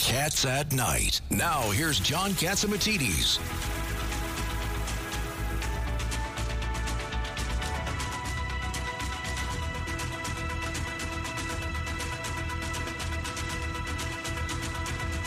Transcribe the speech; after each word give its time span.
Cats 0.00 0.46
at 0.46 0.72
Night. 0.72 1.20
Now, 1.28 1.70
here's 1.70 2.00
John 2.00 2.30
Catsimatidis. 2.30 3.38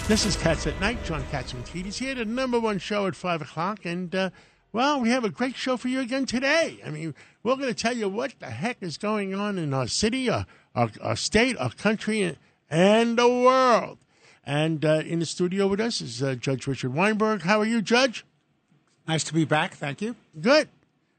This 0.07 0.25
is 0.25 0.35
Cats 0.35 0.65
at 0.65 0.79
Night. 0.81 1.03
John 1.05 1.23
Catsimatidis 1.31 1.99
here, 1.99 2.15
the 2.15 2.26
number 2.26 2.59
one 2.59 2.79
show 2.79 3.05
at 3.05 3.15
5 3.15 3.43
o'clock. 3.43 3.85
And, 3.85 4.13
uh, 4.15 4.31
well, 4.71 4.99
we 4.99 5.09
have 5.09 5.23
a 5.23 5.29
great 5.29 5.55
show 5.55 5.77
for 5.77 5.87
you 5.87 5.99
again 5.99 6.26
today. 6.26 6.79
I 6.84 6.90
mean, 6.90 7.13
we're 7.43 7.57
going 7.57 7.67
to 7.67 7.76
tell 7.76 7.95
you 7.95 8.09
what 8.09 8.34
the 8.40 8.49
heck 8.49 8.77
is 8.81 8.98
going 8.98 9.35
on 9.35 9.59
in 9.59 9.71
our 9.71 9.87
city, 9.87 10.31
our, 10.31 10.48
our, 10.73 10.90
our 10.99 11.15
state, 11.15 11.55
our 11.57 11.70
country, 11.70 12.37
and 12.71 13.17
the 13.20 13.29
world. 13.29 13.99
And 14.45 14.83
uh, 14.83 15.03
in 15.05 15.20
the 15.20 15.25
studio 15.25 15.67
with 15.67 15.79
us 15.79 16.02
is 16.02 16.21
uh, 16.21 16.35
Judge 16.35 16.67
Richard 16.67 16.93
Weinberg. 16.93 17.43
How 17.43 17.59
are 17.59 17.65
you, 17.65 17.81
Judge? 17.81 18.25
Nice 19.07 19.23
to 19.26 19.34
be 19.34 19.45
back. 19.45 19.76
Thank 19.76 20.01
you. 20.01 20.15
Good. 20.40 20.70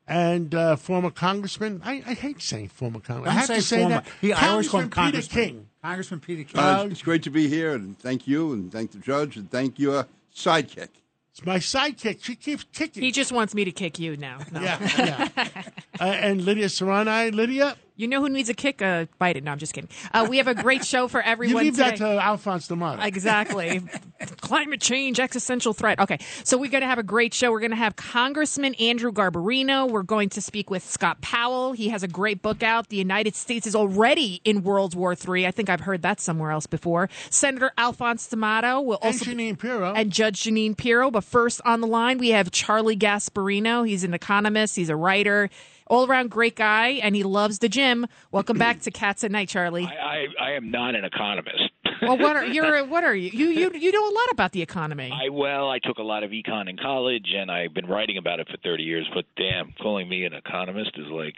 And 0.06 0.54
uh, 0.54 0.76
former 0.76 1.10
Congressman, 1.10 1.80
I, 1.82 2.02
I 2.06 2.12
hate 2.14 2.42
saying 2.42 2.68
former 2.68 3.00
Congressman. 3.00 3.36
I 3.36 3.40
have 3.40 3.46
say 3.46 3.54
to 3.56 3.62
say 3.62 3.80
former. 3.80 3.94
that. 3.96 4.06
He, 4.20 4.32
I 4.34 4.48
always 4.48 4.68
call 4.68 4.80
him 4.80 4.90
Congressman 4.90 5.44
Peter 5.44 5.52
King. 5.52 5.68
Congressman 5.82 6.20
Peter 6.20 6.44
King. 6.44 6.60
Uh, 6.60 6.88
it's 6.90 7.00
great 7.00 7.22
to 7.22 7.30
be 7.30 7.48
here, 7.48 7.72
and 7.72 7.98
thank 7.98 8.26
you, 8.28 8.52
and 8.52 8.70
thank 8.70 8.92
the 8.92 8.98
judge, 8.98 9.38
and 9.38 9.50
thank 9.50 9.78
your 9.78 10.06
sidekick. 10.34 10.88
It's 11.30 11.44
my 11.44 11.56
sidekick. 11.56 12.22
She 12.22 12.36
keeps 12.36 12.64
kicking. 12.72 13.02
He 13.02 13.10
just 13.12 13.32
wants 13.32 13.54
me 13.54 13.64
to 13.64 13.72
kick 13.72 13.98
you 13.98 14.16
now. 14.16 14.38
No. 14.52 14.60
yeah, 14.60 14.88
yeah. 14.98 15.28
uh, 16.00 16.04
and 16.04 16.44
Lydia 16.44 16.66
Serrani. 16.66 17.34
Lydia, 17.34 17.74
You 17.96 18.08
know 18.08 18.20
who 18.20 18.28
needs 18.28 18.48
a 18.48 18.54
kick? 18.54 18.82
Uh, 18.82 19.06
bite 19.20 19.36
it. 19.36 19.44
No, 19.44 19.52
I'm 19.52 19.58
just 19.58 19.72
kidding. 19.72 19.88
Uh, 20.12 20.26
we 20.28 20.38
have 20.38 20.48
a 20.48 20.54
great 20.54 20.84
show 20.84 21.06
for 21.06 21.22
everyone. 21.22 21.64
you 21.64 21.70
leave 21.70 21.76
today. 21.76 21.90
that 21.90 21.96
to 21.98 22.18
Alphonse 22.20 22.66
D'Amato. 22.66 23.00
Exactly. 23.02 23.82
Climate 24.40 24.80
change, 24.80 25.20
existential 25.20 25.72
threat. 25.72 26.00
Okay, 26.00 26.18
so 26.42 26.58
we're 26.58 26.70
going 26.70 26.80
to 26.80 26.88
have 26.88 26.98
a 26.98 27.04
great 27.04 27.32
show. 27.32 27.52
We're 27.52 27.60
going 27.60 27.70
to 27.70 27.76
have 27.76 27.94
Congressman 27.94 28.74
Andrew 28.74 29.12
Garbarino. 29.12 29.88
We're 29.88 30.02
going 30.02 30.28
to 30.30 30.40
speak 30.40 30.70
with 30.70 30.84
Scott 30.84 31.20
Powell. 31.20 31.72
He 31.72 31.90
has 31.90 32.02
a 32.02 32.08
great 32.08 32.42
book 32.42 32.64
out. 32.64 32.88
The 32.88 32.96
United 32.96 33.36
States 33.36 33.64
is 33.66 33.76
already 33.76 34.40
in 34.44 34.64
World 34.64 34.96
War 34.96 35.14
III. 35.14 35.46
I 35.46 35.50
think 35.52 35.68
I've 35.68 35.80
heard 35.82 36.02
that 36.02 36.20
somewhere 36.20 36.50
else 36.50 36.66
before. 36.66 37.08
Senator 37.30 37.70
Alphonse 37.78 38.26
D'Amato 38.26 38.80
will 38.80 38.98
also 39.02 39.30
and 39.30 39.38
Janine 39.38 39.58
Pirro. 39.58 39.92
and 39.94 40.10
Judge 40.10 40.42
Janine 40.42 40.76
Pirro. 40.76 41.12
But 41.12 41.22
first 41.22 41.60
on 41.64 41.80
the 41.80 41.86
line, 41.86 42.18
we 42.18 42.30
have 42.30 42.50
Charlie 42.50 42.96
Gasparino. 42.96 43.86
He's 43.86 44.02
an 44.02 44.14
economist, 44.14 44.74
he's 44.74 44.88
a 44.90 44.96
writer, 44.96 45.48
all 45.86 46.06
around 46.06 46.30
great 46.30 46.56
guy, 46.56 47.00
and 47.02 47.14
he 47.14 47.22
loves 47.22 47.58
the 47.58 47.68
gym. 47.68 48.06
Welcome 48.32 48.58
back 48.58 48.80
to 48.82 48.90
Cats 48.90 49.24
at 49.24 49.30
Night, 49.30 49.48
Charlie. 49.48 49.84
I, 49.84 50.26
I, 50.40 50.48
I 50.48 50.50
am 50.52 50.70
not 50.70 50.94
an 50.94 51.04
economist. 51.04 51.70
well, 52.02 52.18
what 52.18 52.36
are 52.36 52.46
you're 52.46 52.84
what 52.86 53.04
are 53.04 53.14
you? 53.14 53.30
You 53.30 53.48
you 53.48 53.72
you 53.74 53.92
know 53.92 54.04
a 54.08 54.14
lot 54.14 54.30
about 54.32 54.52
the 54.52 54.62
economy. 54.62 55.12
I 55.12 55.28
well, 55.28 55.70
I 55.70 55.78
took 55.78 55.98
a 55.98 56.02
lot 56.02 56.22
of 56.22 56.30
econ 56.30 56.68
in 56.68 56.76
college, 56.76 57.26
and 57.36 57.50
I've 57.50 57.74
been 57.74 57.86
writing 57.86 58.18
about 58.18 58.40
it 58.40 58.48
for 58.48 58.56
30 58.62 58.82
years. 58.82 59.08
But 59.14 59.24
damn, 59.36 59.74
calling 59.80 60.08
me 60.08 60.24
an 60.24 60.34
economist 60.34 60.92
is 60.96 61.06
like 61.10 61.36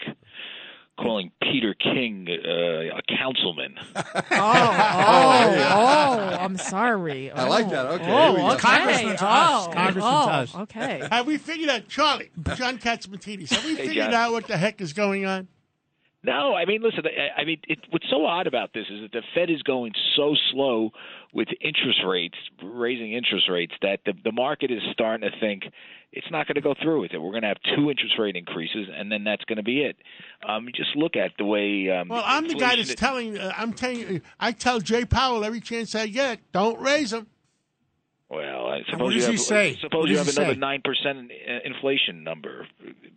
calling 0.98 1.30
Peter 1.42 1.74
King 1.74 2.26
uh, 2.28 2.98
a 2.98 3.16
councilman. 3.18 3.74
oh, 3.96 4.02
oh, 4.32 6.36
I'm 6.40 6.56
sorry. 6.56 7.30
I 7.30 7.46
like 7.48 7.66
Oh. 7.66 7.70
that. 7.70 7.86
Okay, 7.86 8.12
Oh, 8.12 8.22
here 8.22 8.32
we 8.32 8.36
go. 8.40 8.50
okay. 8.52 8.58
Congressman 8.60 9.16
to 9.16 9.26
us. 9.26 9.66
Oh, 9.68 9.72
Congressman 9.72 10.14
oh, 10.14 10.28
us. 10.28 10.54
Okay. 10.56 11.08
have 11.10 11.26
we 11.26 11.38
figured 11.38 11.70
out, 11.70 11.88
Charlie, 11.88 12.30
John 12.54 12.78
Catsimatidis, 12.78 13.50
have 13.50 13.64
we 13.64 13.74
Hey, 13.76 13.88
figured 13.88 14.06
John. 14.06 14.14
out 14.14 14.32
what 14.32 14.46
the 14.46 14.56
heck 14.56 14.80
is 14.80 14.92
going 14.92 15.26
on? 15.26 15.48
No, 16.26 16.54
I 16.54 16.64
mean, 16.64 16.82
listen. 16.82 17.04
I, 17.06 17.40
I 17.40 17.44
mean, 17.44 17.58
it, 17.68 17.78
what's 17.90 18.06
so 18.10 18.26
odd 18.26 18.46
about 18.46 18.72
this 18.74 18.84
is 18.90 19.02
that 19.02 19.12
the 19.12 19.22
Fed 19.34 19.48
is 19.50 19.62
going 19.62 19.92
so 20.16 20.34
slow 20.52 20.90
with 21.32 21.48
interest 21.60 22.00
rates, 22.06 22.36
raising 22.62 23.12
interest 23.12 23.48
rates, 23.48 23.72
that 23.82 24.00
the, 24.04 24.12
the 24.24 24.32
market 24.32 24.70
is 24.70 24.80
starting 24.92 25.30
to 25.30 25.38
think 25.38 25.64
it's 26.12 26.30
not 26.30 26.46
going 26.46 26.54
to 26.56 26.60
go 26.60 26.74
through 26.82 27.02
with 27.02 27.12
it. 27.12 27.18
We're 27.18 27.30
going 27.30 27.42
to 27.42 27.48
have 27.48 27.58
two 27.76 27.90
interest 27.90 28.14
rate 28.18 28.36
increases, 28.36 28.88
and 28.92 29.10
then 29.12 29.24
that's 29.24 29.44
going 29.44 29.56
to 29.58 29.62
be 29.62 29.82
it. 29.82 29.96
Um, 30.48 30.66
just 30.74 30.96
look 30.96 31.14
at 31.16 31.32
the 31.38 31.44
way. 31.44 31.90
Um, 31.90 32.08
Well, 32.08 32.22
I'm 32.24 32.48
the 32.48 32.54
guy 32.54 32.76
that's 32.76 32.90
is- 32.90 32.94
telling, 32.96 33.38
uh, 33.38 33.52
I'm 33.56 33.72
telling 33.72 34.22
I 34.40 34.52
tell 34.52 34.80
Jay 34.80 35.04
Powell 35.04 35.44
every 35.44 35.60
chance 35.60 35.94
I 35.94 36.06
get, 36.06 36.40
don't 36.52 36.80
raise 36.80 37.10
them. 37.10 37.26
Well, 38.28 38.66
I 38.66 38.82
suppose 38.90 39.00
what 39.02 39.14
you 39.14 39.20
have, 39.22 39.30
he 39.30 39.36
say? 39.36 39.76
Suppose 39.80 40.02
What 40.02 40.10
you 40.10 40.18
have 40.18 40.28
another 40.28 40.56
nine 40.56 40.82
percent 40.82 41.30
inflation 41.64 42.24
number. 42.24 42.66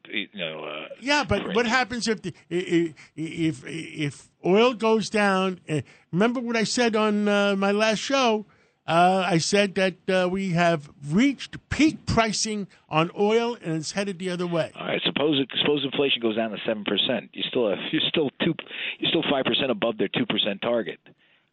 You 0.07 0.27
know. 0.35 0.63
Uh, 0.63 0.87
Yeah, 1.01 1.23
but 1.23 1.55
what 1.55 1.65
happens 1.65 2.07
if 2.07 2.21
the, 2.21 2.33
if 2.49 2.93
if 3.15 3.63
if 3.65 4.29
oil 4.45 4.73
goes 4.75 5.09
down? 5.09 5.61
Uh, 5.67 5.81
remember 6.11 6.39
what 6.39 6.55
I 6.55 6.63
said 6.63 6.95
on 6.95 7.27
uh, 7.27 7.55
my 7.55 7.71
last 7.71 7.99
show? 7.99 8.45
Uh, 8.85 9.23
I 9.23 9.37
said 9.37 9.75
that 9.75 9.97
uh, 10.09 10.27
we 10.29 10.49
have 10.51 10.89
reached 11.11 11.57
peak 11.69 12.07
pricing 12.07 12.67
on 12.89 13.11
oil, 13.17 13.55
and 13.63 13.75
it's 13.75 13.91
headed 13.91 14.17
the 14.17 14.31
other 14.31 14.47
way. 14.47 14.71
All 14.75 14.87
right. 14.87 15.01
Suppose 15.05 15.45
suppose 15.61 15.83
inflation 15.85 16.21
goes 16.23 16.35
down 16.35 16.49
to 16.51 16.57
seven 16.65 16.83
percent. 16.83 17.29
You 17.33 17.43
still 17.49 17.69
have 17.69 17.77
you're 17.91 18.01
still 18.09 18.29
two 18.43 18.53
you're 18.99 19.09
still 19.09 19.23
five 19.29 19.45
percent 19.45 19.69
above 19.71 19.97
their 19.97 20.07
two 20.07 20.25
percent 20.25 20.61
target. 20.61 20.99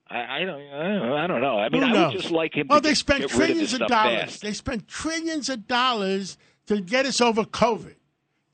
I, 0.09 0.43
I 0.43 0.45
don't 0.45 0.61
I 0.61 0.99
don't 0.99 1.13
I 1.13 1.27
don't 1.27 1.41
know. 1.41 1.59
I 1.59 1.69
mean, 1.69 1.83
I 1.83 2.09
would 2.09 2.17
just 2.17 2.31
like 2.31 2.55
him. 2.55 2.69
Well, 2.69 2.81
they 2.81 2.91
get, 2.91 2.99
spent 2.99 3.21
get 3.23 3.33
rid 3.33 3.41
of 3.41 3.47
trillions 3.47 3.73
of 3.75 3.87
dollars. 3.89 4.21
fast. 4.21 4.43
They 4.43 4.53
spent 4.53 4.89
trillions 4.89 5.49
of 5.49 5.67
dollars 5.67 6.39
to 6.67 6.81
get 6.81 7.07
us 7.07 7.21
over 7.21 7.45
COVID. 7.45 7.95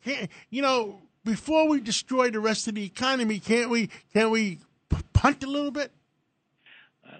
Can't, 0.04 0.30
you 0.50 0.62
know, 0.62 1.02
before 1.24 1.68
we 1.68 1.80
destroy 1.80 2.30
the 2.30 2.40
rest 2.40 2.68
of 2.68 2.74
the 2.74 2.84
economy, 2.84 3.38
can't 3.38 3.70
we? 3.70 3.90
Can't 4.14 4.30
we 4.30 4.58
punt 5.12 5.44
a 5.44 5.46
little 5.46 5.70
bit? 5.70 5.92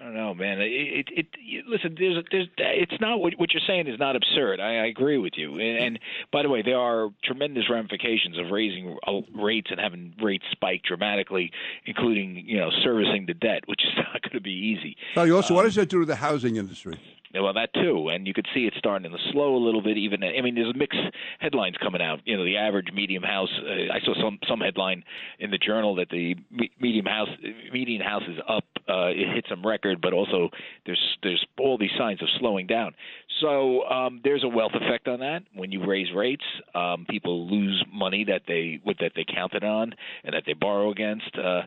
I 0.03 0.07
don't 0.07 0.15
know, 0.15 0.33
man. 0.33 0.59
It, 0.59 0.65
it, 0.65 1.07
it 1.15 1.27
you- 1.41 1.63
listen. 1.65 1.95
There's, 1.97 2.21
there's, 2.29 2.47
it's 2.57 2.99
not 2.99 3.21
what, 3.21 3.33
what 3.37 3.53
you're 3.53 3.61
saying 3.65 3.87
is 3.87 3.97
not 3.99 4.17
absurd. 4.17 4.59
I, 4.59 4.83
I 4.83 4.85
agree 4.87 5.17
with 5.17 5.33
you. 5.37 5.53
And, 5.53 5.77
and 5.85 5.99
by 6.31 6.43
the 6.43 6.49
way, 6.49 6.61
there 6.61 6.77
are 6.77 7.09
tremendous 7.23 7.69
ramifications 7.69 8.37
of 8.37 8.51
raising 8.51 8.97
uh, 9.07 9.21
rates 9.33 9.67
and 9.71 9.79
having 9.79 10.13
rates 10.21 10.43
spike 10.51 10.81
dramatically, 10.85 11.51
including 11.85 12.43
you 12.45 12.57
know 12.57 12.69
servicing 12.83 13.27
the 13.27 13.33
debt, 13.33 13.61
which 13.67 13.81
is 13.85 13.91
not 13.97 14.21
going 14.23 14.33
to 14.33 14.41
be 14.41 14.51
easy. 14.51 14.97
Tell 15.13 15.25
you 15.25 15.37
also, 15.37 15.53
what 15.53 15.63
does 15.63 15.75
that 15.75 15.87
do 15.87 16.01
to 16.01 16.05
the 16.05 16.17
housing 16.17 16.57
industry? 16.57 16.99
Well, 17.41 17.53
that 17.53 17.73
too, 17.73 18.09
and 18.09 18.27
you 18.27 18.33
could 18.33 18.47
see 18.53 18.65
it 18.65 18.73
starting 18.77 19.09
to 19.09 19.17
slow 19.31 19.55
a 19.55 19.63
little 19.63 19.81
bit. 19.81 19.97
Even 19.97 20.23
I 20.23 20.41
mean, 20.41 20.53
there's 20.53 20.73
a 20.73 20.77
mixed 20.77 20.99
headlines 21.39 21.75
coming 21.81 22.01
out. 22.01 22.19
You 22.25 22.37
know, 22.37 22.43
the 22.45 22.57
average 22.57 22.89
medium 22.93 23.23
house. 23.23 23.49
Uh, 23.59 23.91
I 23.91 23.99
saw 24.05 24.13
some 24.21 24.37
some 24.47 24.59
headline 24.59 25.03
in 25.39 25.49
the 25.49 25.57
journal 25.57 25.95
that 25.95 26.09
the 26.09 26.35
medium 26.79 27.05
house 27.07 27.29
median 27.71 28.01
house 28.01 28.23
is 28.27 28.37
up. 28.47 28.65
Uh, 28.87 29.07
it 29.07 29.33
hit 29.33 29.45
some 29.49 29.65
record, 29.65 29.99
but 29.99 30.13
also 30.13 30.49
there's 30.85 31.17
there's 31.23 31.43
all 31.59 31.77
these 31.77 31.89
signs 31.97 32.21
of 32.21 32.27
slowing 32.39 32.67
down. 32.67 32.93
So 33.41 33.83
um, 33.85 34.21
there's 34.23 34.43
a 34.43 34.47
wealth 34.47 34.73
effect 34.75 35.07
on 35.07 35.19
that. 35.21 35.41
When 35.55 35.71
you 35.71 35.83
raise 35.85 36.13
rates, 36.15 36.45
um, 36.75 37.07
people 37.09 37.49
lose 37.49 37.83
money 37.91 38.25
that 38.25 38.41
they 38.47 38.79
that 38.99 39.13
they 39.15 39.25
counted 39.25 39.63
on 39.63 39.95
and 40.23 40.35
that 40.35 40.43
they 40.45 40.53
borrow 40.53 40.91
against. 40.91 41.35
Uh, 41.35 41.61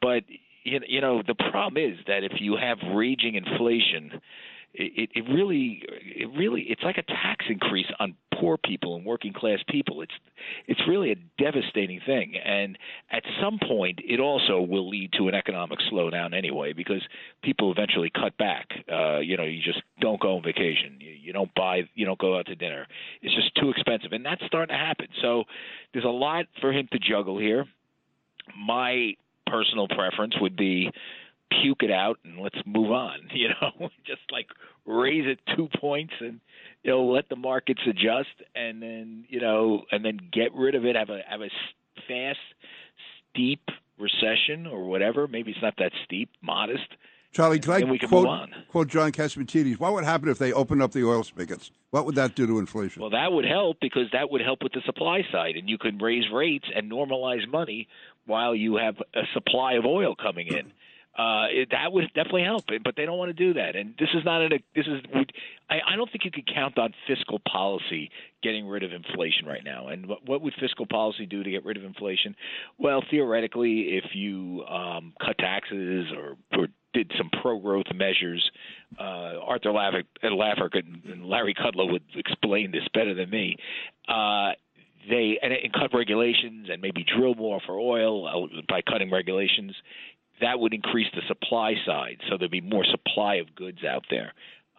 but 0.00 0.22
you 0.64 1.00
know 1.00 1.22
the 1.26 1.34
problem 1.34 1.82
is 1.82 1.98
that 2.06 2.24
if 2.24 2.32
you 2.40 2.56
have 2.56 2.78
raging 2.94 3.34
inflation 3.34 4.20
it, 4.72 5.10
it 5.14 5.24
really 5.28 5.82
it 6.00 6.28
really 6.36 6.62
it's 6.68 6.82
like 6.82 6.98
a 6.98 7.02
tax 7.02 7.46
increase 7.48 7.86
on 7.98 8.14
poor 8.34 8.56
people 8.56 8.96
and 8.96 9.04
working 9.04 9.32
class 9.32 9.58
people. 9.68 10.00
It's 10.02 10.12
it's 10.66 10.80
really 10.88 11.12
a 11.12 11.16
devastating 11.42 12.00
thing. 12.06 12.34
And 12.36 12.78
at 13.10 13.22
some 13.42 13.58
point 13.66 13.98
it 14.06 14.20
also 14.20 14.60
will 14.60 14.88
lead 14.88 15.12
to 15.18 15.28
an 15.28 15.34
economic 15.34 15.78
slowdown 15.92 16.36
anyway 16.36 16.72
because 16.72 17.02
people 17.42 17.72
eventually 17.72 18.10
cut 18.10 18.36
back. 18.38 18.68
Uh 18.90 19.18
you 19.18 19.36
know 19.36 19.44
you 19.44 19.60
just 19.62 19.82
don't 20.00 20.20
go 20.20 20.36
on 20.36 20.42
vacation. 20.42 20.98
You, 21.00 21.10
you 21.20 21.32
don't 21.32 21.52
buy 21.54 21.82
you 21.94 22.06
don't 22.06 22.18
go 22.18 22.38
out 22.38 22.46
to 22.46 22.54
dinner. 22.54 22.86
It's 23.22 23.34
just 23.34 23.54
too 23.56 23.70
expensive. 23.70 24.12
And 24.12 24.24
that's 24.24 24.42
starting 24.46 24.74
to 24.74 24.80
happen. 24.80 25.08
So 25.20 25.44
there's 25.92 26.04
a 26.04 26.08
lot 26.08 26.46
for 26.60 26.72
him 26.72 26.88
to 26.92 26.98
juggle 26.98 27.38
here. 27.38 27.66
My 28.56 29.14
personal 29.46 29.88
preference 29.88 30.34
would 30.40 30.56
be 30.56 30.90
puke 31.50 31.82
it 31.82 31.90
out 31.90 32.18
and 32.24 32.38
let's 32.40 32.58
move 32.66 32.90
on. 32.90 33.18
You 33.32 33.48
know, 33.48 33.88
just 34.06 34.22
like 34.30 34.48
raise 34.86 35.24
it 35.26 35.38
two 35.56 35.68
points 35.80 36.12
and 36.20 36.40
you 36.82 36.90
know 36.90 37.04
let 37.04 37.28
the 37.28 37.36
markets 37.36 37.80
adjust 37.86 38.34
and 38.54 38.82
then 38.82 39.24
you 39.28 39.40
know 39.40 39.84
and 39.90 40.04
then 40.04 40.18
get 40.32 40.54
rid 40.54 40.74
of 40.74 40.84
it. 40.84 40.96
Have 40.96 41.10
a 41.10 41.20
have 41.26 41.40
a 41.40 41.50
fast, 42.08 42.38
steep 43.30 43.62
recession 43.98 44.66
or 44.66 44.84
whatever. 44.84 45.26
Maybe 45.26 45.52
it's 45.52 45.62
not 45.62 45.74
that 45.78 45.92
steep, 46.04 46.30
modest, 46.42 46.88
Charlie, 47.32 47.60
can 47.60 47.70
I 47.70 47.84
we 47.84 47.98
can 47.98 48.08
quote, 48.08 48.50
quote 48.68 48.88
John 48.88 49.12
Catsimatidis? 49.12 49.78
What 49.78 49.92
would 49.92 50.02
happen 50.02 50.28
if 50.28 50.38
they 50.38 50.52
opened 50.52 50.82
up 50.82 50.90
the 50.90 51.04
oil 51.04 51.22
spigots? 51.22 51.70
What 51.90 52.04
would 52.04 52.16
that 52.16 52.34
do 52.34 52.46
to 52.46 52.58
inflation? 52.58 53.02
Well, 53.02 53.10
that 53.10 53.32
would 53.32 53.44
help 53.44 53.76
because 53.80 54.06
that 54.12 54.30
would 54.30 54.40
help 54.40 54.64
with 54.64 54.72
the 54.72 54.80
supply 54.84 55.22
side, 55.30 55.54
and 55.54 55.68
you 55.68 55.78
can 55.78 55.98
raise 55.98 56.24
rates 56.32 56.66
and 56.74 56.90
normalize 56.90 57.48
money 57.48 57.86
while 58.26 58.54
you 58.54 58.76
have 58.76 58.96
a 59.14 59.22
supply 59.32 59.74
of 59.74 59.84
oil 59.84 60.16
coming 60.16 60.48
in. 60.48 60.72
Uh, 61.18 61.46
it, 61.50 61.68
that 61.72 61.92
would 61.92 62.04
definitely 62.14 62.44
help, 62.44 62.64
but 62.84 62.94
they 62.96 63.04
don't 63.04 63.18
want 63.18 63.28
to 63.28 63.34
do 63.34 63.54
that. 63.54 63.74
And 63.74 63.94
this 63.98 64.08
is 64.14 64.24
not 64.24 64.42
a. 64.42 64.48
This 64.76 64.86
is. 64.86 65.00
I, 65.68 65.80
I 65.92 65.96
don't 65.96 66.10
think 66.10 66.24
you 66.24 66.30
could 66.30 66.48
count 66.52 66.78
on 66.78 66.94
fiscal 67.06 67.40
policy 67.50 68.10
getting 68.42 68.66
rid 68.66 68.84
of 68.84 68.92
inflation 68.92 69.44
right 69.44 69.64
now. 69.64 69.88
And 69.88 70.06
what, 70.06 70.26
what 70.26 70.40
would 70.40 70.54
fiscal 70.60 70.86
policy 70.86 71.26
do 71.26 71.42
to 71.42 71.50
get 71.50 71.64
rid 71.64 71.76
of 71.76 71.84
inflation? 71.84 72.36
Well, 72.78 73.02
theoretically, 73.10 73.98
if 73.98 74.04
you 74.14 74.64
um, 74.66 75.12
cut 75.20 75.36
taxes 75.38 76.06
or, 76.16 76.36
or 76.56 76.68
did 76.94 77.10
some 77.18 77.28
pro-growth 77.42 77.86
measures, 77.94 78.48
uh, 78.98 79.38
Arthur 79.44 79.70
Laffer, 79.70 80.04
Laffer 80.24 80.70
and 80.74 81.26
Larry 81.26 81.54
Kudlow 81.54 81.90
would 81.90 82.04
explain 82.14 82.70
this 82.70 82.86
better 82.94 83.14
than 83.14 83.30
me. 83.30 83.56
Uh, 84.08 84.52
they 85.08 85.38
and, 85.42 85.52
and 85.52 85.72
cut 85.72 85.94
regulations 85.94 86.68
and 86.70 86.80
maybe 86.82 87.04
drill 87.04 87.34
more 87.34 87.60
for 87.66 87.78
oil 87.78 88.26
uh, 88.26 88.60
by 88.68 88.82
cutting 88.82 89.10
regulations. 89.10 89.74
That 90.40 90.58
would 90.58 90.72
increase 90.74 91.08
the 91.14 91.22
supply 91.28 91.74
side, 91.86 92.18
so 92.28 92.36
there'd 92.38 92.50
be 92.50 92.60
more 92.60 92.84
supply 92.84 93.36
of 93.36 93.54
goods 93.54 93.84
out 93.84 94.04
there. 94.10 94.32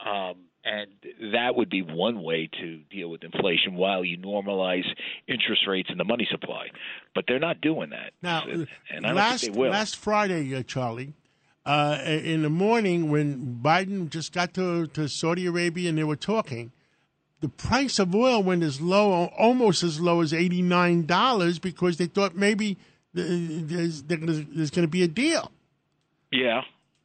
Um, 0.03 0.35
and 0.63 0.91
that 1.33 1.55
would 1.55 1.69
be 1.69 1.81
one 1.81 2.21
way 2.21 2.49
to 2.59 2.81
deal 2.91 3.09
with 3.09 3.23
inflation 3.23 3.75
while 3.75 4.05
you 4.05 4.17
normalize 4.17 4.85
interest 5.27 5.63
rates 5.67 5.89
and 5.89 5.99
the 5.99 6.03
money 6.03 6.27
supply. 6.29 6.67
But 7.15 7.25
they're 7.27 7.39
not 7.39 7.61
doing 7.61 7.89
that. 7.91 8.13
Now, 8.21 8.43
and 8.47 8.67
I 9.05 9.09
don't 9.09 9.15
last 9.15 9.41
think 9.41 9.53
they 9.53 9.59
will. 9.59 9.71
last 9.71 9.95
Friday, 9.95 10.55
uh, 10.55 10.61
Charlie, 10.63 11.13
uh, 11.65 11.99
in 12.05 12.43
the 12.43 12.49
morning 12.49 13.09
when 13.09 13.59
Biden 13.63 14.09
just 14.09 14.33
got 14.33 14.53
to, 14.55 14.87
to 14.87 15.07
Saudi 15.07 15.47
Arabia 15.47 15.89
and 15.89 15.97
they 15.97 16.03
were 16.03 16.15
talking, 16.15 16.71
the 17.39 17.49
price 17.49 17.97
of 17.97 18.13
oil 18.13 18.43
went 18.43 18.61
as 18.61 18.79
low, 18.79 19.25
almost 19.37 19.81
as 19.81 19.99
low 19.99 20.21
as 20.21 20.31
eighty 20.31 20.61
nine 20.61 21.07
dollars, 21.07 21.57
because 21.57 21.97
they 21.97 22.05
thought 22.05 22.35
maybe 22.35 22.77
there's, 23.13 24.03
there's 24.03 24.71
going 24.71 24.85
to 24.85 24.91
be 24.91 25.03
a 25.03 25.07
deal. 25.07 25.51
Yeah, 26.31 26.61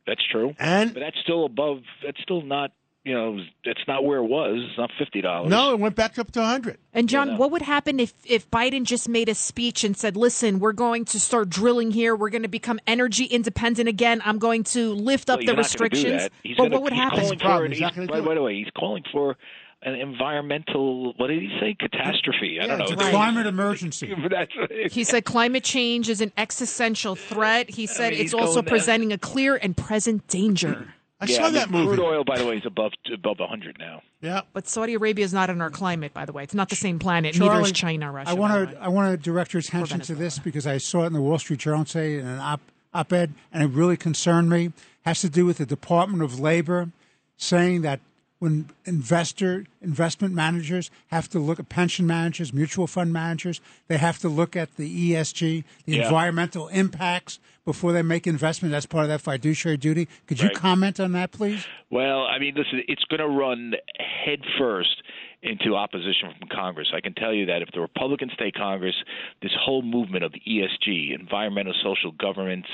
that's 0.06 0.22
true. 0.30 0.54
And- 0.58 0.94
but 0.94 1.00
that's 1.00 1.18
still 1.22 1.44
above. 1.44 1.82
That's 2.04 2.20
still 2.22 2.42
not. 2.42 2.72
You 3.04 3.14
know, 3.14 3.38
that's 3.64 3.78
not 3.86 4.02
where 4.04 4.18
it 4.18 4.24
was. 4.26 4.64
It's 4.68 4.76
not 4.76 4.90
fifty 4.98 5.20
dollars. 5.20 5.48
No, 5.48 5.72
it 5.72 5.78
went 5.78 5.94
back 5.94 6.18
up 6.18 6.32
to 6.32 6.44
hundred. 6.44 6.76
And 6.92 7.08
John, 7.08 7.28
no. 7.28 7.36
what 7.36 7.52
would 7.52 7.62
happen 7.62 8.00
if 8.00 8.12
if 8.24 8.50
Biden 8.50 8.82
just 8.82 9.08
made 9.08 9.28
a 9.28 9.34
speech 9.36 9.84
and 9.84 9.96
said, 9.96 10.16
"Listen, 10.16 10.58
we're 10.58 10.72
going 10.72 11.04
to 11.04 11.20
start 11.20 11.48
drilling 11.48 11.92
here. 11.92 12.16
We're 12.16 12.30
going 12.30 12.42
to 12.42 12.48
become 12.48 12.80
energy 12.84 13.24
independent 13.24 13.88
again. 13.88 14.20
I'm 14.24 14.40
going 14.40 14.64
to 14.64 14.92
lift 14.92 15.30
up 15.30 15.38
Well, 15.38 15.46
the 15.46 15.52
he's 15.52 15.54
do 15.54 15.58
restrictions." 15.84 16.22
that. 16.22 16.32
He's 16.42 16.56
But 16.56 16.64
gonna- 16.64 16.74
what 16.74 16.82
would 16.82 16.92
he's 16.94 17.02
happen? 17.02 17.20
Calling 17.20 17.38
for 17.38 17.64
an, 17.64 17.70
He's 17.70 17.80
not 17.80 17.94
he's- 17.94 18.06
gonna 18.08 18.22
by, 18.22 18.26
by 18.28 18.34
the 18.34 18.42
way, 18.42 18.56
he's 18.56 18.70
calling 18.76 19.04
for 19.12 19.36
an 19.82 19.94
environmental. 19.94 21.12
What 21.16 21.28
did 21.28 21.42
he 21.42 21.50
say? 21.60 21.76
Catastrophe. 21.78 22.58
I 22.60 22.66
don't 22.66 22.80
It's 22.80 22.90
know. 22.90 22.96
Right. 22.96 23.10
climate 23.10 23.46
emergency. 23.46 24.14
He 24.90 25.04
said 25.04 25.24
climate 25.24 25.64
change 25.64 26.08
is 26.08 26.20
an 26.20 26.32
existential 26.36 27.14
threat. 27.14 27.70
He 27.70 27.86
said 27.86 28.12
mean, 28.12 28.22
it's 28.22 28.34
also 28.34 28.54
going 28.54 28.64
there. 28.64 28.70
presenting 28.70 29.12
a 29.12 29.18
clear 29.18 29.56
and 29.56 29.76
present 29.76 30.26
danger. 30.28 30.86
I 31.20 31.24
yeah, 31.26 31.36
saw 31.36 31.42
I 31.42 31.44
mean, 31.46 31.54
that 31.54 31.70
movie. 31.70 31.96
Crude 31.96 32.00
oil, 32.00 32.24
by 32.24 32.36
the 32.38 32.46
way, 32.46 32.58
is 32.58 32.66
above 32.66 32.92
above 33.12 33.38
hundred 33.40 33.78
now. 33.78 34.02
Yeah. 34.20 34.42
But 34.52 34.68
Saudi 34.68 34.92
Arabia 34.94 35.24
is 35.24 35.32
not 35.32 35.48
in 35.48 35.62
our 35.62 35.70
climate, 35.70 36.12
by 36.12 36.26
the 36.26 36.32
way. 36.32 36.42
It's 36.42 36.54
not 36.54 36.68
the 36.68 36.76
same 36.76 36.98
planet. 36.98 37.38
Neither 37.38 37.60
is 37.62 37.72
China, 37.72 38.12
Russia. 38.12 38.30
I 38.30 38.34
want 38.34 38.70
to. 38.70 38.78
I 38.82 38.88
want 38.88 39.10
to 39.12 39.16
direct 39.16 39.54
your 39.54 39.60
attention 39.60 40.00
to 40.00 40.14
this 40.14 40.38
because 40.38 40.66
I 40.66 40.76
saw 40.76 41.04
it 41.04 41.06
in 41.06 41.12
the 41.14 41.22
Wall 41.22 41.38
Street 41.38 41.60
Journal 41.60 41.84
today 41.86 42.18
in 42.18 42.26
an 42.26 42.38
op 42.38 42.60
op-ed, 42.92 43.32
and 43.52 43.62
it 43.62 43.74
really 43.74 43.96
concerned 43.96 44.50
me. 44.50 44.66
It 44.66 44.72
Has 45.06 45.20
to 45.22 45.30
do 45.30 45.46
with 45.46 45.56
the 45.58 45.66
Department 45.66 46.22
of 46.22 46.38
Labor 46.38 46.90
saying 47.38 47.80
that 47.82 48.00
when 48.46 48.70
investor 48.84 49.66
investment 49.82 50.32
managers 50.32 50.88
have 51.08 51.28
to 51.28 51.40
look 51.40 51.58
at 51.58 51.68
pension 51.68 52.06
managers, 52.06 52.52
mutual 52.52 52.86
fund 52.86 53.12
managers, 53.12 53.60
they 53.88 53.96
have 53.96 54.18
to 54.20 54.28
look 54.28 54.54
at 54.54 54.76
the 54.76 54.88
ESG, 54.88 55.64
the 55.84 55.96
Yeah. 55.96 56.04
environmental 56.04 56.68
impacts 56.68 57.40
before 57.64 57.92
they 57.92 58.02
make 58.02 58.24
investment. 58.24 58.70
That's 58.70 58.86
part 58.86 59.02
of 59.02 59.08
that 59.08 59.20
fiduciary 59.20 59.76
duty. 59.78 60.06
Could 60.28 60.40
you 60.40 60.46
Right. 60.46 60.56
comment 60.56 61.00
on 61.00 61.10
that, 61.12 61.32
please? 61.32 61.66
Well, 61.90 62.22
I 62.26 62.38
mean, 62.38 62.54
listen, 62.54 62.82
it's 62.86 63.02
going 63.06 63.18
to 63.18 63.26
run 63.26 63.74
head 63.98 64.42
first 64.56 65.02
into 65.42 65.74
opposition 65.76 66.30
from 66.38 66.48
Congress. 66.48 66.88
I 66.94 67.00
can 67.00 67.14
tell 67.14 67.32
you 67.32 67.46
that 67.46 67.62
if 67.62 67.68
the 67.72 67.80
Republicans 67.80 68.32
take 68.38 68.54
Congress, 68.54 68.94
this 69.42 69.52
whole 69.58 69.82
movement 69.82 70.24
of 70.24 70.32
ESG, 70.32 71.18
environmental 71.18 71.74
social 71.82 72.10
governance, 72.12 72.66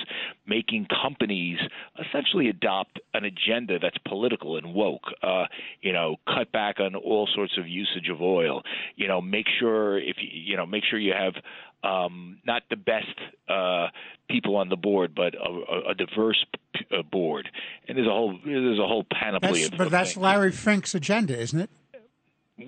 making 0.47 0.87
companies 1.03 1.59
essentially 1.99 2.49
adopt 2.49 3.00
an 3.14 3.25
agenda 3.25 3.79
that's 3.79 3.99
political 4.09 4.56
and 4.56 4.75
woke, 4.75 5.03
uh, 5.23 5.44
you 5.81 5.93
know, 5.93 6.17
cut 6.26 6.50
back 6.53 6.81
on 6.81 6.94
all 6.94 7.29
sorts 7.35 7.59
of 7.59 7.67
usage 7.69 8.09
of 8.11 8.23
oil, 8.23 8.62
you 8.97 9.06
know, 9.08 9.20
make 9.20 9.47
sure 9.61 9.99
if 9.99 10.17
you, 10.20 10.29
you 10.32 10.56
know, 10.56 10.65
make 10.65 10.85
sure 10.88 10.99
you 10.99 11.12
have 11.12 11.35
um, 11.85 12.38
not 12.47 12.62
the 12.70 12.76
best 12.76 13.08
uh, 13.49 13.88
people 14.31 14.56
on 14.56 14.69
the 14.69 14.76
board, 14.76 15.15
but 15.15 15.35
a, 15.35 15.41
a- 15.49 15.91
a 15.91 15.94
diverse 15.94 16.43
p- 16.75 16.87
uh, 16.97 17.03
board. 17.03 17.49
And 17.88 17.99
there's 17.99 18.06
a 18.06 18.11
whole 18.11 18.38
there's 18.47 18.79
a 18.79 18.87
whole 18.87 19.05
panoply 19.11 19.62
That's, 19.62 19.73
of 19.73 19.79
but 19.79 19.87
of 19.87 19.91
that's 19.91 20.11
things. 20.15 20.23
Larry 20.23 20.53
Fink's 20.53 20.94
agenda, 20.94 21.37
isn't 21.38 21.58
it? 21.61 21.70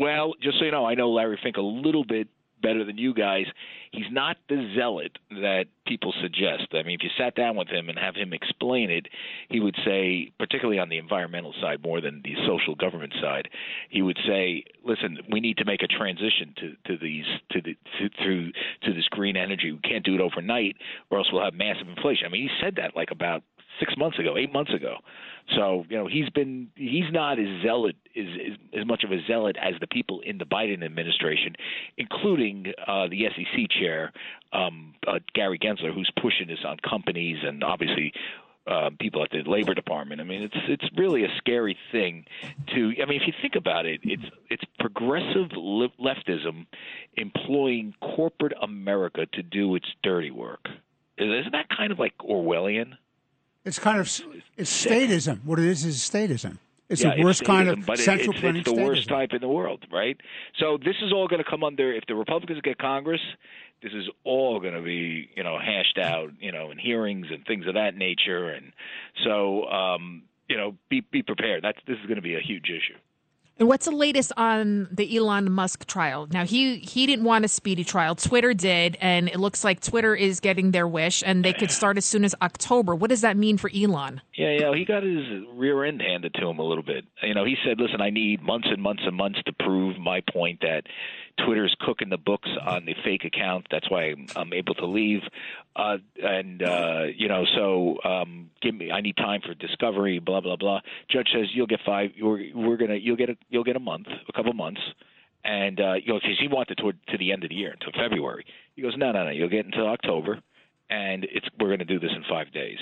Well, 0.00 0.34
just 0.42 0.58
so 0.58 0.64
you 0.64 0.70
know, 0.70 0.86
I 0.86 0.94
know 0.94 1.10
Larry 1.10 1.38
Fink 1.42 1.56
a 1.56 1.62
little 1.62 2.04
bit 2.04 2.28
better 2.64 2.84
than 2.84 2.96
you 2.96 3.12
guys. 3.12 3.44
He's 3.92 4.10
not 4.10 4.38
the 4.48 4.72
zealot 4.74 5.18
that 5.30 5.66
people 5.86 6.14
suggest. 6.22 6.68
I 6.72 6.82
mean, 6.82 6.98
if 6.98 7.04
you 7.04 7.10
sat 7.16 7.34
down 7.34 7.56
with 7.56 7.68
him 7.68 7.88
and 7.90 7.98
have 7.98 8.16
him 8.16 8.32
explain 8.32 8.90
it, 8.90 9.06
he 9.50 9.60
would 9.60 9.76
say, 9.84 10.32
particularly 10.38 10.78
on 10.80 10.88
the 10.88 10.96
environmental 10.96 11.52
side 11.60 11.82
more 11.82 12.00
than 12.00 12.22
the 12.24 12.34
social 12.46 12.74
government 12.74 13.12
side, 13.20 13.48
he 13.90 14.00
would 14.00 14.18
say, 14.26 14.64
"Listen, 14.82 15.18
we 15.30 15.40
need 15.40 15.58
to 15.58 15.64
make 15.66 15.82
a 15.82 15.86
transition 15.86 16.54
to 16.56 16.76
to 16.86 16.96
these 16.96 17.26
to 17.50 17.60
the 17.60 17.76
to, 17.98 18.08
through 18.22 18.52
to 18.82 18.94
this 18.94 19.08
green 19.08 19.36
energy. 19.36 19.70
We 19.70 19.78
can't 19.78 20.04
do 20.04 20.14
it 20.14 20.20
overnight, 20.20 20.76
or 21.10 21.18
else 21.18 21.28
we'll 21.30 21.44
have 21.44 21.54
massive 21.54 21.88
inflation." 21.88 22.26
I 22.26 22.30
mean, 22.30 22.48
he 22.48 22.50
said 22.62 22.76
that 22.76 22.96
like 22.96 23.10
about 23.10 23.42
six 23.80 23.94
months 23.96 24.18
ago, 24.18 24.36
eight 24.36 24.52
months 24.52 24.72
ago. 24.72 24.96
So 25.56 25.84
you 25.88 25.96
know 25.96 26.06
he's 26.06 26.28
been 26.30 26.68
he's 26.74 27.10
not 27.12 27.38
as 27.38 27.46
zealot 27.62 27.96
as, 28.16 28.26
as 28.78 28.86
much 28.86 29.04
of 29.04 29.12
a 29.12 29.18
zealot 29.26 29.56
as 29.60 29.74
the 29.80 29.86
people 29.86 30.20
in 30.20 30.38
the 30.38 30.46
Biden 30.46 30.82
administration, 30.82 31.54
including 31.98 32.72
uh, 32.86 33.08
the 33.08 33.26
SEC 33.36 33.68
chair 33.70 34.12
um, 34.52 34.94
uh, 35.06 35.18
Gary 35.34 35.58
Gensler, 35.58 35.92
who's 35.92 36.10
pushing 36.20 36.46
this 36.48 36.60
on 36.66 36.78
companies 36.78 37.38
and 37.42 37.62
obviously. 37.62 38.12
Uh, 38.66 38.88
people 38.98 39.22
at 39.22 39.28
the 39.30 39.42
Labor 39.46 39.74
Department. 39.74 40.22
I 40.22 40.24
mean, 40.24 40.42
it's 40.42 40.56
it's 40.68 40.84
really 40.96 41.22
a 41.22 41.28
scary 41.36 41.76
thing. 41.92 42.24
To 42.74 42.92
I 43.02 43.04
mean, 43.04 43.20
if 43.20 43.26
you 43.26 43.34
think 43.42 43.56
about 43.56 43.84
it, 43.84 44.00
it's 44.02 44.24
it's 44.48 44.62
progressive 44.80 45.50
le- 45.54 45.90
leftism 46.00 46.64
employing 47.14 47.92
corporate 48.00 48.54
America 48.62 49.26
to 49.34 49.42
do 49.42 49.74
its 49.74 49.84
dirty 50.02 50.30
work. 50.30 50.66
Isn't 51.18 51.52
that 51.52 51.68
kind 51.68 51.92
of 51.92 51.98
like 51.98 52.16
Orwellian? 52.18 52.94
It's 53.64 53.78
kind 53.78 53.98
of 53.98 54.06
it's 54.56 54.86
statism. 54.86 55.44
What 55.44 55.58
it 55.58 55.66
is 55.66 55.84
is 55.84 55.98
statism. 55.98 56.58
It's 56.88 57.02
yeah, 57.02 57.16
the 57.16 57.22
worst 57.22 57.44
kind 57.44 57.68
of 57.68 57.86
but 57.86 57.98
central 57.98 58.32
it's, 58.32 58.40
planning 58.40 58.60
it's 58.60 58.70
the 58.70 58.76
worst 58.76 59.08
type 59.08 59.32
in 59.32 59.40
the 59.40 59.48
world, 59.48 59.86
right? 59.90 60.20
So 60.58 60.76
this 60.76 60.96
is 61.02 61.12
all 61.12 61.28
going 61.28 61.42
to 61.42 61.48
come 61.48 61.64
under 61.64 61.92
if 61.92 62.04
the 62.06 62.14
Republicans 62.14 62.60
get 62.60 62.78
Congress. 62.78 63.22
This 63.82 63.92
is 63.92 64.08
all 64.22 64.60
going 64.60 64.74
to 64.74 64.82
be, 64.82 65.30
you 65.34 65.42
know, 65.42 65.58
hashed 65.58 65.98
out, 65.98 66.30
you 66.40 66.52
know, 66.52 66.70
in 66.70 66.78
hearings 66.78 67.26
and 67.30 67.44
things 67.46 67.66
of 67.66 67.74
that 67.74 67.96
nature, 67.96 68.48
and 68.50 68.72
so, 69.24 69.64
um, 69.66 70.22
you 70.48 70.56
know, 70.56 70.76
be 70.90 71.00
be 71.00 71.22
prepared. 71.22 71.64
That's 71.64 71.78
this 71.86 71.96
is 71.98 72.06
going 72.06 72.16
to 72.16 72.22
be 72.22 72.34
a 72.34 72.40
huge 72.40 72.68
issue. 72.68 72.98
And 73.58 73.68
what's 73.68 73.86
the 73.86 73.92
latest 73.92 74.32
on 74.36 74.88
the 74.90 75.16
Elon 75.16 75.50
Musk 75.52 75.86
trial? 75.86 76.26
Now 76.30 76.44
he 76.44 76.78
he 76.78 77.06
didn't 77.06 77.24
want 77.24 77.44
a 77.44 77.48
speedy 77.48 77.84
trial. 77.84 78.16
Twitter 78.16 78.52
did, 78.52 78.96
and 79.00 79.28
it 79.28 79.38
looks 79.38 79.62
like 79.62 79.80
Twitter 79.80 80.14
is 80.14 80.40
getting 80.40 80.72
their 80.72 80.88
wish, 80.88 81.22
and 81.24 81.44
they 81.44 81.52
could 81.52 81.70
start 81.70 81.96
as 81.96 82.04
soon 82.04 82.24
as 82.24 82.34
October. 82.42 82.96
What 82.96 83.10
does 83.10 83.20
that 83.20 83.36
mean 83.36 83.56
for 83.56 83.70
Elon? 83.72 84.20
Yeah, 84.36 84.50
yeah, 84.58 84.74
he 84.74 84.84
got 84.84 85.04
his 85.04 85.24
rear 85.52 85.84
end 85.84 86.02
handed 86.02 86.34
to 86.34 86.48
him 86.48 86.58
a 86.58 86.64
little 86.64 86.82
bit. 86.82 87.04
You 87.22 87.34
know, 87.34 87.44
he 87.44 87.56
said, 87.64 87.78
"Listen, 87.78 88.00
I 88.00 88.10
need 88.10 88.42
months 88.42 88.66
and 88.70 88.82
months 88.82 89.02
and 89.06 89.16
months 89.16 89.38
to 89.46 89.52
prove 89.52 89.98
my 90.00 90.20
point 90.32 90.60
that 90.62 90.82
Twitter's 91.44 91.74
cooking 91.80 92.08
the 92.08 92.16
books 92.18 92.48
on 92.64 92.84
the 92.84 92.94
fake 93.04 93.24
account. 93.24 93.66
That's 93.70 93.90
why 93.90 94.10
I'm, 94.10 94.26
I'm 94.36 94.52
able 94.52 94.74
to 94.76 94.86
leave." 94.86 95.20
Uh, 95.76 95.98
and 96.22 96.62
uh, 96.62 97.04
you 97.14 97.28
know, 97.28 97.44
so 97.54 97.98
um, 98.04 98.50
give 98.62 98.74
me. 98.74 98.90
I 98.90 99.00
need 99.00 99.16
time 99.16 99.40
for 99.44 99.54
discovery. 99.54 100.18
Blah 100.18 100.40
blah 100.40 100.56
blah. 100.56 100.80
Judge 101.08 101.28
says 101.32 101.46
you'll 101.52 101.66
get 101.66 101.80
five. 101.84 102.10
We're, 102.20 102.54
we're 102.54 102.76
gonna. 102.76 102.96
You'll 102.96 103.16
get 103.16 103.30
a. 103.30 103.36
You'll 103.48 103.64
get 103.64 103.76
a 103.76 103.80
month, 103.80 104.06
a 104.28 104.32
couple 104.32 104.52
months. 104.52 104.80
And 105.44 105.78
uh, 105.80 105.94
you 105.94 106.12
know, 106.12 106.20
because 106.20 106.38
he 106.40 106.48
wanted 106.48 106.78
toward 106.78 106.98
to 107.08 107.18
the 107.18 107.32
end 107.32 107.44
of 107.44 107.50
the 107.50 107.56
year, 107.56 107.72
until 107.72 107.92
February. 107.92 108.46
He 108.76 108.82
goes, 108.82 108.94
no, 108.96 109.12
no, 109.12 109.24
no. 109.24 109.30
You'll 109.30 109.50
get 109.50 109.66
until 109.66 109.86
October, 109.88 110.40
and 110.88 111.24
it's 111.24 111.46
we're 111.60 111.68
going 111.68 111.80
to 111.80 111.84
do 111.84 112.00
this 112.00 112.12
in 112.16 112.24
five 112.28 112.50
days. 112.52 112.78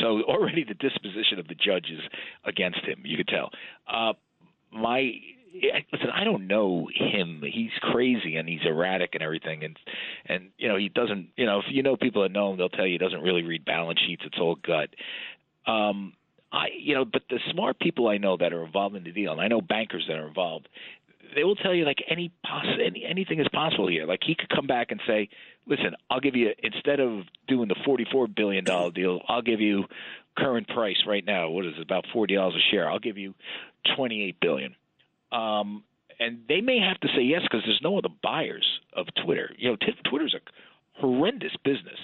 So 0.00 0.22
already 0.28 0.64
the 0.64 0.74
disposition 0.74 1.38
of 1.38 1.48
the 1.48 1.54
judge 1.54 1.86
is 1.90 2.00
against 2.44 2.80
him. 2.84 3.02
You 3.04 3.16
could 3.16 3.28
tell. 3.28 3.50
Uh, 3.88 4.12
my 4.72 5.12
listen, 5.54 6.10
I 6.12 6.24
don't 6.24 6.46
know 6.46 6.88
him. 6.92 7.42
He's 7.44 7.70
crazy 7.80 8.36
and 8.36 8.48
he's 8.48 8.64
erratic 8.64 9.10
and 9.14 9.22
everything, 9.22 9.64
and 9.64 9.78
and 10.26 10.50
you 10.58 10.68
know 10.68 10.76
he 10.76 10.88
doesn't. 10.88 11.28
You 11.36 11.46
know, 11.46 11.60
if 11.60 11.66
you 11.68 11.82
know 11.82 11.96
people 11.96 12.22
that 12.22 12.32
know 12.32 12.50
him, 12.50 12.58
they'll 12.58 12.68
tell 12.68 12.86
you 12.86 12.92
he 12.92 12.98
doesn't 12.98 13.22
really 13.22 13.42
read 13.42 13.64
balance 13.64 14.00
sheets. 14.06 14.22
It's 14.24 14.38
all 14.38 14.56
gut. 14.56 14.90
Um, 15.66 16.14
I, 16.52 16.68
you 16.78 16.94
know, 16.94 17.04
but 17.04 17.22
the 17.30 17.38
smart 17.52 17.78
people 17.78 18.08
I 18.08 18.18
know 18.18 18.36
that 18.36 18.52
are 18.52 18.64
involved 18.64 18.96
in 18.96 19.04
the 19.04 19.12
deal, 19.12 19.32
and 19.32 19.40
I 19.40 19.48
know 19.48 19.60
bankers 19.60 20.04
that 20.08 20.16
are 20.16 20.28
involved, 20.28 20.68
they 21.34 21.42
will 21.44 21.56
tell 21.56 21.74
you 21.74 21.84
like 21.84 22.02
any 22.08 22.30
poss 22.44 22.66
any, 22.84 23.04
anything 23.04 23.40
is 23.40 23.48
possible 23.52 23.88
here. 23.88 24.06
Like 24.06 24.20
he 24.24 24.34
could 24.34 24.48
come 24.48 24.66
back 24.66 24.90
and 24.90 25.00
say, 25.06 25.28
"Listen, 25.66 25.94
I'll 26.10 26.20
give 26.20 26.36
you 26.36 26.52
instead 26.62 27.00
of 27.00 27.24
doing 27.48 27.68
the 27.68 27.76
forty-four 27.84 28.28
billion 28.28 28.64
dollar 28.64 28.90
deal, 28.90 29.20
I'll 29.28 29.42
give 29.42 29.60
you 29.60 29.84
current 30.36 30.68
price 30.68 31.02
right 31.06 31.24
now. 31.24 31.48
What 31.48 31.66
is 31.66 31.74
it, 31.76 31.82
about 31.82 32.06
forty 32.12 32.34
dollars 32.34 32.54
a 32.54 32.70
share? 32.70 32.90
I'll 32.90 32.98
give 32.98 33.18
you 33.18 33.34
twenty-eight 33.96 34.38
billion. 34.40 34.74
Um, 35.34 35.82
and 36.20 36.42
they 36.48 36.60
may 36.60 36.78
have 36.78 37.00
to 37.00 37.08
say 37.08 37.22
yes 37.22 37.42
because 37.42 37.62
there's 37.66 37.80
no 37.82 37.98
other 37.98 38.08
buyers 38.22 38.66
of 38.92 39.06
Twitter. 39.24 39.50
You 39.58 39.70
know, 39.70 39.76
t- 39.76 39.92
Twitter's 40.08 40.34
a 40.34 41.00
horrendous 41.00 41.52
business. 41.64 41.98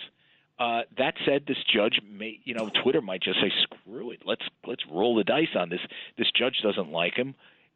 Uh, 0.59 0.83
that 0.99 1.15
said, 1.25 1.45
this 1.47 1.57
judge 1.73 2.01
may, 2.07 2.39
you 2.45 2.55
know, 2.55 2.71
Twitter 2.83 3.01
might 3.01 3.23
just 3.23 3.41
say, 3.41 3.51
"Screw 3.63 4.11
it, 4.11 4.21
let's 4.27 4.43
let's 4.67 4.83
roll 4.91 5.15
the 5.15 5.25
dice 5.25 5.55
on 5.55 5.71
this." 5.71 5.81
This 6.19 6.31
judge 6.37 6.57
doesn't 6.63 6.91
like 6.91 7.15
him. 7.15 7.35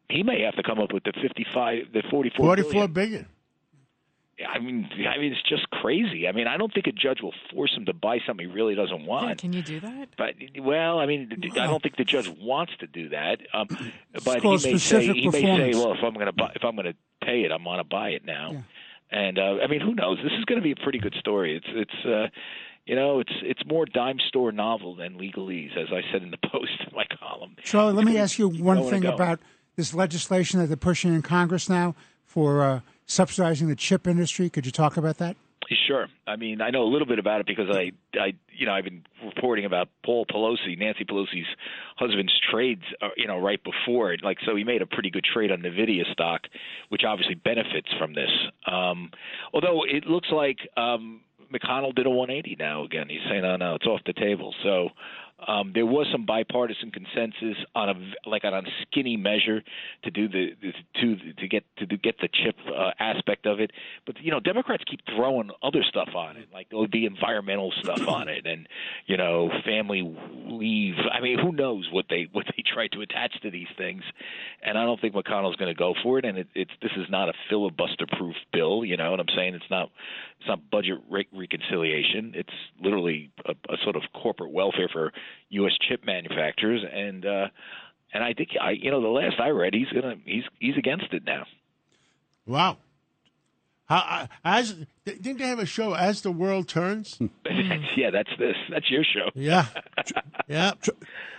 He 0.09 0.21
may 0.21 0.41
have 0.41 0.55
to 0.57 0.63
come 0.63 0.77
up 0.79 0.93
with 0.93 1.03
the 1.03 1.13
fifty-five, 1.19 1.93
the 1.93 2.03
forty-four, 2.11 2.45
Forty-four 2.45 2.87
billion. 2.89 3.25
I 4.43 4.59
mean, 4.59 4.89
I 5.07 5.17
mean, 5.17 5.31
it's 5.31 5.47
just 5.47 5.69
crazy. 5.69 6.27
I 6.27 6.33
mean, 6.33 6.45
I 6.45 6.57
don't 6.57 6.73
think 6.73 6.87
a 6.87 6.91
judge 6.91 7.21
will 7.21 7.33
force 7.53 7.73
him 7.75 7.85
to 7.85 7.93
buy 7.93 8.19
something 8.27 8.47
he 8.47 8.53
really 8.53 8.75
doesn't 8.75 9.05
want. 9.05 9.29
Yeah, 9.29 9.35
can 9.35 9.53
you 9.53 9.61
do 9.61 9.79
that? 9.79 10.09
But 10.17 10.35
well, 10.59 10.99
I 10.99 11.05
mean, 11.05 11.31
I 11.53 11.67
don't 11.67 11.81
think 11.81 11.95
the 11.95 12.03
judge 12.03 12.27
wants 12.27 12.73
to 12.79 12.87
do 12.87 13.09
that. 13.09 13.39
Um, 13.53 13.67
but 14.25 14.41
he 14.41 14.49
may 14.49 14.77
say 14.77 15.07
he 15.07 15.29
may 15.29 15.41
say, 15.41 15.71
well, 15.73 15.93
if 15.93 15.99
I'm 16.03 16.13
going 16.13 16.25
to 16.25 16.33
buy, 16.33 16.51
if 16.53 16.65
I'm 16.65 16.75
going 16.75 16.87
to 16.87 16.95
pay 17.25 17.43
it, 17.43 17.51
I'm 17.51 17.63
going 17.63 17.77
to 17.77 17.85
buy 17.85 18.09
it 18.09 18.25
now. 18.25 18.65
And 19.09 19.39
uh, 19.39 19.59
I 19.63 19.67
mean, 19.67 19.79
who 19.79 19.95
knows? 19.95 20.17
This 20.21 20.33
is 20.37 20.43
going 20.45 20.59
to 20.59 20.63
be 20.63 20.71
a 20.71 20.83
pretty 20.83 20.99
good 20.99 21.15
story. 21.19 21.55
It's 21.55 21.67
it's. 21.69 22.05
Uh, 22.05 22.27
you 22.85 22.95
know, 22.95 23.19
it's 23.19 23.33
it's 23.41 23.61
more 23.65 23.87
dime 23.87 24.19
store 24.27 24.51
novel 24.51 24.95
than 24.95 25.17
legalese, 25.17 25.75
as 25.75 25.87
I 25.91 26.01
said 26.11 26.21
in 26.21 26.29
the 26.29 26.37
post 26.51 26.71
in 26.87 26.95
my 26.95 27.05
column. 27.19 27.55
Charlie, 27.63 27.93
let 27.93 28.05
me 28.05 28.17
ask 28.17 28.37
you 28.37 28.47
one 28.47 28.83
thing 28.83 29.05
about 29.05 29.39
this 29.75 29.95
legislation 29.95 30.59
that 30.59 30.67
they're 30.67 30.77
pushing 30.77 31.13
in 31.13 31.23
Congress 31.23 31.67
now 31.67 31.95
for 32.25 32.63
uh, 32.63 32.79
subsidizing 33.05 33.67
the 33.67 33.75
chip 33.75 34.07
industry. 34.07 34.49
Could 34.49 34.65
you 34.65 34.71
talk 34.71 34.97
about 34.97 35.17
that? 35.17 35.35
Sure. 35.87 36.07
I 36.27 36.35
mean, 36.35 36.61
I 36.61 36.69
know 36.69 36.83
a 36.83 36.91
little 36.91 37.07
bit 37.07 37.17
about 37.17 37.41
it 37.41 37.47
because 37.47 37.69
I, 37.71 37.91
I, 38.19 38.33
you 38.51 38.67
know, 38.67 38.73
I've 38.73 38.83
been 38.83 39.03
reporting 39.23 39.65
about 39.65 39.89
Paul 40.05 40.25
Pelosi, 40.25 40.77
Nancy 40.77 41.05
Pelosi's 41.05 41.47
husband's 41.97 42.33
trades, 42.51 42.83
uh, 43.01 43.09
you 43.17 43.27
know, 43.27 43.39
right 43.39 43.59
before 43.63 44.13
it. 44.13 44.23
Like, 44.23 44.37
so 44.45 44.55
he 44.55 44.63
made 44.63 44.83
a 44.83 44.85
pretty 44.85 45.09
good 45.09 45.23
trade 45.23 45.51
on 45.51 45.61
Nvidia 45.61 46.11
stock, 46.11 46.41
which 46.89 47.01
obviously 47.07 47.35
benefits 47.35 47.89
from 47.97 48.13
this. 48.13 48.29
Um, 48.71 49.09
although 49.53 49.83
it 49.83 50.05
looks 50.05 50.27
like 50.31 50.57
um, 50.77 51.21
McConnell 51.51 51.95
did 51.95 52.05
a 52.05 52.09
180 52.09 52.57
now 52.59 52.83
again. 52.83 53.07
He's 53.09 53.21
saying, 53.29 53.45
"Oh 53.45 53.55
no, 53.55 53.75
it's 53.75 53.85
off 53.85 54.01
the 54.05 54.13
table." 54.13 54.53
So 54.63 54.89
um, 55.47 55.71
there 55.73 55.85
was 55.85 56.07
some 56.11 56.25
bipartisan 56.25 56.91
consensus 56.91 57.57
on 57.75 57.89
a 57.89 58.29
like 58.29 58.45
on 58.45 58.53
a 58.53 58.61
skinny 58.81 59.17
measure 59.17 59.61
to 60.03 60.11
do 60.11 60.29
the, 60.29 60.55
the 60.61 60.71
to 61.01 61.33
to 61.33 61.47
get 61.47 61.63
to 61.77 61.85
get 61.85 62.15
the 62.19 62.29
chip 62.31 62.55
uh, 62.67 62.91
aspect 62.99 63.45
of 63.45 63.59
it. 63.59 63.71
But 64.05 64.15
you 64.21 64.31
know, 64.31 64.39
Democrats 64.39 64.83
keep 64.89 65.01
throwing 65.15 65.51
other 65.61 65.83
stuff 65.87 66.09
on 66.15 66.37
it, 66.37 66.47
like 66.53 66.69
there'll 66.69 66.87
be 66.87 67.05
environmental 67.05 67.73
stuff 67.83 68.07
on 68.07 68.29
it, 68.29 68.45
and 68.45 68.67
you 69.07 69.17
know, 69.17 69.49
family 69.65 70.01
leave. 70.47 70.95
I 71.11 71.19
mean, 71.19 71.37
who 71.37 71.51
knows 71.51 71.89
what 71.91 72.05
they 72.09 72.27
what 72.31 72.45
they 72.47 72.63
try 72.65 72.87
to 72.87 73.01
attach 73.01 73.41
to 73.41 73.51
these 73.51 73.67
things? 73.77 74.03
And 74.63 74.77
I 74.77 74.85
don't 74.85 74.99
think 75.01 75.15
McConnell's 75.15 75.57
going 75.57 75.73
to 75.73 75.77
go 75.77 75.93
for 76.01 76.17
it. 76.17 76.25
And 76.25 76.37
it, 76.37 76.47
it's 76.55 76.71
this 76.81 76.91
is 76.95 77.07
not 77.09 77.27
a 77.27 77.33
filibuster-proof 77.49 78.35
bill. 78.53 78.85
You 78.85 78.95
know 78.95 79.11
what 79.11 79.19
I'm 79.19 79.35
saying? 79.35 79.55
It's 79.55 79.69
not 79.69 79.89
it's 80.39 80.47
not 80.47 80.69
budget 80.71 80.99
re- 81.09 81.27
reconciliation. 81.33 82.33
It's 82.35 82.49
literally 82.81 83.31
a, 83.45 83.51
a 83.71 83.77
sort 83.83 83.95
of 83.97 84.03
corporate 84.13 84.51
welfare 84.51 84.89
for 84.91 85.11
U.S. 85.49 85.73
chip 85.87 86.05
manufacturers, 86.05 86.83
and 86.91 87.25
uh, 87.25 87.47
and 88.13 88.23
I 88.23 88.33
think 88.33 88.49
I 88.59 88.71
you 88.71 88.91
know 88.91 89.01
the 89.01 89.07
last 89.07 89.39
I 89.39 89.49
read, 89.49 89.73
he's 89.73 89.89
gonna 89.89 90.15
he's 90.25 90.43
he's 90.59 90.77
against 90.77 91.11
it 91.11 91.23
now. 91.25 91.45
Wow. 92.45 92.77
How, 93.85 93.97
uh, 93.97 94.27
as 94.43 94.75
didn't 95.05 95.37
they 95.37 95.47
have 95.47 95.59
a 95.59 95.65
show 95.65 95.93
as 95.93 96.21
the 96.23 96.31
world 96.31 96.67
turns? 96.67 97.19
yeah, 97.95 98.09
that's 98.09 98.31
this. 98.39 98.55
That's 98.69 98.89
your 98.89 99.03
show. 99.03 99.29
Yeah, 99.35 99.67
yeah. 100.47 100.71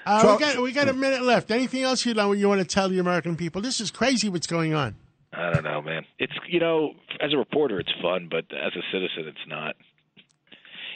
Uh, 0.04 0.36
we 0.38 0.44
got 0.44 0.62
we 0.62 0.72
got 0.72 0.88
a 0.88 0.92
minute 0.92 1.22
left. 1.22 1.50
Anything 1.50 1.82
else 1.82 2.06
you 2.06 2.14
know 2.14 2.32
you 2.32 2.48
want 2.48 2.60
to 2.60 2.66
tell 2.66 2.88
the 2.88 3.00
American 3.00 3.36
people? 3.36 3.62
This 3.62 3.80
is 3.80 3.90
crazy. 3.90 4.28
What's 4.28 4.46
going 4.46 4.74
on? 4.74 4.94
I 5.32 5.52
don't 5.52 5.64
know, 5.64 5.82
man. 5.82 6.04
It's 6.20 6.32
you 6.48 6.60
know, 6.60 6.92
as 7.20 7.32
a 7.32 7.36
reporter, 7.36 7.80
it's 7.80 7.92
fun, 8.00 8.28
but 8.30 8.44
as 8.56 8.72
a 8.76 8.82
citizen, 8.92 9.26
it's 9.26 9.48
not. 9.48 9.74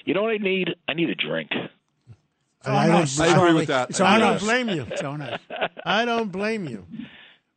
You 0.05 0.15
know 0.15 0.23
what 0.23 0.31
I 0.33 0.39
need? 0.39 0.69
I 0.89 0.95
need 0.95 1.11
a 1.11 1.17
drink. 1.17 1.51
I 2.65 2.87
don't- 2.87 3.21
I 3.21 3.37
agree 3.37 3.53
with 3.55 3.69
that. 3.69 3.91
It's 3.91 4.01
I 4.01 4.15
on 4.15 4.21
don't 4.21 4.35
us. 4.37 4.43
blame 4.43 4.69
you. 4.69 4.87
It's 4.91 5.03
on 5.03 5.23
us. 5.23 5.41
I 5.85 6.05
don't 6.05 6.31
blame 6.31 6.67
you. 6.69 6.87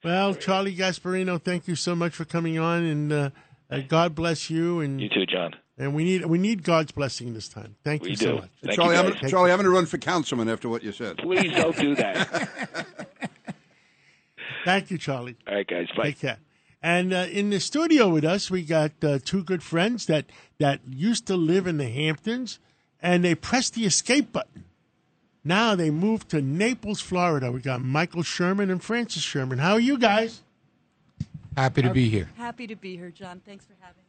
Well, 0.03 0.33
Charlie 0.36 0.75
Gasparino, 0.75 1.41
thank 1.41 1.67
you 1.67 1.75
so 1.75 1.95
much 1.95 2.13
for 2.13 2.25
coming 2.25 2.60
on, 2.60 2.83
and 2.83 3.12
uh, 3.13 3.29
uh, 3.69 3.79
God 3.88 4.15
bless 4.15 4.50
you. 4.50 4.79
And 4.81 5.00
You 5.01 5.10
too, 5.10 5.25
John. 5.25 5.55
and 5.77 5.93
we 5.93 6.03
need 6.03 6.25
we 6.25 6.38
need 6.38 6.63
God's 6.63 6.91
blessing 6.91 7.33
this 7.33 7.48
time. 7.48 7.75
Thank 7.83 8.03
We 8.03 8.12
you 8.12 8.15
do. 8.17 8.25
so 8.25 8.36
much. 8.36 8.50
Thank 8.63 8.75
Charlie, 8.75 8.95
you, 8.95 9.01
I'm, 9.01 9.13
gonna- 9.13 9.29
Charlie, 9.29 9.51
I'm 9.51 9.57
going 9.57 9.65
to 9.65 9.72
run 9.72 9.86
for 9.86 9.98
councilman 9.98 10.50
after 10.50 10.67
what 10.69 10.83
you 10.83 10.91
said. 10.91 11.17
Please 11.17 11.51
don't 11.51 11.75
do 11.77 11.95
that. 11.95 12.50
Thank 14.65 14.91
you, 14.91 14.98
Charlie. 14.98 15.36
All 15.48 15.55
right, 15.55 15.67
guys. 15.67 15.88
Bye. 15.95 16.03
Take 16.05 16.19
care. 16.19 16.38
And 16.81 17.13
uh, 17.13 17.27
in 17.31 17.50
the 17.50 17.60
studio 17.60 18.10
with 18.10 18.24
us, 18.25 18.51
we 18.51 18.63
got 18.63 18.91
uh, 19.03 19.19
two 19.24 19.43
good 19.43 19.63
friends 19.63 20.05
that 20.07 20.25
that 20.60 20.81
used 20.88 21.25
to 21.27 21.36
live 21.38 21.65
in 21.67 21.77
the 21.77 21.88
Hamptons, 21.89 22.60
and 23.01 23.24
they 23.24 23.36
pressed 23.36 23.74
the 23.75 23.86
escape 23.86 24.31
button. 24.33 24.65
Now 25.43 25.75
they 25.75 25.89
moved 25.89 26.29
to 26.29 26.41
Naples, 26.41 27.01
Florida. 27.01 27.51
We 27.51 27.59
got 27.59 27.81
Michael 27.81 28.23
Sherman 28.23 28.69
and 28.69 28.81
Francis 28.81 29.21
Sherman. 29.21 29.59
How 29.59 29.73
are 29.73 29.79
you 29.79 29.97
guys? 29.97 30.41
Happy 31.57 31.81
to 31.81 31.91
be 31.91 32.09
here. 32.09 32.29
Happy 32.38 32.65
to 32.67 32.75
be 32.75 32.95
here, 32.95 33.12
John. 33.12 33.41
Thanks 33.45 33.65
for 33.65 33.73
having 33.79 34.01
us. 34.01 34.03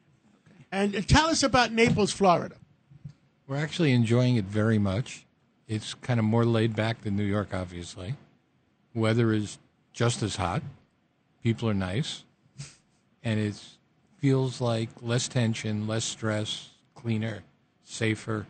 And 0.70 0.96
uh, 0.96 1.00
tell 1.06 1.28
us 1.28 1.42
about 1.42 1.72
Naples, 1.72 2.12
Florida. 2.12 2.56
We're 3.46 3.58
actually 3.58 3.92
enjoying 3.92 4.36
it 4.36 4.44
very 4.44 4.78
much. 4.78 5.26
It's 5.68 5.94
kind 5.94 6.18
of 6.18 6.24
more 6.24 6.44
laid 6.44 6.74
back 6.74 7.02
than 7.02 7.16
New 7.16 7.24
York, 7.24 7.48
obviously. 7.52 8.14
Weather 8.94 9.32
is 9.32 9.58
just 9.92 10.22
as 10.22 10.36
hot. 10.36 10.62
People 11.42 11.68
are 11.68 11.74
nice. 11.74 12.24
And 13.22 13.40
it 13.40 13.60
feels 14.18 14.60
like 14.60 14.88
less 15.02 15.28
tension, 15.28 15.86
less 15.86 16.04
stress, 16.04 16.70
cleaner, 16.94 17.42
safer, 17.82 18.46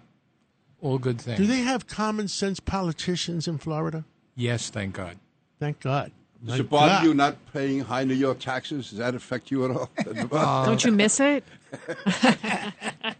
all 0.84 0.98
good 0.98 1.20
things. 1.20 1.38
Do 1.38 1.46
they 1.46 1.60
have 1.60 1.86
common 1.86 2.28
sense 2.28 2.60
politicians 2.60 3.48
in 3.48 3.58
Florida? 3.58 4.04
Yes, 4.36 4.68
thank 4.68 4.94
God. 4.94 5.16
Thank 5.58 5.80
God. 5.80 6.12
Does 6.44 6.58
My 6.58 6.60
it 6.60 6.68
bother 6.68 6.92
God. 6.92 7.04
you 7.04 7.14
not 7.14 7.36
paying 7.52 7.80
high 7.80 8.04
New 8.04 8.14
York 8.14 8.38
taxes? 8.38 8.90
Does 8.90 8.98
that 8.98 9.14
affect 9.14 9.50
you 9.50 9.64
at 9.64 9.70
all? 9.70 9.90
Don't 10.66 10.84
you 10.84 10.92
miss 10.92 11.18
it? 11.18 11.42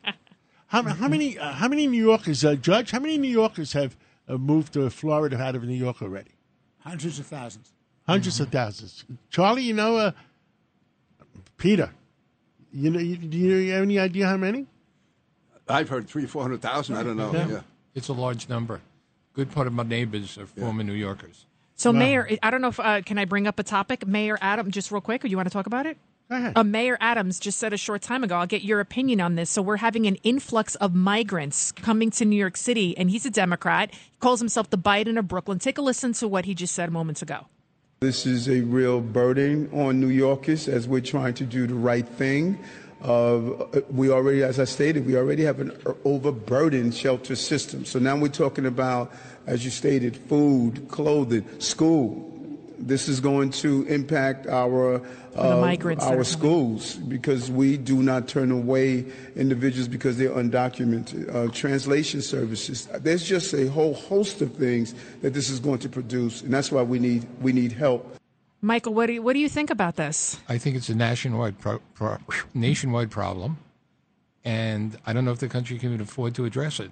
How, 0.69 0.83
how 0.83 1.07
many 1.07 1.39
uh, 1.39 1.53
how 1.53 1.69
many 1.69 1.87
New 1.87 2.03
Yorkers, 2.03 2.45
uh, 2.45 2.57
Judge? 2.57 2.91
How 2.91 2.99
many 2.99 3.17
New 3.17 3.31
Yorkers 3.31 3.75
have 3.75 3.97
uh, 4.29 4.37
moved 4.37 4.73
to 4.73 4.91
Florida 4.91 5.41
out 5.41 5.55
of 5.55 5.63
New 5.63 5.77
York 5.77 6.03
already? 6.03 6.33
Hundreds 6.81 7.21
of 7.21 7.27
thousands. 7.27 7.73
100s 8.09 8.41
of 8.41 8.49
thousands. 8.49 9.05
Charlie, 9.31 9.63
you 9.63 9.73
know, 9.73 9.97
uh, 9.97 10.11
Peter, 11.59 11.91
you 12.73 12.91
know, 12.91 12.99
you, 12.99 13.17
do 13.17 13.39
you 13.39 13.73
have 13.73 13.83
any 13.83 14.01
idea 14.01 14.27
how 14.27 14.37
many? 14.37 14.67
I've 15.69 15.89
heard 15.89 16.09
three, 16.09 16.27
four 16.27 16.43
hundred 16.43 16.63
thousand. 16.63 16.97
I 16.97 17.03
don't 17.03 17.17
know. 17.17 17.33
Yeah. 17.33 17.49
Yeah. 17.49 17.61
It's 17.95 18.09
a 18.09 18.13
large 18.13 18.49
number. 18.49 18.81
Good 19.35 19.51
part 19.51 19.67
of 19.67 19.73
my 19.73 19.83
neighbors 19.83 20.39
are 20.39 20.47
former 20.47 20.83
New 20.83 20.93
Yorkers. 20.93 21.47
So, 21.77 21.93
Mayor, 21.93 22.29
I 22.43 22.51
don't 22.51 22.61
know 22.61 22.69
if 22.69 22.79
uh, 22.79 23.03
can 23.03 23.19
I 23.19 23.25
bring 23.25 23.49
up 23.49 23.59
a 23.59 23.65
topic, 23.65 24.07
Mayor 24.07 24.39
Adam, 24.41 24.71
just 24.71 24.93
real 24.93 25.01
quick, 25.01 25.25
or 25.25 25.29
do 25.29 25.33
you 25.33 25.37
want 25.37 25.49
to 25.49 25.53
talk 25.53 25.67
about 25.67 25.87
it? 25.87 25.97
Go 26.31 26.37
ahead. 26.37 26.53
Uh, 26.57 26.63
Mayor 26.63 26.97
Adams 27.01 27.41
just 27.41 27.59
said 27.59 27.73
a 27.73 27.77
short 27.77 28.01
time 28.01 28.23
ago. 28.23 28.37
I'll 28.37 28.47
get 28.47 28.63
your 28.63 28.81
opinion 28.81 29.21
on 29.21 29.35
this. 29.35 29.51
So 29.51 29.61
we're 29.61 29.79
having 29.79 30.07
an 30.07 30.15
influx 30.23 30.77
of 30.77 30.95
migrants 30.95 31.73
coming 31.73 32.11
to 32.13 32.25
New 32.25 32.37
York 32.37 32.57
City, 32.57 32.97
and 32.97 33.11
he's 33.11 33.27
a 33.27 33.31
Democrat. 33.31 33.91
He 33.93 34.19
calls 34.21 34.41
himself 34.41 34.71
the 34.71 34.79
Biden 34.79 35.19
of 35.19 35.27
Brooklyn. 35.27 35.59
Take 35.59 35.79
a 35.79 35.83
listen 35.83 36.13
to 36.15 36.29
what 36.29 36.45
he 36.45 36.55
just 36.55 36.75
said 36.75 36.91
moments 36.91 37.21
ago. 37.21 37.47
This 38.01 38.25
is 38.25 38.49
a 38.49 38.61
real 38.61 39.01
burden 39.01 39.69
on 39.73 40.01
New 40.01 40.09
Yorkers 40.09 40.69
as 40.69 40.87
we're 40.87 41.01
trying 41.01 41.35
to 41.35 41.45
do 41.45 41.67
the 41.67 41.75
right 41.75 42.07
thing. 42.07 42.59
Uh, 43.05 43.67
we 43.91 44.11
already, 44.11 44.43
as 44.43 44.59
I 44.59 44.65
stated, 44.65 45.05
we 45.05 45.17
already 45.17 45.43
have 45.45 45.61
an 45.61 45.77
overburdened 46.05 46.95
shelter 46.95 47.37
system. 47.37 47.85
So 47.85 47.99
now 47.99 48.17
we're 48.17 48.29
talking 48.29 48.65
about, 48.65 49.13
as 49.47 49.63
you 49.63 49.71
stated, 49.71 50.17
food, 50.17 50.89
clothing, 50.89 51.45
school. 51.61 52.31
This 52.79 53.07
is 53.07 53.21
going 53.21 53.51
to 53.51 53.87
impact 53.87 54.47
our 54.47 55.01
the 55.35 55.57
migrants 55.57 56.05
that 56.05 56.15
are 56.15 56.19
our 56.19 56.25
schools 56.25 56.95
because 56.95 57.51
we 57.51 57.77
do 57.77 58.03
not 58.03 58.27
turn 58.27 58.51
away 58.51 59.05
individuals 59.37 59.87
because 59.87 60.17
they're 60.17 60.31
undocumented. 60.31 61.33
Uh, 61.33 61.53
translation 61.53 62.23
services. 62.23 62.87
There's 63.01 63.25
just 63.25 63.53
a 63.53 63.69
whole 63.69 63.95
host 63.95 64.41
of 64.41 64.55
things 64.55 64.95
that 65.23 65.35
this 65.35 65.51
is 65.51 65.61
going 65.61 65.81
to 65.81 65.89
produce, 65.89 66.43
and 66.43 66.53
that's 66.53 66.73
why 66.73 66.83
we 66.83 66.99
need 66.99 67.27
we 67.41 67.53
need 67.53 67.73
help. 67.73 68.17
Michael, 68.65 68.95
what 68.95 69.07
do 69.07 69.13
you, 69.13 69.23
what 69.23 69.35
do 69.35 69.41
you 69.41 69.49
think 69.49 69.69
about 69.69 69.97
this? 69.97 70.41
I 70.49 70.57
think 70.57 70.75
it's 70.77 70.89
a 70.89 70.95
nationwide 70.95 71.59
pro- 71.59 71.81
pro- 71.95 72.17
nationwide 72.55 73.11
problem, 73.11 73.59
and 74.43 74.97
I 75.05 75.13
don't 75.13 75.27
know 75.27 75.33
if 75.33 75.39
the 75.39 75.49
country 75.49 75.79
can 75.79 76.01
afford 76.01 76.35
to 76.37 76.47
address 76.47 76.81
it 76.81 76.91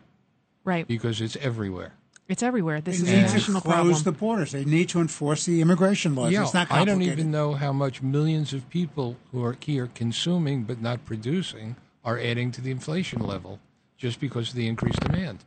Right. 0.64 0.86
because 0.86 1.20
it's 1.22 1.34
everywhere. 1.36 1.94
It's 2.28 2.42
everywhere. 2.42 2.80
This 2.82 3.00
they 3.00 3.08
is 3.08 3.10
need 3.12 3.24
a 3.24 3.26
to 3.28 3.32
national 3.32 3.60
close 3.62 3.74
problem. 3.74 4.02
the 4.02 4.12
borders. 4.12 4.52
They 4.52 4.64
need 4.66 4.90
to 4.90 5.00
enforce 5.00 5.44
the 5.46 5.60
immigration 5.62 6.14
laws. 6.14 6.30
Yeah, 6.30 6.42
it's 6.42 6.54
not 6.54 6.70
I 6.70 6.84
don't 6.84 7.02
even 7.02 7.30
know 7.30 7.54
how 7.54 7.72
much 7.72 8.02
millions 8.02 8.52
of 8.52 8.68
people 8.68 9.16
who 9.32 9.42
are 9.42 9.56
here 9.60 9.88
consuming 9.94 10.64
but 10.64 10.80
not 10.80 11.04
producing 11.06 11.76
are 12.04 12.18
adding 12.18 12.52
to 12.52 12.60
the 12.60 12.70
inflation 12.70 13.20
level 13.22 13.60
just 13.96 14.20
because 14.20 14.50
of 14.50 14.56
the 14.56 14.68
increased 14.68 15.00
demand. 15.00 15.38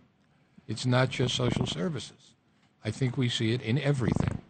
It's 0.67 0.85
not 0.85 1.09
just 1.09 1.35
social 1.35 1.67
services. 1.67 2.33
I 2.83 2.89
think 2.91 3.15
we 3.15 3.29
see 3.29 3.53
it 3.53 3.61
in 3.61 3.77
everything. 3.79 4.41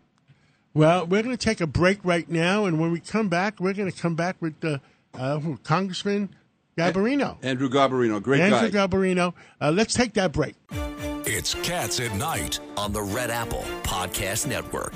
Well, 0.76 1.06
we're 1.06 1.24
going 1.24 1.36
to 1.36 1.42
take 1.44 1.62
a 1.62 1.68
break 1.68 2.04
right 2.04 2.30
now, 2.30 2.66
and 2.66 2.82
when 2.82 2.92
we 2.92 3.00
come 3.00 3.30
back, 3.30 3.62
we're 3.62 3.72
going 3.72 3.90
to 3.90 3.98
come 3.98 4.16
back 4.16 4.36
with 4.42 4.56
uh, 4.62 4.80
uh, 5.18 5.40
Congressman 5.64 6.36
Garbarino. 6.78 7.38
Andrew 7.42 7.70
Garbarino, 7.70 8.22
great 8.22 8.42
Andrew 8.42 8.70
guy. 8.70 8.86
Garbarino. 8.86 9.34
Uh, 9.62 9.72
let's 9.72 9.94
take 9.94 10.16
that 10.16 10.34
break. 10.34 10.56
It's 11.26 11.54
Cats 11.64 12.02
at 12.02 12.14
Night. 12.16 12.60
on 12.76 12.92
the 12.92 13.02
Red 13.02 13.32
Apple 13.32 13.64
Podcast 13.84 14.48
Network. 14.48 14.94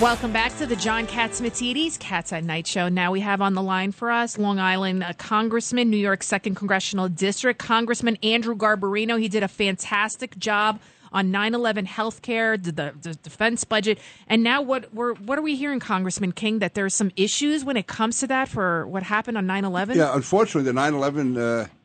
Welcome 0.00 0.32
back 0.32 0.56
to 0.58 0.66
the 0.66 0.76
John 0.76 1.08
Catsimatidis 1.08 1.98
Cats 1.98 2.32
at 2.32 2.44
Night 2.44 2.68
show. 2.68 2.88
Now 2.88 3.10
we 3.10 3.18
have 3.18 3.40
on 3.40 3.54
the 3.54 3.62
line 3.62 3.90
for 3.90 4.12
us 4.12 4.38
Long 4.38 4.60
Island 4.60 5.02
uh, 5.02 5.12
Congressman, 5.14 5.90
New 5.90 5.96
York 5.96 6.22
Second 6.22 6.54
Congressional 6.54 7.08
District, 7.08 7.58
Congressman 7.58 8.16
Andrew 8.22 8.54
Garbarino. 8.56 9.20
He 9.20 9.26
did 9.26 9.42
a 9.42 9.48
fantastic 9.48 10.38
job 10.38 10.78
on 11.14 11.30
9/11 11.30 11.86
healthcare, 11.86 12.62
the, 12.62 12.72
the, 12.72 12.94
the 13.00 13.14
defense 13.14 13.64
budget, 13.64 13.98
and 14.26 14.42
now 14.42 14.60
what 14.60 14.92
we're 14.92 15.14
what 15.14 15.38
are 15.38 15.42
we 15.42 15.56
hearing, 15.56 15.80
Congressman 15.80 16.32
King? 16.32 16.58
That 16.58 16.74
there's 16.74 16.94
some 16.94 17.10
issues 17.16 17.64
when 17.64 17.78
it 17.78 17.86
comes 17.86 18.18
to 18.20 18.26
that 18.26 18.48
for 18.48 18.86
what 18.86 19.04
happened 19.04 19.38
on 19.38 19.46
9/11. 19.46 19.94
Yeah, 19.94 20.14
unfortunately, 20.14 20.70
the 20.70 20.78
9/11 20.78 21.38
uh, 21.38 21.40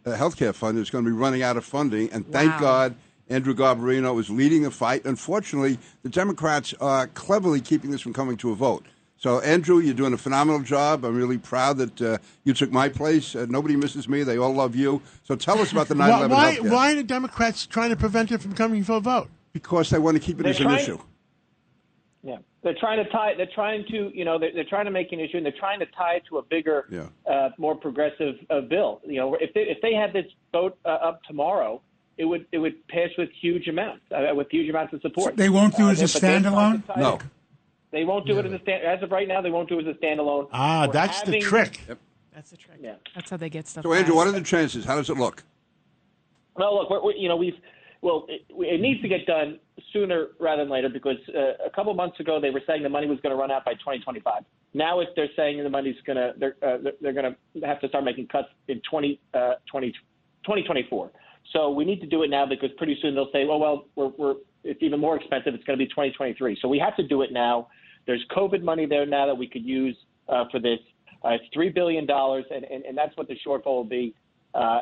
uh, 0.10 0.18
healthcare 0.18 0.54
fund 0.54 0.78
is 0.78 0.90
going 0.90 1.06
to 1.06 1.10
be 1.10 1.16
running 1.16 1.44
out 1.44 1.56
of 1.56 1.64
funding, 1.64 2.12
and 2.12 2.30
thank 2.30 2.52
Wow. 2.54 2.60
God 2.60 2.96
Andrew 3.30 3.54
Garbarino 3.54 4.20
is 4.20 4.30
leading 4.30 4.64
the 4.64 4.72
fight. 4.72 5.06
Unfortunately, 5.06 5.78
the 6.02 6.10
Democrats 6.10 6.74
are 6.82 7.08
cleverly 7.08 7.62
keeping 7.62 7.92
this 7.92 8.02
from 8.02 8.14
coming 8.14 8.38
to 8.38 8.52
a 8.52 8.56
vote. 8.56 8.86
So, 9.20 9.42
Andrew, 9.42 9.80
you're 9.80 9.94
doing 9.94 10.14
a 10.14 10.18
phenomenal 10.18 10.62
job. 10.62 11.04
I'm 11.04 11.14
really 11.14 11.38
proud 11.38 11.78
that 11.78 12.02
uh, 12.02 12.18
you 12.46 12.54
took 12.54 12.72
my 12.72 12.88
place. 12.88 13.36
Uh, 13.36 13.46
nobody 13.50 13.76
misses 13.76 14.08
me. 14.08 14.24
They 14.24 14.38
all 14.38 14.54
love 14.54 14.78
you. 14.78 15.02
So, 15.24 15.36
tell 15.36 15.60
us 15.60 15.74
about 15.74 15.90
the 15.90 15.96
9/11 15.96 16.30
Why, 16.30 16.56
why, 16.56 16.70
why 16.70 16.92
are 16.94 16.96
the 16.96 17.04
Democrats 17.04 17.66
trying 17.66 17.90
to 17.90 17.98
prevent 17.98 18.32
it 18.32 18.42
from 18.42 18.54
coming 18.54 18.82
for 18.84 18.94
a 18.94 19.00
vote? 19.02 19.28
Because 19.52 19.90
they 19.90 20.00
want 20.00 20.16
to 20.16 20.22
keep 20.22 20.40
it 20.40 20.44
They're 20.44 20.52
as 20.54 20.62
an 20.62 20.72
issue. 20.72 21.00
Yeah, 22.24 22.38
they're 22.64 22.76
trying 22.80 23.04
to 23.04 23.10
tie. 23.12 23.34
They're 23.36 23.50
trying 23.54 23.84
to, 23.92 24.10
you 24.18 24.24
know, 24.24 24.40
they're, 24.40 24.54
they're 24.54 24.64
trying 24.64 24.86
to 24.86 24.92
make 24.92 25.12
an 25.12 25.20
issue, 25.20 25.36
and 25.38 25.46
they're 25.46 25.54
trying 25.60 25.80
to 25.80 25.86
tie 25.88 26.16
it 26.16 26.24
to 26.30 26.38
a 26.38 26.42
bigger, 26.44 26.86
Yeah. 26.90 27.08
uh, 27.30 27.50
more 27.58 27.76
progressive 27.76 28.36
uh, 28.50 28.62
bill. 28.62 29.02
You 29.06 29.18
know, 29.20 29.36
if 29.36 29.54
they 29.54 29.62
if 29.62 29.82
they 29.82 29.94
had 29.94 30.14
this 30.14 30.26
vote 30.54 30.78
uh, 30.86 30.90
up 30.90 31.24
tomorrow, 31.24 31.82
it 32.18 32.24
would 32.26 32.46
it 32.54 32.58
would 32.60 32.88
pass 32.88 33.10
with 33.18 33.30
huge 33.42 33.68
amounts, 33.68 34.04
uh, 34.14 34.34
with 34.34 34.48
huge 34.50 34.70
amounts 34.70 34.94
of 34.94 35.02
support. 35.02 35.36
They 35.36 35.50
won't 35.50 35.76
do 35.76 35.88
Uh, 35.88 35.90
it 35.90 36.00
as 36.00 36.16
a 36.16 36.20
but 36.20 36.22
they're 36.22 36.40
standalone? 36.40 36.86
to 36.94 37.00
No. 37.00 37.20
It- 37.92 37.96
They 37.96 38.06
won't 38.06 38.26
do 38.26 38.38
it 38.40 38.46
as 38.46 38.54
a 38.54 38.60
stand. 38.60 38.84
As 38.84 39.02
of 39.04 39.12
right 39.12 39.28
now, 39.28 39.42
they 39.42 39.50
won't 39.52 39.70
do 39.70 39.80
it 39.80 39.88
as 39.88 39.96
a 39.96 40.00
standalone. 40.00 40.48
Ah, 40.52 40.86
We're 40.88 40.94
that's 40.94 41.20
the 41.22 41.26
having- 41.28 41.42
trick. 41.42 41.80
That's 42.34 42.52
the 42.52 42.58
trick. 42.58 42.78
Yeah. 42.82 42.96
That's 43.16 43.30
how 43.30 43.38
they 43.38 43.50
get 43.50 43.68
stuff. 43.68 43.84
So, 43.84 43.94
Andrew, 43.94 44.16
what 44.16 44.28
are 44.28 44.32
the 44.32 44.42
chances? 44.42 44.86
How 44.86 44.96
does 44.96 45.10
it 45.10 45.18
look? 45.18 45.44
Well, 46.56 46.76
look, 46.76 46.90
we're, 46.90 47.04
we 47.04 47.16
you 47.18 47.28
know, 47.28 47.36
we've 47.36 47.56
well, 48.02 48.26
it, 48.30 48.44
it 48.50 48.80
needs 48.80 49.02
to 49.02 49.10
get 49.10 49.26
done 49.26 49.60
sooner 49.92 50.28
rather 50.40 50.64
than 50.64 50.72
later 50.72 50.88
because 50.88 51.18
uh, 51.36 51.66
a 51.66 51.70
couple 51.70 51.94
months 51.94 52.18
ago 52.22 52.40
they 52.40 52.50
were 52.50 52.62
saying 52.66 52.82
the 52.84 52.88
money 52.90 53.08
was 53.08 53.20
going 53.20 53.32
to 53.32 53.36
run 53.36 53.52
out 53.52 53.66
by 53.66 53.74
2025. 53.74 54.44
Now, 54.74 55.02
if 55.02 55.10
they're 55.18 55.28
saying 55.36 55.62
the 55.62 55.70
money's 55.70 55.96
going 56.06 56.16
to, 56.18 56.34
they're 56.38 56.56
uh, 56.62 56.78
they're- 56.78 56.94
they're 57.02 57.14
going 57.14 57.36
to 57.60 57.66
have 57.68 57.82
to 57.82 57.90
start 57.90 58.06
making 58.06 58.28
cuts 58.28 58.48
in 58.70 58.80
20, 58.90 59.20
uh, 59.34 59.54
20, 59.70 59.92
2024. 60.44 61.12
So 61.52 61.72
we 61.72 61.84
need 61.84 62.00
to 62.02 62.08
do 62.08 62.24
it 62.24 62.30
now 62.30 62.46
because 62.46 62.70
pretty 62.78 62.98
soon 63.02 63.16
they'll 63.16 63.32
say, 63.34 63.46
well, 63.46 63.60
well, 63.60 63.86
we're, 63.96 64.12
we're 64.18 64.36
it's 64.64 64.82
even 64.84 65.00
more 65.00 65.16
expensive. 65.18 65.54
It's 65.56 65.64
going 65.64 65.78
to 65.80 65.84
be 65.84 65.90
2023. 65.90 66.58
So 66.62 66.68
we 66.68 66.80
have 66.80 66.96
to 66.98 67.04
do 67.08 67.22
it 67.22 67.32
now. 67.34 67.68
There's 68.10 68.26
COVID 68.36 68.64
money 68.64 68.88
there 68.88 69.06
now 69.06 69.28
that 69.28 69.36
we 69.38 69.46
could 69.48 69.64
use 69.64 69.96
uh, 70.28 70.46
for 70.50 70.60
this. 70.60 70.80
Uh, 71.24 71.34
it's 71.34 71.44
three 71.54 71.70
billion 71.70 72.08
dollars, 72.08 72.44
and, 72.50 72.64
and 72.64 72.84
and 72.84 72.98
that's 72.98 73.16
what 73.18 73.28
the 73.28 73.36
shortfall 73.46 73.66
will 73.66 73.84
be. 73.84 74.16
Uh, 74.56 74.80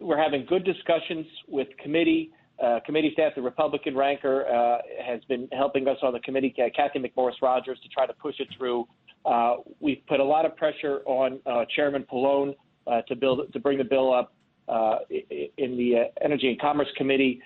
we're 0.00 0.22
having 0.22 0.44
good 0.44 0.62
discussions 0.62 1.24
with 1.48 1.66
committee 1.82 2.30
uh, 2.62 2.80
committee 2.84 3.08
staff. 3.14 3.32
The 3.36 3.40
Republican 3.40 3.96
ranker 3.96 4.46
uh, 4.48 4.82
has 5.02 5.24
been 5.30 5.48
helping 5.52 5.88
us 5.88 5.96
on 6.02 6.12
the 6.12 6.20
committee, 6.20 6.54
uh, 6.58 6.68
Cathy 6.76 6.98
McMorris 6.98 7.40
Rodgers, 7.40 7.78
to 7.82 7.88
try 7.88 8.06
to 8.06 8.12
push 8.12 8.34
it 8.38 8.48
through. 8.58 8.86
Uh, 9.24 9.54
we've 9.80 10.02
put 10.06 10.20
a 10.20 10.24
lot 10.24 10.44
of 10.44 10.54
pressure 10.58 11.00
on 11.06 11.40
uh, 11.46 11.64
Chairman 11.74 12.04
Pallone 12.04 12.54
uh, 12.86 13.00
to 13.08 13.16
build 13.16 13.50
to 13.50 13.58
bring 13.58 13.78
the 13.78 13.84
bill 13.84 14.12
up 14.12 14.34
in 15.08 15.78
the 15.78 16.10
Energy 16.20 16.50
and 16.50 16.60
Commerce 16.60 16.88
Committee. 16.98 17.40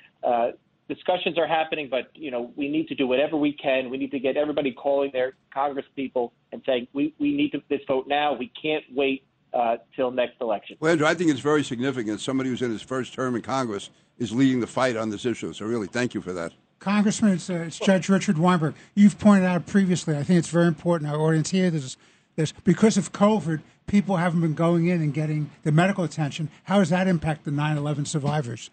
Discussions 0.90 1.38
are 1.38 1.46
happening, 1.46 1.88
but 1.88 2.10
you 2.14 2.32
know 2.32 2.50
we 2.56 2.68
need 2.68 2.88
to 2.88 2.96
do 2.96 3.06
whatever 3.06 3.36
we 3.36 3.52
can. 3.52 3.90
We 3.90 3.96
need 3.96 4.10
to 4.10 4.18
get 4.18 4.36
everybody 4.36 4.72
calling 4.72 5.10
their 5.12 5.34
Congress 5.54 5.86
people 5.94 6.32
and 6.50 6.60
saying 6.66 6.88
we, 6.92 7.14
we 7.20 7.32
need 7.32 7.52
to, 7.52 7.62
this 7.68 7.80
vote 7.86 8.08
now. 8.08 8.32
We 8.34 8.50
can't 8.60 8.82
wait 8.92 9.24
uh, 9.54 9.76
till 9.94 10.10
next 10.10 10.40
election. 10.40 10.78
Well, 10.80 10.90
Andrew, 10.90 11.06
I 11.06 11.14
think 11.14 11.30
it's 11.30 11.38
very 11.38 11.62
significant. 11.62 12.20
Somebody 12.20 12.50
who's 12.50 12.60
in 12.60 12.72
his 12.72 12.82
first 12.82 13.14
term 13.14 13.36
in 13.36 13.42
Congress 13.42 13.90
is 14.18 14.32
leading 14.32 14.58
the 14.58 14.66
fight 14.66 14.96
on 14.96 15.10
this 15.10 15.24
issue. 15.24 15.52
So, 15.52 15.64
really, 15.64 15.86
thank 15.86 16.12
you 16.12 16.20
for 16.20 16.32
that. 16.32 16.54
Congressman, 16.80 17.34
it's, 17.34 17.48
uh, 17.48 17.64
it's 17.66 17.78
Judge 17.78 18.08
Richard 18.08 18.36
Weinberg. 18.36 18.74
You've 18.96 19.16
pointed 19.16 19.46
out 19.46 19.66
previously, 19.66 20.16
I 20.16 20.24
think 20.24 20.40
it's 20.40 20.48
very 20.48 20.66
important 20.66 21.08
our 21.08 21.20
audience 21.20 21.50
here, 21.50 21.70
this, 21.70 21.96
this, 22.34 22.52
because 22.64 22.96
of 22.96 23.12
COVID, 23.12 23.60
people 23.86 24.16
haven't 24.16 24.40
been 24.40 24.54
going 24.54 24.86
in 24.88 25.02
and 25.02 25.14
getting 25.14 25.50
the 25.62 25.70
medical 25.70 26.02
attention. 26.02 26.48
How 26.64 26.78
does 26.78 26.90
that 26.90 27.06
impact 27.06 27.44
the 27.44 27.52
9 27.52 27.76
11 27.76 28.06
survivors? 28.06 28.70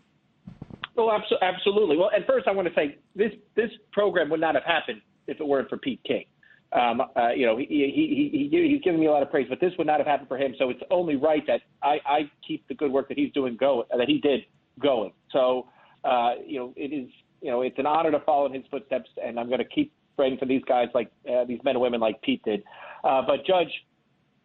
Oh, 0.97 1.07
abso- 1.07 1.41
absolutely. 1.41 1.95
Well, 1.95 2.09
at 2.15 2.25
first, 2.25 2.47
I 2.47 2.51
want 2.51 2.67
to 2.67 2.73
say 2.73 2.97
this 3.15 3.31
this 3.55 3.69
program 3.91 4.29
would 4.29 4.41
not 4.41 4.55
have 4.55 4.63
happened 4.63 5.01
if 5.27 5.39
it 5.39 5.47
weren't 5.47 5.69
for 5.69 5.77
Pete 5.77 6.01
King. 6.05 6.25
Um, 6.73 7.01
uh, 7.15 7.29
you 7.29 7.45
know, 7.45 7.55
he, 7.55 7.65
he, 7.65 8.29
he, 8.31 8.49
he, 8.51 8.69
he's 8.69 8.81
given 8.81 8.99
me 8.99 9.05
a 9.05 9.11
lot 9.11 9.23
of 9.23 9.31
praise, 9.31 9.47
but 9.49 9.61
this 9.61 9.71
would 9.77 9.87
not 9.87 9.99
have 9.99 10.07
happened 10.07 10.27
for 10.27 10.37
him. 10.37 10.53
So 10.57 10.69
it's 10.69 10.81
only 10.91 11.15
right 11.15 11.43
that 11.47 11.61
I, 11.81 11.97
I 12.05 12.19
keep 12.45 12.67
the 12.67 12.73
good 12.73 12.91
work 12.91 13.07
that 13.07 13.17
he's 13.17 13.31
doing 13.31 13.55
going, 13.55 13.87
that 13.95 14.07
he 14.09 14.19
did 14.19 14.41
going. 14.81 15.13
So, 15.31 15.67
uh, 16.03 16.31
you 16.45 16.59
know, 16.59 16.73
it 16.75 16.93
is, 16.93 17.09
you 17.41 17.51
know, 17.51 17.61
it's 17.61 17.79
an 17.79 17.85
honor 17.85 18.11
to 18.11 18.19
follow 18.21 18.47
in 18.47 18.53
his 18.53 18.63
footsteps, 18.69 19.09
and 19.23 19.39
I'm 19.39 19.47
going 19.47 19.59
to 19.59 19.65
keep 19.65 19.93
praying 20.17 20.39
for 20.39 20.45
these 20.45 20.61
guys 20.67 20.87
like 20.93 21.09
uh, 21.31 21.45
these 21.45 21.59
men 21.63 21.75
and 21.75 21.81
women 21.81 22.01
like 22.01 22.21
Pete 22.21 22.43
did. 22.43 22.63
Uh, 23.03 23.21
but 23.25 23.45
Judge, 23.45 23.71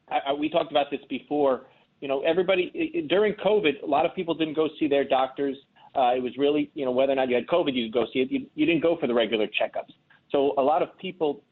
I, 0.08 0.18
I, 0.28 0.32
we 0.32 0.48
talked 0.48 0.70
about 0.70 0.92
this 0.92 1.00
before. 1.08 1.66
You 2.00 2.08
know, 2.08 2.22
everybody 2.22 3.04
during 3.08 3.34
COVID, 3.34 3.82
a 3.82 3.86
lot 3.86 4.06
of 4.06 4.14
people 4.14 4.34
didn't 4.34 4.54
go 4.54 4.68
see 4.78 4.86
their 4.86 5.04
doctors. 5.04 5.56
Uh, 5.94 6.14
it 6.16 6.22
was 6.22 6.32
really, 6.38 6.70
you 6.74 6.84
know, 6.84 6.90
whether 6.90 7.12
or 7.12 7.16
not 7.16 7.28
you 7.28 7.34
had 7.34 7.46
COVID, 7.46 7.74
you 7.74 7.86
could 7.86 7.94
go 7.94 8.06
see 8.12 8.20
it. 8.20 8.30
You, 8.30 8.46
you 8.54 8.66
didn't 8.66 8.82
go 8.82 8.96
for 8.98 9.06
the 9.06 9.14
regular 9.14 9.46
checkups. 9.46 9.92
So 10.30 10.54
a 10.56 10.62
lot 10.62 10.82
of 10.82 10.96
people 10.98 11.42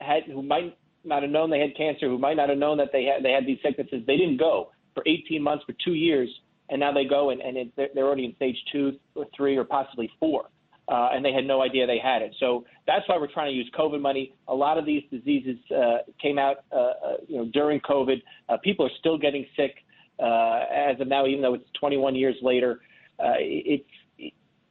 had 0.00 0.24
who 0.24 0.42
might 0.42 0.76
not 1.04 1.22
have 1.22 1.30
known 1.30 1.50
they 1.50 1.60
had 1.60 1.76
cancer, 1.76 2.08
who 2.08 2.18
might 2.18 2.36
not 2.36 2.48
have 2.48 2.58
known 2.58 2.78
that 2.78 2.88
they 2.92 3.04
had 3.04 3.22
they 3.22 3.32
had 3.32 3.46
these 3.46 3.58
sicknesses. 3.62 4.02
They 4.06 4.16
didn't 4.16 4.38
go 4.38 4.70
for 4.94 5.02
18 5.06 5.42
months, 5.42 5.64
for 5.64 5.74
two 5.84 5.94
years, 5.94 6.28
and 6.68 6.80
now 6.80 6.92
they 6.92 7.04
go 7.04 7.30
and, 7.30 7.40
and 7.40 7.56
it, 7.56 7.72
they're, 7.76 7.88
they're 7.94 8.06
already 8.06 8.24
in 8.24 8.36
stage 8.36 8.56
two 8.70 8.92
or 9.14 9.26
three 9.36 9.56
or 9.56 9.64
possibly 9.64 10.10
four. 10.18 10.46
Uh, 10.88 11.10
and 11.12 11.24
they 11.24 11.32
had 11.32 11.46
no 11.46 11.62
idea 11.62 11.86
they 11.86 12.00
had 12.02 12.22
it. 12.22 12.34
So 12.40 12.64
that's 12.86 13.08
why 13.08 13.16
we're 13.16 13.32
trying 13.32 13.52
to 13.52 13.56
use 13.56 13.70
COVID 13.78 14.00
money. 14.00 14.34
A 14.48 14.54
lot 14.54 14.78
of 14.78 14.84
these 14.84 15.02
diseases 15.10 15.56
uh, 15.74 15.98
came 16.20 16.38
out, 16.38 16.64
uh, 16.72 16.76
uh, 16.76 16.92
you 17.28 17.36
know, 17.36 17.48
during 17.52 17.80
COVID. 17.80 18.20
Uh, 18.48 18.56
people 18.64 18.84
are 18.84 18.90
still 18.98 19.16
getting 19.16 19.46
sick 19.56 19.76
uh, 20.18 20.64
as 20.74 21.00
of 21.00 21.06
now, 21.06 21.26
even 21.26 21.40
though 21.40 21.54
it's 21.54 21.68
21 21.78 22.16
years 22.16 22.34
later. 22.42 22.80
Uh, 23.22 23.34
it's 23.38 23.84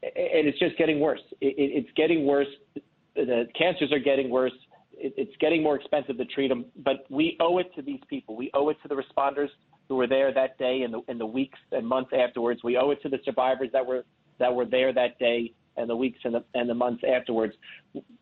and 0.04 0.48
it's 0.48 0.60
just 0.60 0.78
getting 0.78 1.00
worse. 1.00 1.22
It, 1.42 1.56
it, 1.58 1.84
it's 1.84 1.90
getting 1.96 2.26
worse. 2.26 2.48
The 3.16 3.46
cancers 3.58 3.92
are 3.92 4.00
getting 4.00 4.30
worse. 4.30 4.54
It, 4.94 5.14
it's 5.16 5.36
getting 5.40 5.62
more 5.62 5.76
expensive 5.76 6.18
to 6.18 6.26
treat 6.26 6.48
them. 6.48 6.66
But 6.84 7.06
we 7.10 7.38
owe 7.40 7.60
it 7.60 7.74
to 7.76 7.82
these 7.82 8.00
people. 8.10 8.36
We 8.36 8.50
owe 8.54 8.70
it 8.70 8.78
to 8.82 8.88
the 8.88 8.96
responders 8.96 9.50
who 9.88 9.96
were 9.96 10.08
there 10.08 10.34
that 10.34 10.58
day 10.58 10.82
and 10.84 10.94
the 10.94 11.02
in 11.08 11.18
the 11.18 11.26
weeks 11.26 11.60
and 11.72 11.88
months 11.88 12.12
afterwards. 12.18 12.62
We 12.64 12.78
owe 12.78 12.92
it 12.92 13.02
to 13.04 13.10
the 13.10 13.20
survivors 13.24 13.70
that 13.74 13.86
were 13.86 14.04
that 14.40 14.54
were 14.54 14.66
there 14.66 14.92
that 14.94 15.20
day 15.20 15.54
and 15.78 15.90
the 15.90 15.96
weeks 15.96 16.20
and 16.24 16.34
the 16.36 16.44
and 16.54 16.70
the 16.70 16.74
months 16.74 17.04
afterwards. 17.08 17.54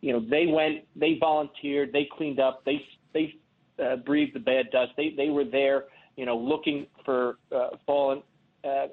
You 0.00 0.12
know, 0.12 0.20
they 0.20 0.46
went, 0.46 0.84
they 0.96 1.16
volunteered, 1.18 1.92
they 1.92 2.08
cleaned 2.16 2.40
up, 2.40 2.64
they 2.64 2.84
they 3.14 3.34
uh, 3.82 3.96
breathed 3.96 4.34
the 4.34 4.40
bad 4.40 4.70
dust. 4.70 4.92
They 4.96 5.14
they 5.16 5.30
were 5.30 5.44
there, 5.44 5.84
you 6.16 6.26
know, 6.26 6.36
looking 6.36 6.86
for 7.04 7.36
uh, 7.54 7.70
fallen 7.86 8.22
uh, 8.64 8.86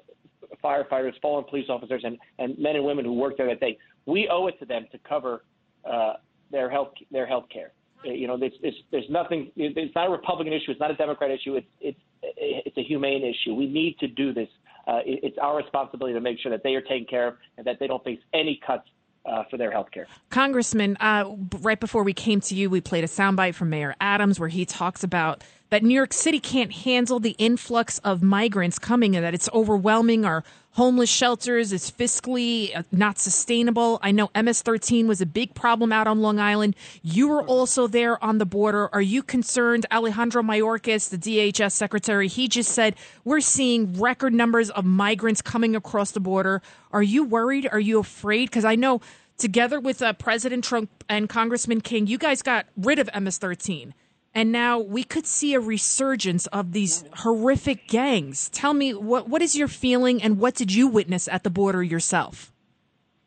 firefighters, 0.62 1.12
fallen 1.20 1.44
police 1.48 1.66
officers, 1.68 2.02
and, 2.04 2.18
and 2.38 2.58
men 2.58 2.76
and 2.76 2.84
women 2.84 3.04
who 3.04 3.14
worked 3.14 3.38
there 3.38 3.46
that 3.48 3.60
day. 3.60 3.78
We 4.06 4.28
owe 4.30 4.46
it 4.46 4.58
to 4.60 4.66
them 4.66 4.86
to 4.92 4.98
cover 4.98 5.44
uh, 5.84 6.14
their 6.50 6.70
health 6.70 6.92
their 7.10 7.26
health 7.26 7.46
care. 7.52 7.72
Uh, 8.06 8.10
You 8.12 8.26
know, 8.26 8.38
there's, 8.38 8.52
there's, 8.90 9.10
nothing. 9.10 9.50
It's 9.56 9.94
not 9.94 10.08
a 10.08 10.10
Republican 10.10 10.52
issue. 10.52 10.70
It's 10.70 10.80
not 10.80 10.90
a 10.90 10.94
Democrat 10.96 11.30
issue. 11.30 11.56
It's 11.56 11.66
it's 11.80 12.00
it's 12.22 12.76
a 12.76 12.82
humane 12.82 13.24
issue. 13.24 13.54
We 13.54 13.66
need 13.66 13.98
to 13.98 14.08
do 14.08 14.32
this. 14.32 14.48
Uh, 14.86 15.00
it, 15.04 15.20
it's 15.22 15.38
our 15.38 15.56
responsibility 15.56 16.14
to 16.14 16.20
make 16.20 16.38
sure 16.40 16.50
that 16.50 16.62
they 16.62 16.74
are 16.74 16.80
taken 16.80 17.06
care 17.06 17.28
of 17.28 17.34
and 17.56 17.66
that 17.66 17.78
they 17.78 17.86
don't 17.86 18.02
face 18.04 18.20
any 18.32 18.60
cuts 18.66 18.88
uh, 19.26 19.44
for 19.50 19.56
their 19.56 19.70
health 19.70 19.90
care. 19.92 20.06
Congressman, 20.30 20.96
uh, 21.00 21.24
right 21.60 21.80
before 21.80 22.02
we 22.02 22.14
came 22.14 22.40
to 22.40 22.54
you, 22.54 22.70
we 22.70 22.80
played 22.80 23.04
a 23.04 23.08
soundbite 23.08 23.54
from 23.54 23.70
Mayor 23.70 23.94
Adams 24.00 24.40
where 24.40 24.48
he 24.48 24.64
talks 24.64 25.04
about 25.04 25.44
that 25.70 25.82
New 25.82 25.94
York 25.94 26.12
City 26.12 26.40
can't 26.40 26.72
handle 26.72 27.20
the 27.20 27.34
influx 27.38 27.98
of 28.00 28.22
migrants 28.22 28.78
coming 28.78 29.14
and 29.14 29.24
that 29.24 29.34
it's 29.34 29.48
overwhelming 29.52 30.24
our 30.24 30.44
homeless 30.72 31.10
shelters, 31.10 31.72
it's 31.72 31.90
fiscally 31.90 32.76
uh, 32.76 32.84
not 32.92 33.18
sustainable. 33.18 33.98
I 34.00 34.12
know 34.12 34.30
MS 34.40 34.62
13 34.62 35.08
was 35.08 35.20
a 35.20 35.26
big 35.26 35.52
problem 35.54 35.90
out 35.90 36.06
on 36.06 36.20
Long 36.20 36.38
Island. 36.38 36.76
You 37.02 37.26
were 37.26 37.42
also 37.42 37.88
there 37.88 38.22
on 38.22 38.38
the 38.38 38.46
border. 38.46 38.88
Are 38.94 39.02
you 39.02 39.24
concerned? 39.24 39.86
Alejandro 39.90 40.40
Mayorkas, 40.40 41.10
the 41.10 41.18
DHS 41.18 41.72
secretary, 41.72 42.28
he 42.28 42.46
just 42.46 42.70
said 42.70 42.94
we're 43.24 43.40
seeing 43.40 43.98
record 43.98 44.32
numbers 44.32 44.70
of 44.70 44.84
migrants 44.84 45.42
coming 45.42 45.74
across 45.74 46.12
the 46.12 46.20
border. 46.20 46.62
Are 46.92 47.02
you 47.02 47.24
worried? 47.24 47.68
Are 47.72 47.80
you 47.80 47.98
afraid? 47.98 48.48
Because 48.48 48.64
I 48.64 48.76
know 48.76 49.00
together 49.36 49.80
with 49.80 50.00
uh, 50.00 50.12
President 50.12 50.62
Trump 50.62 50.90
and 51.08 51.28
Congressman 51.28 51.80
King, 51.80 52.06
you 52.06 52.18
guys 52.18 52.40
got 52.40 52.66
rid 52.76 53.00
of 53.00 53.10
MS 53.20 53.38
13. 53.38 53.94
And 54.34 54.52
now 54.52 54.78
we 54.78 55.04
could 55.04 55.26
see 55.26 55.54
a 55.54 55.60
resurgence 55.60 56.46
of 56.48 56.72
these 56.72 57.04
horrific 57.14 57.88
gangs. 57.88 58.50
Tell 58.50 58.74
me, 58.74 58.94
what, 58.94 59.28
what 59.28 59.42
is 59.42 59.56
your 59.56 59.68
feeling 59.68 60.22
and 60.22 60.38
what 60.38 60.54
did 60.54 60.72
you 60.72 60.86
witness 60.86 61.28
at 61.28 61.42
the 61.42 61.50
border 61.50 61.82
yourself? 61.82 62.52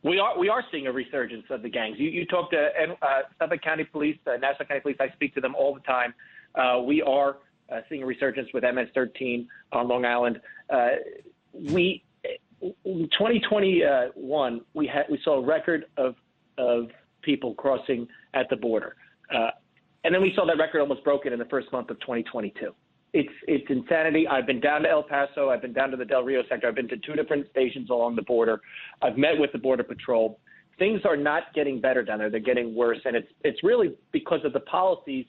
We 0.04 0.20
are 0.20 0.38
we 0.38 0.50
are 0.50 0.64
seeing 0.72 0.88
a 0.88 0.92
resurgence 0.92 1.46
of 1.52 1.62
the 1.62 1.70
gangs. 1.70 2.00
You, 2.00 2.10
you 2.10 2.26
talk 2.26 2.50
to 2.52 2.58
uh, 2.58 3.06
Suffolk 3.38 3.62
County 3.62 3.84
Police, 3.84 4.18
uh, 4.26 4.32
Nassau 4.38 4.64
County 4.64 4.80
Police. 4.80 4.98
I 5.00 5.10
speak 5.14 5.36
to 5.36 5.42
them 5.42 5.54
all 5.54 5.76
the 5.76 5.82
time. 5.82 6.16
Uh, 6.56 6.82
we 6.82 7.04
are 7.04 7.38
uh, 7.72 7.82
seeing 7.88 8.02
a 8.02 8.06
resurgence 8.06 8.50
with 8.52 8.64
MS-13 8.64 9.46
on 9.72 9.88
Long 9.88 10.04
Island. 10.04 10.42
Uh, 10.72 10.90
we 11.54 12.04
in 12.84 13.10
2021 13.18 14.62
we 14.74 14.88
had 14.88 15.04
we 15.10 15.20
saw 15.24 15.38
a 15.38 15.46
record 15.46 15.86
of 15.98 16.16
of 16.58 16.90
people 17.22 17.54
crossing 17.54 18.08
at 18.34 18.50
the 18.50 18.56
border. 18.56 18.96
And 20.04 20.14
then 20.14 20.22
we 20.22 20.34
saw 20.36 20.46
that 20.46 20.58
record 20.58 20.82
almost 20.82 21.04
broken 21.04 21.34
in 21.34 21.40
the 21.40 21.46
first 21.46 21.72
month 21.72 21.90
of 21.90 22.00
2022. 22.00 22.74
It's 23.14 23.30
it's 23.48 23.66
insanity. 23.70 24.28
I've 24.28 24.48
been 24.48 24.62
down 24.62 24.84
to 24.84 24.90
El 24.90 25.04
Paso. 25.04 25.50
I've 25.50 25.62
been 25.62 25.74
down 25.74 25.92
to 25.92 25.98
the 25.98 26.06
Del 26.06 26.24
Rio 26.24 26.44
sector. 26.48 26.68
I've 26.68 26.76
been 26.76 26.88
to 26.88 26.98
two 26.98 27.14
different 27.14 27.46
stations 27.52 27.90
along 27.90 28.16
the 28.16 28.22
border. 28.22 28.62
I've 29.02 29.18
met 29.18 29.38
with 29.38 29.52
the 29.52 29.58
Border 29.58 29.84
Patrol. 29.84 30.40
Things 30.80 31.02
are 31.04 31.18
not 31.18 31.54
getting 31.54 31.82
better 31.82 32.04
down 32.04 32.20
there. 32.20 32.30
They're 32.30 32.40
getting 32.40 32.74
worse, 32.74 33.00
and 33.04 33.16
it's 33.16 33.28
it's 33.44 33.62
really 33.64 33.96
because 34.14 34.40
of 34.46 34.54
the 34.54 34.62
policies 34.62 35.26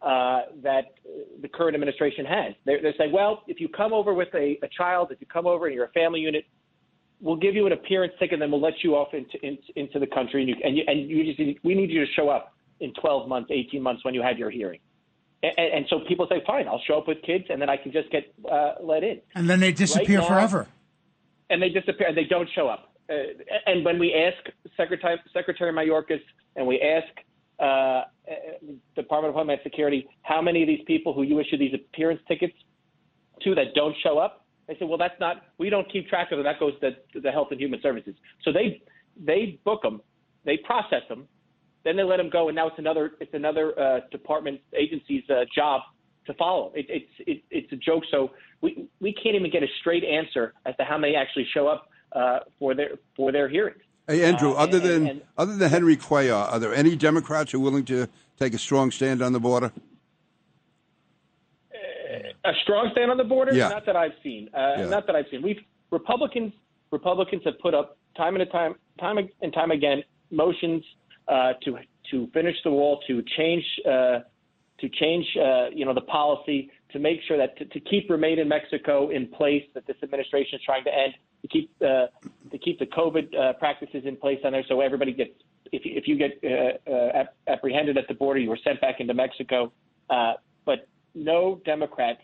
uh, 0.00 0.42
that 0.62 0.94
the 1.42 1.48
current 1.48 1.74
administration 1.74 2.24
has. 2.24 2.54
They're, 2.64 2.80
they're 2.80 2.94
saying, 2.96 3.12
well, 3.12 3.42
if 3.46 3.60
you 3.60 3.68
come 3.68 3.92
over 3.92 4.14
with 4.14 4.28
a, 4.34 4.58
a 4.62 4.68
child, 4.76 5.12
if 5.12 5.20
you 5.20 5.26
come 5.26 5.46
over 5.46 5.66
and 5.66 5.74
you're 5.74 5.84
a 5.84 5.90
family 5.90 6.20
unit, 6.20 6.44
we'll 7.20 7.36
give 7.36 7.54
you 7.54 7.66
an 7.66 7.72
appearance 7.72 8.14
ticket, 8.18 8.34
and 8.34 8.42
then 8.42 8.50
we'll 8.50 8.62
let 8.62 8.82
you 8.82 8.96
off 8.96 9.12
into 9.12 9.36
into, 9.46 9.62
into 9.76 9.98
the 9.98 10.06
country, 10.06 10.40
and 10.40 10.48
you 10.48 10.56
and 10.64 10.76
you, 10.78 10.84
and 10.86 11.10
you 11.10 11.34
just 11.34 11.64
we 11.64 11.74
need 11.74 11.90
you 11.90 12.04
to 12.04 12.12
show 12.14 12.30
up 12.30 12.55
in 12.80 12.92
12 13.00 13.28
months, 13.28 13.50
18 13.52 13.82
months 13.82 14.04
when 14.04 14.14
you 14.14 14.22
have 14.22 14.38
your 14.38 14.50
hearing. 14.50 14.80
And, 15.42 15.52
and 15.58 15.86
so 15.88 16.00
people 16.08 16.26
say, 16.28 16.42
fine, 16.46 16.66
I'll 16.66 16.82
show 16.86 16.98
up 16.98 17.08
with 17.08 17.18
kids, 17.22 17.44
and 17.50 17.60
then 17.60 17.68
I 17.70 17.76
can 17.76 17.92
just 17.92 18.10
get 18.10 18.32
uh, 18.50 18.74
let 18.82 19.02
in. 19.04 19.20
And 19.34 19.48
then 19.48 19.60
they 19.60 19.72
disappear 19.72 20.18
Right 20.20 20.28
now- 20.28 20.34
forever. 20.34 20.66
And 21.48 21.62
they 21.62 21.68
disappear, 21.68 22.08
and 22.08 22.16
they 22.16 22.24
don't 22.24 22.48
show 22.54 22.66
up. 22.68 22.92
Uh, 23.08 23.14
and 23.66 23.84
when 23.84 24.00
we 24.00 24.12
ask 24.12 24.36
Secretary 24.76 25.16
Secretary 25.32 25.72
Mayorkas, 25.72 26.20
and 26.56 26.66
we 26.66 26.80
ask 26.80 27.06
uh, 27.60 28.02
Department 28.96 29.30
of 29.30 29.36
Homeland 29.36 29.60
Security, 29.62 30.08
how 30.22 30.42
many 30.42 30.62
of 30.62 30.66
these 30.66 30.82
people 30.88 31.12
who 31.12 31.22
you 31.22 31.38
issue 31.38 31.56
these 31.56 31.72
appearance 31.72 32.20
tickets 32.26 32.54
to 33.42 33.54
that 33.54 33.74
don't 33.76 33.94
show 34.02 34.18
up, 34.18 34.44
they 34.66 34.74
say, 34.74 34.84
well, 34.86 34.98
that's 34.98 35.18
not. 35.20 35.44
We 35.58 35.70
don't 35.70 35.90
keep 35.92 36.08
track 36.08 36.32
of 36.32 36.38
them. 36.38 36.44
That 36.44 36.58
goes 36.58 36.72
to, 36.80 36.92
to 37.12 37.20
the 37.20 37.30
Health 37.30 37.48
and 37.52 37.60
Human 37.60 37.80
Services. 37.80 38.16
So 38.42 38.52
they 38.52 38.82
they 39.16 39.60
book 39.64 39.82
them, 39.82 40.00
they 40.44 40.56
process 40.56 41.02
them, 41.08 41.28
then 41.86 41.96
they 41.96 42.02
let 42.02 42.16
them 42.18 42.28
go, 42.30 42.48
and 42.48 42.56
now 42.56 42.66
it's 42.66 42.78
another 42.78 43.12
it's 43.20 43.32
another 43.32 43.78
uh, 43.78 44.00
department 44.10 44.60
agency's 44.76 45.22
uh, 45.30 45.44
job 45.54 45.82
to 46.26 46.34
follow. 46.34 46.72
It, 46.74 46.86
it's 46.88 47.12
it, 47.20 47.42
it's 47.50 47.72
a 47.72 47.76
joke. 47.76 48.02
So 48.10 48.32
we 48.60 48.88
we 49.00 49.12
can't 49.14 49.36
even 49.36 49.50
get 49.50 49.62
a 49.62 49.68
straight 49.80 50.04
answer 50.04 50.52
as 50.66 50.76
to 50.76 50.84
how 50.84 50.98
many 50.98 51.14
actually 51.14 51.46
show 51.54 51.68
up 51.68 51.88
uh, 52.12 52.40
for 52.58 52.74
their 52.74 52.98
for 53.16 53.30
their 53.32 53.48
hearings. 53.48 53.80
Hey, 54.08 54.22
Andrew, 54.24 54.50
Uh, 54.52 54.64
other 54.64 54.78
and- 54.78 54.86
than 54.86 55.06
and- 55.06 55.22
other 55.38 55.56
than 55.56 55.70
Henry 55.70 55.96
Cuellar, 55.96 56.52
are 56.52 56.58
there 56.58 56.74
any 56.74 56.96
Democrats 56.96 57.52
who 57.52 57.58
are 57.58 57.62
willing 57.64 57.84
to 57.86 58.08
take 58.38 58.52
a 58.54 58.58
strong 58.58 58.90
stand 58.90 59.22
on 59.22 59.32
the 59.32 59.40
border? 59.40 59.72
a 62.44 62.52
strong 62.62 62.88
stand 62.92 63.10
on 63.10 63.16
the 63.16 63.24
border? 63.24 63.52
Yeah. 63.52 63.68
Not 63.68 63.86
that 63.86 63.96
I've 63.96 64.12
seen. 64.22 64.48
Uh, 64.54 64.74
Yeah. 64.78 64.86
Not 64.86 65.06
that 65.06 65.16
I've 65.16 65.26
seen. 65.30 65.42
We've 65.42 65.60
Republicans 65.90 66.52
Republicans 66.92 67.42
have 67.44 67.58
put 67.58 67.74
up 67.74 67.98
time 68.16 68.36
and 68.36 68.50
time 68.50 68.74
time 69.00 69.16
and 69.42 69.52
time 69.52 69.70
again 69.72 70.02
motions 70.30 70.82
uh, 71.28 71.52
to 71.64 71.78
to 72.10 72.28
finish 72.32 72.56
the 72.64 72.70
wall, 72.70 73.00
to 73.06 73.22
change 73.36 73.64
uh, 73.86 74.20
to 74.80 74.88
change 74.88 75.26
uh, 75.36 75.68
you 75.72 75.84
know 75.84 75.94
the 75.94 76.02
policy, 76.02 76.70
to 76.92 76.98
make 76.98 77.20
sure 77.26 77.36
that 77.36 77.56
to, 77.58 77.64
to 77.66 77.80
keep 77.80 78.08
Remain 78.10 78.38
in 78.38 78.48
Mexico 78.48 79.10
in 79.10 79.28
place 79.28 79.64
that 79.74 79.86
this 79.86 79.96
administration 80.02 80.58
is 80.58 80.64
trying 80.64 80.84
to 80.84 80.90
end, 80.94 81.14
to 81.42 81.48
keep 81.48 81.70
uh, 81.82 82.06
to 82.50 82.58
keep 82.58 82.78
the 82.78 82.86
COVID 82.86 83.34
uh, 83.34 83.52
practices 83.54 84.04
in 84.04 84.16
place 84.16 84.38
on 84.44 84.52
there, 84.52 84.64
so 84.68 84.80
everybody 84.80 85.12
gets 85.12 85.32
if 85.72 85.84
you, 85.84 85.92
if 85.96 86.06
you 86.06 86.16
get 86.16 86.38
uh, 86.44 86.90
uh, 86.90 87.24
apprehended 87.48 87.96
at 87.98 88.08
the 88.08 88.14
border, 88.14 88.40
you 88.40 88.48
were 88.48 88.58
sent 88.62 88.80
back 88.80 89.00
into 89.00 89.14
Mexico. 89.14 89.72
Uh, 90.08 90.34
but 90.64 90.88
no 91.14 91.60
Democrats 91.64 92.20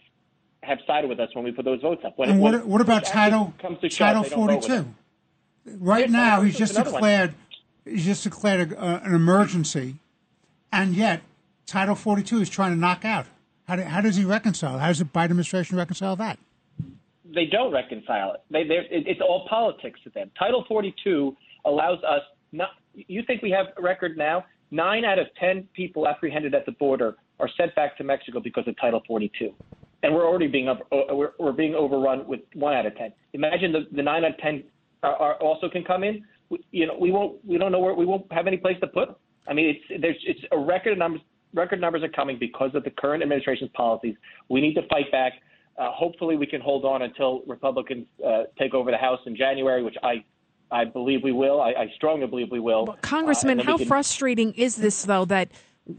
have 0.62 0.78
sided 0.86 1.08
with 1.08 1.18
us 1.18 1.28
when 1.34 1.44
we 1.44 1.50
put 1.50 1.64
those 1.64 1.80
votes 1.80 2.02
up. 2.04 2.16
When, 2.16 2.30
And 2.30 2.40
when 2.40 2.52
what, 2.52 2.66
what 2.66 2.80
about 2.80 3.04
Title 3.04 3.52
Title 3.60 3.78
they 3.80 3.88
don't 3.88 4.28
vote 4.28 4.62
with 4.62 4.64
us. 4.64 4.66
42? 4.66 4.94
Right 5.78 6.10
now, 6.10 6.42
he's 6.42 6.56
just 6.56 6.74
declared 6.74 7.34
he's 7.84 8.04
just 8.04 8.24
declared 8.24 8.72
a, 8.72 8.80
uh, 8.80 9.00
an 9.04 9.14
emergency, 9.14 9.96
and 10.72 10.94
yet 10.94 11.22
Title 11.66 11.94
42 11.94 12.42
is 12.42 12.50
trying 12.50 12.72
to 12.72 12.78
knock 12.78 13.04
out. 13.04 13.26
How, 13.68 13.76
do, 13.76 13.82
how 13.82 14.00
does 14.00 14.16
he 14.16 14.24
reconcile? 14.24 14.78
How 14.78 14.88
does 14.88 14.98
the 14.98 15.04
Biden 15.04 15.24
administration 15.24 15.76
reconcile 15.76 16.16
that? 16.16 16.38
they 17.34 17.46
don't 17.46 17.72
reconcile 17.72 18.34
it. 18.34 18.40
They, 18.50 18.60
it, 18.60 19.04
it's 19.06 19.20
all 19.20 19.46
politics 19.48 20.00
to 20.04 20.10
them. 20.10 20.30
Title 20.38 20.64
42 20.68 21.36
allows 21.64 21.98
us 22.04 22.22
not. 22.52 22.70
You 22.94 23.22
think 23.26 23.42
we 23.42 23.50
have 23.50 23.66
a 23.78 23.82
record 23.82 24.16
now? 24.16 24.44
Nine 24.70 25.04
out 25.04 25.18
of 25.18 25.26
ten 25.38 25.68
people 25.74 26.06
apprehended 26.06 26.54
at 26.54 26.66
the 26.66 26.72
border 26.72 27.16
are 27.40 27.48
sent 27.56 27.74
back 27.74 27.96
to 27.98 28.04
Mexico 28.04 28.40
because 28.40 28.64
of 28.66 28.78
Title 28.80 29.02
42, 29.06 29.52
and 30.02 30.14
we're 30.14 30.26
already 30.26 30.46
being 30.46 30.68
uh, 30.68 30.76
we're, 30.90 31.32
we're 31.38 31.52
being 31.52 31.74
overrun 31.74 32.26
with 32.26 32.40
one 32.54 32.74
out 32.74 32.86
of 32.86 32.96
ten. 32.96 33.12
Imagine 33.32 33.72
the, 33.72 33.86
the 33.92 34.02
nine 34.02 34.24
out 34.24 34.32
of 34.32 34.38
ten 34.38 34.64
are, 35.02 35.14
are 35.14 35.34
also 35.36 35.68
can 35.68 35.84
come 35.84 36.04
in. 36.04 36.24
You 36.70 36.86
know, 36.86 36.96
we 36.98 37.10
won't. 37.10 37.44
We 37.44 37.58
don't 37.58 37.72
know 37.72 37.80
where 37.80 37.94
we 37.94 38.06
won't 38.06 38.30
have 38.32 38.46
any 38.46 38.56
place 38.56 38.76
to 38.80 38.86
put 38.86 39.08
them. 39.08 39.16
I 39.48 39.52
mean, 39.54 39.68
it's 39.76 40.02
there's 40.02 40.16
it's 40.26 40.40
a 40.52 40.58
record 40.58 40.98
numbers. 40.98 41.22
Record 41.54 41.80
numbers 41.80 42.02
are 42.02 42.08
coming 42.08 42.38
because 42.38 42.74
of 42.74 42.82
the 42.84 42.90
current 42.90 43.22
administration's 43.22 43.70
policies. 43.74 44.14
We 44.48 44.60
need 44.60 44.74
to 44.74 44.86
fight 44.88 45.10
back. 45.12 45.34
Uh, 45.78 45.90
hopefully, 45.92 46.36
we 46.36 46.46
can 46.46 46.60
hold 46.60 46.84
on 46.84 47.02
until 47.02 47.42
Republicans 47.46 48.06
uh, 48.26 48.44
take 48.58 48.74
over 48.74 48.90
the 48.90 48.96
House 48.96 49.20
in 49.26 49.36
January, 49.36 49.82
which 49.82 49.96
I, 50.02 50.24
I 50.70 50.84
believe 50.84 51.22
we 51.22 51.32
will. 51.32 51.60
I, 51.60 51.70
I 51.72 51.92
strongly 51.94 52.26
believe 52.26 52.50
we 52.50 52.60
will. 52.60 52.90
Uh, 52.90 52.96
Congressman, 53.02 53.58
we 53.58 53.64
how 53.64 53.78
can- 53.78 53.86
frustrating 53.86 54.52
is 54.54 54.76
this, 54.76 55.04
though, 55.04 55.24
that 55.26 55.50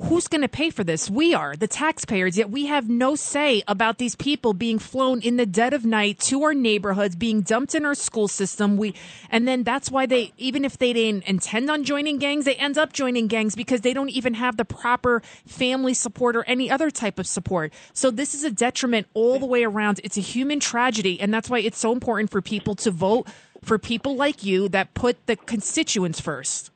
who's 0.03 0.27
going 0.27 0.41
to 0.41 0.47
pay 0.47 0.69
for 0.69 0.83
this? 0.83 1.09
We 1.09 1.33
are, 1.33 1.55
the 1.55 1.67
taxpayers, 1.67 2.37
yet 2.37 2.49
we 2.49 2.67
have 2.67 2.89
no 2.89 3.15
say 3.15 3.63
about 3.67 3.97
these 3.97 4.15
people 4.15 4.53
being 4.53 4.79
flown 4.79 5.21
in 5.21 5.35
the 5.35 5.45
dead 5.45 5.73
of 5.73 5.85
night 5.85 6.19
to 6.21 6.43
our 6.43 6.53
neighborhoods, 6.53 7.15
being 7.15 7.41
dumped 7.41 7.75
in 7.75 7.85
our 7.85 7.93
school 7.93 8.27
system. 8.29 8.77
We, 8.77 8.95
and 9.29 9.45
then 9.47 9.63
that's 9.63 9.91
why 9.91 10.05
they, 10.05 10.31
even 10.37 10.63
if 10.63 10.77
they 10.77 10.93
didn't 10.93 11.25
intend 11.25 11.69
on 11.69 11.83
joining 11.83 12.17
gangs, 12.17 12.45
they 12.45 12.55
end 12.55 12.77
up 12.77 12.93
joining 12.93 13.27
gangs 13.27 13.55
because 13.55 13.81
they 13.81 13.93
don't 13.93 14.09
even 14.09 14.35
have 14.35 14.55
the 14.55 14.65
proper 14.65 15.21
family 15.45 15.93
support 15.93 16.35
or 16.35 16.43
any 16.45 16.71
other 16.71 16.89
type 16.89 17.19
of 17.19 17.27
support. 17.27 17.73
So 17.93 18.09
this 18.09 18.33
is 18.33 18.45
a 18.45 18.51
detriment 18.51 19.07
all 19.13 19.37
the 19.37 19.45
way 19.45 19.63
around. 19.65 19.99
It's 20.03 20.17
a 20.17 20.21
human 20.21 20.61
tragedy. 20.61 21.19
And 21.19 21.33
that's 21.33 21.49
why 21.49 21.59
it's 21.59 21.77
so 21.77 21.91
important 21.91 22.31
for 22.31 22.41
people 22.41 22.75
to 22.75 22.91
vote 22.91 23.27
for 23.61 23.77
people 23.77 24.15
like 24.15 24.43
you 24.43 24.69
that 24.69 24.93
put 24.93 25.25
the 25.25 25.35
constituents 25.35 26.21
first. 26.21 26.71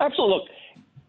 Absolutely. 0.00 0.48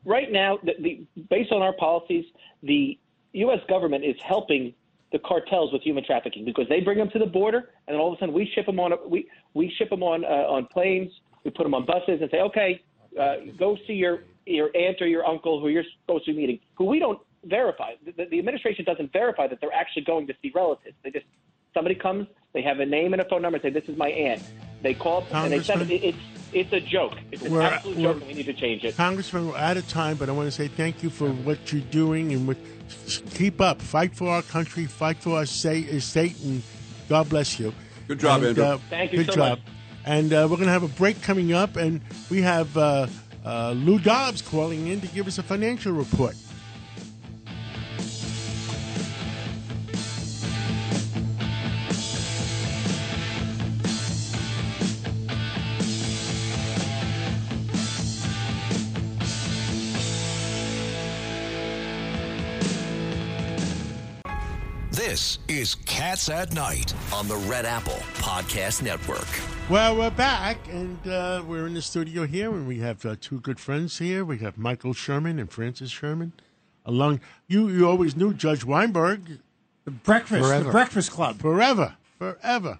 Right 0.05 0.31
now, 0.31 0.59
the, 0.63 0.73
the, 0.79 1.23
based 1.29 1.51
on 1.51 1.61
our 1.61 1.73
policies, 1.73 2.25
the 2.61 2.97
U.S. 3.33 3.59
government 3.69 4.03
is 4.03 4.15
helping 4.23 4.73
the 5.11 5.19
cartels 5.19 5.71
with 5.71 5.81
human 5.81 6.03
trafficking 6.03 6.43
because 6.43 6.67
they 6.69 6.81
bring 6.81 6.97
them 6.97 7.09
to 7.11 7.19
the 7.19 7.25
border, 7.25 7.69
and 7.87 7.93
then 7.93 7.99
all 7.99 8.11
of 8.11 8.17
a 8.17 8.19
sudden 8.19 8.33
we 8.33 8.51
ship 8.53 8.65
them 8.65 8.79
on 8.79 8.91
we 9.07 9.29
we 9.53 9.71
ship 9.77 9.89
them 9.89 10.03
on 10.03 10.25
uh, 10.25 10.27
on 10.27 10.65
planes, 10.65 11.11
we 11.43 11.51
put 11.51 11.63
them 11.63 11.73
on 11.73 11.85
buses, 11.85 12.19
and 12.21 12.29
say, 12.31 12.41
okay, 12.41 12.81
uh, 13.19 13.35
go 13.57 13.77
see 13.87 13.93
your 13.93 14.23
your 14.45 14.75
aunt 14.75 15.01
or 15.01 15.07
your 15.07 15.25
uncle 15.25 15.61
who 15.61 15.69
you're 15.69 15.83
supposed 16.01 16.25
to 16.25 16.31
be 16.33 16.37
meeting, 16.37 16.59
who 16.75 16.85
we 16.85 16.99
don't 16.99 17.19
verify. 17.45 17.93
The, 18.05 18.25
the 18.29 18.39
administration 18.39 18.85
doesn't 18.85 19.13
verify 19.13 19.47
that 19.47 19.61
they're 19.61 19.73
actually 19.73 20.03
going 20.03 20.27
to 20.27 20.33
see 20.41 20.51
relatives. 20.53 20.95
They 21.03 21.11
just 21.11 21.25
somebody 21.73 21.95
comes, 21.95 22.27
they 22.53 22.61
have 22.61 22.79
a 22.79 22.85
name 22.85 23.13
and 23.13 23.21
a 23.21 23.25
phone 23.25 23.41
number, 23.41 23.57
and 23.57 23.63
say, 23.63 23.69
this 23.69 23.89
is 23.89 23.97
my 23.97 24.09
aunt. 24.09 24.43
They 24.81 24.93
call 24.93 25.25
and 25.31 25.51
they 25.51 25.61
send 25.61 25.81
it. 25.89 25.91
It's 25.91 26.17
it's 26.53 26.71
a 26.73 26.79
joke. 26.79 27.13
It's 27.31 27.41
an 27.43 27.51
We're- 27.51 27.65
absolute 27.65 27.97
we're- 27.97 28.03
joke, 28.13 28.17
and 28.21 28.27
we 28.27 28.33
need 28.35 28.45
to 28.45 28.53
change 28.53 28.83
it. 28.83 28.95
Congressman, 28.95 29.47
we're 29.49 29.57
out 29.57 29.77
of 29.77 29.87
time, 29.89 30.17
but 30.17 30.29
I 30.29 30.31
want 30.31 30.47
to 30.47 30.51
say 30.51 30.67
thank 30.67 31.03
you 31.03 31.09
for 31.09 31.29
what 31.29 31.71
you're 31.71 31.81
doing 31.83 32.31
and 32.33 32.47
what, 32.47 32.57
keep 33.33 33.59
up. 33.61 33.81
Fight 33.81 34.15
for 34.15 34.29
our 34.29 34.41
country, 34.43 34.85
fight 34.85 35.17
for 35.17 35.37
our 35.37 35.45
state, 35.45 35.99
state 36.01 36.39
and 36.43 36.61
God 37.09 37.29
bless 37.29 37.59
you. 37.59 37.73
Good 38.07 38.19
job, 38.19 38.39
And, 38.41 38.49
Andrew. 38.49 38.63
uh, 38.65 38.77
Thank 38.89 39.11
you 39.11 39.19
good 39.19 39.27
so 39.27 39.35
job. 39.35 39.49
much. 39.59 39.59
And 40.05 40.33
uh, 40.33 40.47
we're 40.49 40.57
going 40.57 40.67
to 40.67 40.73
have 40.73 40.83
a 40.83 40.87
break 40.89 41.21
coming 41.21 41.53
up, 41.53 41.77
and 41.77 42.01
we 42.29 42.41
have 42.41 42.75
uh, 42.77 43.07
uh, 43.45 43.71
Lou 43.71 43.99
Dobbs 43.99 44.41
calling 44.41 44.87
in 44.87 44.99
to 45.01 45.07
give 45.07 45.27
us 45.27 45.37
a 45.37 45.43
financial 45.43 45.93
report. 45.93 46.35
This 65.13 65.37
is 65.47 65.75
Cats 65.75 66.27
at 66.27 66.55
Night 66.55 66.91
on 67.13 67.27
the 67.27 67.35
Red 67.35 67.67
Apple 67.67 67.99
Podcast 68.15 68.81
Network. 68.81 69.27
Well, 69.69 69.95
we're 69.95 70.09
back, 70.09 70.57
and 70.71 70.97
uh, 71.07 71.43
we're 71.45 71.67
in 71.67 71.75
the 71.75 71.83
studio 71.83 72.25
here, 72.25 72.49
and 72.49 72.67
we 72.67 72.79
have 72.79 73.05
uh, 73.05 73.15
two 73.21 73.39
good 73.39 73.59
friends 73.59 73.99
here. 73.99 74.25
We 74.25 74.39
have 74.39 74.57
Michael 74.57 74.93
Sherman 74.93 75.37
and 75.37 75.51
Francis 75.51 75.91
Sherman. 75.91 76.33
Along, 76.83 77.19
you 77.47 77.69
you 77.69 77.87
always 77.87 78.15
knew 78.15 78.33
Judge 78.33 78.65
Weinberg, 78.65 79.37
the 79.85 79.91
Breakfast, 79.91 80.47
Forever. 80.47 80.63
the 80.63 80.71
Breakfast 80.71 81.11
Club, 81.11 81.39
forever, 81.39 81.95
forever. 82.17 82.79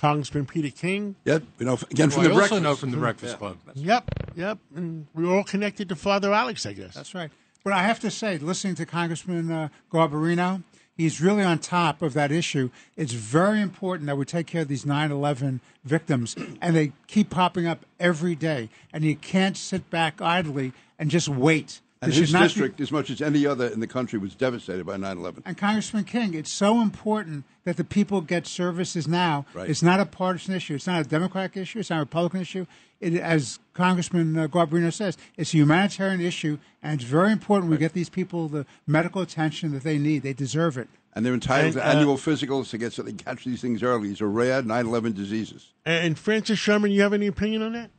Congressman 0.00 0.46
Peter 0.46 0.70
King. 0.70 1.16
Yep, 1.26 1.42
you 1.58 1.66
know 1.66 1.78
again 1.90 2.08
from 2.08 2.22
Well, 2.22 2.30
the 2.30 2.34
I 2.34 2.40
also 2.40 2.48
Breakfast- 2.48 2.62
know 2.62 2.76
from 2.76 2.90
the 2.92 2.96
Breakfast 2.96 3.38
Club. 3.38 3.58
Yep, 3.74 4.10
yep, 4.34 4.56
and 4.74 5.06
we're 5.14 5.30
all 5.30 5.44
connected 5.44 5.90
to 5.90 5.96
Father 5.96 6.32
Alex, 6.32 6.64
I 6.64 6.72
guess. 6.72 6.94
That's 6.94 7.14
right. 7.14 7.30
But 7.62 7.74
I 7.74 7.82
have 7.82 8.00
to 8.00 8.10
say, 8.10 8.38
listening 8.38 8.74
to 8.76 8.86
Congressman 8.86 9.50
uh, 9.52 9.68
Garbarino, 9.92 10.62
he's 10.96 11.20
really 11.20 11.42
on 11.42 11.58
top 11.58 12.02
of 12.02 12.14
that 12.14 12.30
issue. 12.32 12.70
It's 12.96 13.12
very 13.12 13.60
important 13.60 14.06
that 14.06 14.16
we 14.16 14.24
take 14.24 14.46
care 14.46 14.62
of 14.62 14.68
these 14.68 14.86
9 14.86 15.10
11 15.10 15.60
victims, 15.84 16.36
and 16.60 16.76
they 16.76 16.92
keep 17.06 17.30
popping 17.30 17.66
up 17.66 17.84
every 17.98 18.34
day. 18.34 18.68
And 18.92 19.04
you 19.04 19.16
can't 19.16 19.56
sit 19.56 19.90
back 19.90 20.20
idly 20.20 20.72
and 20.98 21.10
just 21.10 21.28
wait. 21.28 21.80
And 22.04 22.12
There 22.12 22.20
his 22.20 22.28
should 22.28 22.34
not 22.34 22.40
be- 22.42 22.46
district, 22.48 22.80
as 22.80 22.92
much 22.92 23.10
as 23.10 23.20
any 23.22 23.46
other 23.46 23.66
in 23.68 23.80
the 23.80 23.86
country, 23.86 24.18
was 24.18 24.34
devastated 24.34 24.84
by 24.86 24.96
9 24.96 25.18
11. 25.18 25.42
and 25.46 25.56
Congressman 25.56 26.04
King, 26.04 26.34
it's 26.34 26.52
so 26.52 26.80
important 26.80 27.44
that 27.64 27.76
the 27.76 27.84
people 27.84 28.20
get 28.20 28.46
services 28.46 29.08
now. 29.08 29.46
Right. 29.54 29.68
It's 29.70 29.82
not 29.82 30.00
a 30.00 30.06
partisan 30.06 30.54
issue. 30.54 30.74
It's 30.74 30.86
not 30.86 31.00
a 31.00 31.08
Democratic 31.08 31.56
issue. 31.56 31.78
It's 31.78 31.90
not 31.90 31.96
a 31.96 32.00
Republican 32.00 32.40
issue. 32.40 32.66
It, 33.00 33.14
as 33.14 33.58
Congressman 33.74 34.36
uh, 34.38 34.46
Garbarino 34.48 34.92
says, 34.92 35.16
it's 35.36 35.52
a 35.54 35.56
humanitarian 35.58 36.20
issue, 36.20 36.58
and 36.82 37.00
it's 37.00 37.08
very 37.08 37.32
important 37.32 37.70
we 37.70 37.76
get 37.78 37.92
these 37.92 38.08
people 38.08 38.48
the 38.48 38.64
medical 38.86 39.20
attention 39.22 39.72
that 39.72 39.82
they 39.82 39.98
need. 39.98 40.22
They 40.22 40.32
deserve 40.32 40.78
it. 40.78 40.88
And 41.16 41.24
they're 41.24 41.34
entitled 41.34 41.74
And, 41.74 41.82
to 41.82 41.86
uh, 41.86 41.92
annual 41.92 42.16
physicals 42.16 42.70
to 42.70 42.78
get 42.78 42.92
so 42.92 43.02
they 43.02 43.12
catch 43.12 43.44
these 43.44 43.60
things 43.60 43.82
early. 43.82 44.08
These 44.08 44.20
are 44.20 44.28
rare 44.28 44.62
9 44.62 44.86
11 44.86 45.12
diseases. 45.12 45.72
And 45.86 46.18
Francis 46.18 46.58
Sherman, 46.58 46.90
you 46.90 47.02
have 47.02 47.12
any 47.12 47.26
opinion 47.28 47.62
on 47.62 47.72
that? 47.74 47.90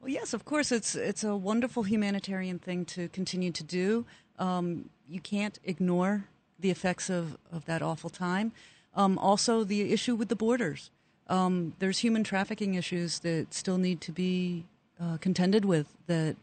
Well, 0.00 0.08
yes, 0.10 0.32
of 0.32 0.44
course. 0.44 0.72
It's 0.72 0.94
it's 0.94 1.24
a 1.24 1.36
wonderful 1.36 1.82
humanitarian 1.82 2.58
thing 2.58 2.84
to 2.86 3.08
continue 3.08 3.50
to 3.52 3.62
do. 3.62 4.06
Um, 4.38 4.88
you 5.08 5.20
can't 5.20 5.58
ignore 5.64 6.24
the 6.58 6.70
effects 6.70 7.10
of, 7.10 7.36
of 7.52 7.64
that 7.66 7.82
awful 7.82 8.10
time. 8.10 8.52
Um, 8.94 9.18
also, 9.18 9.64
the 9.64 9.92
issue 9.92 10.14
with 10.14 10.28
the 10.28 10.36
borders. 10.36 10.90
Um, 11.28 11.74
there's 11.78 11.98
human 11.98 12.24
trafficking 12.24 12.74
issues 12.74 13.20
that 13.20 13.54
still 13.54 13.78
need 13.78 14.00
to 14.02 14.12
be 14.12 14.64
uh, 15.00 15.16
contended 15.18 15.64
with 15.64 15.86
that 16.06 16.36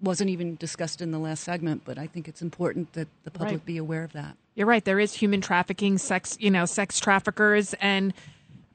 wasn't 0.00 0.30
even 0.30 0.56
discussed 0.56 1.00
in 1.02 1.10
the 1.10 1.18
last 1.18 1.42
segment, 1.42 1.82
but 1.84 1.98
I 1.98 2.06
think 2.06 2.28
it's 2.28 2.40
important 2.40 2.92
that 2.92 3.08
the 3.24 3.30
public 3.32 3.54
Right. 3.54 3.64
be 3.66 3.76
aware 3.78 4.04
of 4.04 4.12
that. 4.12 4.36
You're 4.54 4.66
right. 4.66 4.84
There 4.84 5.00
is 5.00 5.14
human 5.14 5.40
trafficking, 5.40 5.98
sex, 5.98 6.36
you 6.40 6.50
know, 6.50 6.66
sex 6.66 7.00
traffickers, 7.00 7.74
and 7.80 8.12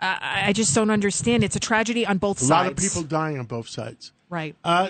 uh, 0.02 0.18
I 0.20 0.48
I 0.50 0.54
just 0.54 0.76
don't 0.76 0.90
understand. 0.90 1.44
It's 1.44 1.56
a 1.56 1.62
tragedy 1.62 2.06
on 2.06 2.18
both 2.18 2.40
sides. 2.40 2.50
A 2.50 2.54
lot 2.54 2.72
of 2.72 2.78
people 2.78 3.04
dying 3.04 3.40
on 3.40 3.46
both 3.46 3.70
sides. 3.70 4.12
Right. 4.34 4.56
Uh, 4.64 4.90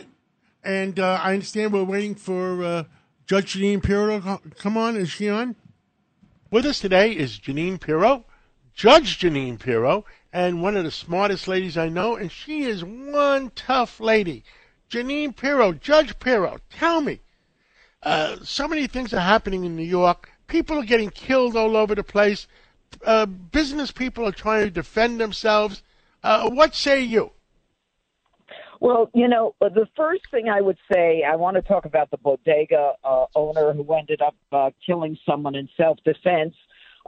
and 0.63 0.97
uh, 0.97 1.19
I 1.21 1.33
understand 1.33 1.73
we're 1.73 1.83
waiting 1.83 2.15
for 2.15 2.63
uh, 2.63 2.83
Judge 3.25 3.55
Janine 3.55 3.83
Pirro 3.83 4.21
to 4.21 4.39
come 4.57 4.77
on. 4.77 4.95
Is 4.95 5.09
she 5.09 5.27
on? 5.27 5.57
With 6.49 6.65
us 6.65 6.79
today 6.79 7.11
is 7.11 7.39
Janine 7.39 7.77
Pirro, 7.77 8.23
Judge 8.73 9.19
Janine 9.19 9.59
Pirro, 9.59 10.05
and 10.31 10.61
one 10.61 10.77
of 10.77 10.85
the 10.85 10.91
smartest 10.91 11.49
ladies 11.49 11.77
I 11.77 11.89
know, 11.89 12.15
and 12.15 12.31
she 12.31 12.63
is 12.63 12.85
one 12.85 13.51
tough 13.53 13.99
lady. 13.99 14.45
Janine 14.89 15.35
Pirro, 15.35 15.73
Judge 15.73 16.17
Pirro, 16.19 16.59
tell 16.69 17.01
me. 17.01 17.19
Uh, 18.01 18.37
so 18.43 18.65
many 18.65 18.87
things 18.87 19.13
are 19.13 19.19
happening 19.19 19.65
in 19.65 19.75
New 19.75 19.83
York. 19.83 20.31
People 20.47 20.79
are 20.79 20.85
getting 20.85 21.09
killed 21.09 21.57
all 21.57 21.75
over 21.75 21.95
the 21.95 22.03
place. 22.03 22.47
Uh, 23.05 23.25
business 23.25 23.91
people 23.91 24.25
are 24.25 24.31
trying 24.31 24.63
to 24.63 24.71
defend 24.71 25.19
themselves. 25.19 25.83
Uh, 26.23 26.49
what 26.49 26.73
say 26.73 27.03
you? 27.03 27.33
Well, 28.83 29.09
you 29.13 29.29
know, 29.29 29.55
the 29.61 29.87
first 29.95 30.23
thing 30.29 30.49
I 30.49 30.59
would 30.59 30.77
say, 30.91 31.23
I 31.23 31.37
want 31.37 31.55
to 31.55 31.61
talk 31.61 31.85
about 31.85 32.11
the 32.11 32.17
bodega 32.17 32.95
uh, 33.01 33.27
owner 33.33 33.71
who 33.71 33.93
ended 33.93 34.21
up 34.21 34.35
uh, 34.51 34.71
killing 34.85 35.17
someone 35.25 35.55
in 35.55 35.69
self 35.77 35.99
defense. 36.03 36.53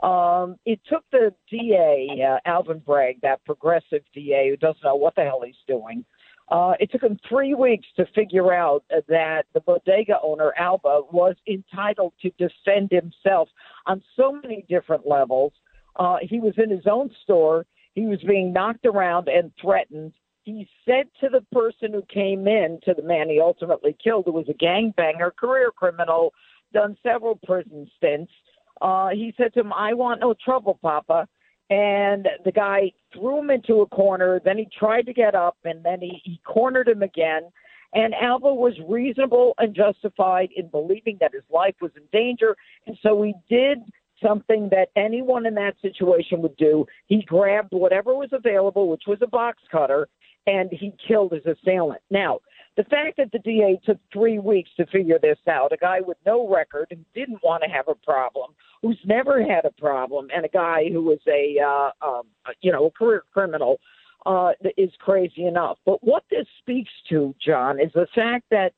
Um, 0.02 0.56
it 0.64 0.80
took 0.88 1.04
the 1.12 1.34
DA, 1.50 2.24
uh, 2.26 2.38
Alvin 2.48 2.78
Bragg, 2.78 3.20
that 3.20 3.44
progressive 3.44 4.00
DA 4.14 4.48
who 4.48 4.56
doesn't 4.56 4.82
know 4.82 4.94
what 4.94 5.16
the 5.16 5.24
hell 5.24 5.42
he's 5.44 5.54
doing. 5.68 6.02
Uh, 6.48 6.72
it 6.80 6.90
took 6.90 7.02
him 7.02 7.18
three 7.28 7.52
weeks 7.52 7.86
to 7.96 8.06
figure 8.14 8.54
out 8.54 8.82
that 8.88 9.44
the 9.52 9.60
bodega 9.60 10.14
owner, 10.22 10.54
Alba, 10.56 11.02
was 11.12 11.36
entitled 11.46 12.14
to 12.22 12.30
defend 12.38 12.90
himself 12.90 13.50
on 13.84 14.02
so 14.16 14.32
many 14.32 14.64
different 14.70 15.06
levels. 15.06 15.52
Uh, 15.96 16.16
he 16.22 16.40
was 16.40 16.54
in 16.56 16.70
his 16.70 16.86
own 16.90 17.10
store. 17.22 17.66
He 17.94 18.06
was 18.06 18.20
being 18.26 18.50
knocked 18.50 18.86
around 18.86 19.28
and 19.28 19.52
threatened. 19.60 20.14
He 20.46 20.68
said 20.84 21.06
to 21.20 21.28
the 21.28 21.44
person 21.52 21.92
who 21.92 22.02
came 22.02 22.46
in, 22.46 22.78
to 22.84 22.94
the 22.94 23.02
man 23.02 23.28
he 23.28 23.40
ultimately 23.40 23.96
killed, 24.02 24.26
who 24.26 24.32
was 24.32 24.48
a 24.48 24.54
gangbanger, 24.54 25.34
career 25.34 25.72
criminal, 25.74 26.32
done 26.72 26.96
several 27.02 27.34
prison 27.44 27.90
stints. 27.96 28.32
Uh, 28.80 29.08
he 29.08 29.34
said 29.36 29.52
to 29.54 29.60
him, 29.60 29.72
I 29.72 29.92
want 29.92 30.20
no 30.20 30.34
trouble, 30.34 30.78
Papa. 30.80 31.26
And 31.68 32.28
the 32.44 32.52
guy 32.52 32.92
threw 33.12 33.40
him 33.40 33.50
into 33.50 33.80
a 33.80 33.86
corner. 33.86 34.40
Then 34.44 34.56
he 34.56 34.68
tried 34.78 35.06
to 35.06 35.12
get 35.12 35.34
up, 35.34 35.56
and 35.64 35.84
then 35.84 36.00
he, 36.00 36.20
he 36.22 36.40
cornered 36.46 36.86
him 36.86 37.02
again. 37.02 37.50
And 37.92 38.14
Alba 38.14 38.54
was 38.54 38.74
reasonable 38.88 39.54
and 39.58 39.74
justified 39.74 40.50
in 40.54 40.68
believing 40.68 41.18
that 41.20 41.32
his 41.32 41.42
life 41.52 41.74
was 41.80 41.90
in 41.96 42.04
danger. 42.12 42.56
And 42.86 42.96
so 43.02 43.20
he 43.20 43.34
did 43.50 43.78
something 44.22 44.68
that 44.70 44.88
anyone 44.96 45.44
in 45.44 45.54
that 45.54 45.74
situation 45.82 46.40
would 46.42 46.56
do. 46.56 46.86
He 47.06 47.22
grabbed 47.22 47.72
whatever 47.72 48.14
was 48.14 48.30
available, 48.32 48.88
which 48.88 49.04
was 49.06 49.18
a 49.22 49.26
box 49.26 49.58
cutter, 49.70 50.08
and 50.46 50.70
he 50.70 50.92
killed 51.06 51.32
his 51.32 51.44
assailant. 51.46 52.00
Now, 52.10 52.40
the 52.76 52.84
fact 52.84 53.16
that 53.16 53.32
the 53.32 53.38
DA 53.38 53.80
took 53.84 53.98
three 54.12 54.38
weeks 54.38 54.70
to 54.76 54.86
figure 54.86 55.18
this 55.20 55.38
out, 55.48 55.72
a 55.72 55.76
guy 55.76 56.00
with 56.00 56.18
no 56.26 56.48
record 56.48 56.88
who 56.90 56.98
didn't 57.14 57.42
want 57.42 57.62
to 57.62 57.70
have 57.70 57.88
a 57.88 57.94
problem, 57.94 58.52
who's 58.82 58.98
never 59.04 59.42
had 59.42 59.64
a 59.64 59.70
problem, 59.70 60.28
and 60.34 60.44
a 60.44 60.48
guy 60.48 60.90
who 60.90 61.02
was 61.02 61.18
a 61.26 61.58
uh, 61.58 61.90
um, 62.06 62.22
you 62.60 62.70
know 62.70 62.86
a 62.86 62.90
career 62.90 63.24
criminal, 63.32 63.80
uh, 64.26 64.52
is 64.76 64.90
crazy 64.98 65.46
enough. 65.46 65.78
But 65.86 66.02
what 66.02 66.24
this 66.30 66.46
speaks 66.58 66.90
to, 67.08 67.34
John, 67.44 67.80
is 67.80 67.92
the 67.94 68.06
fact 68.14 68.44
that 68.50 68.72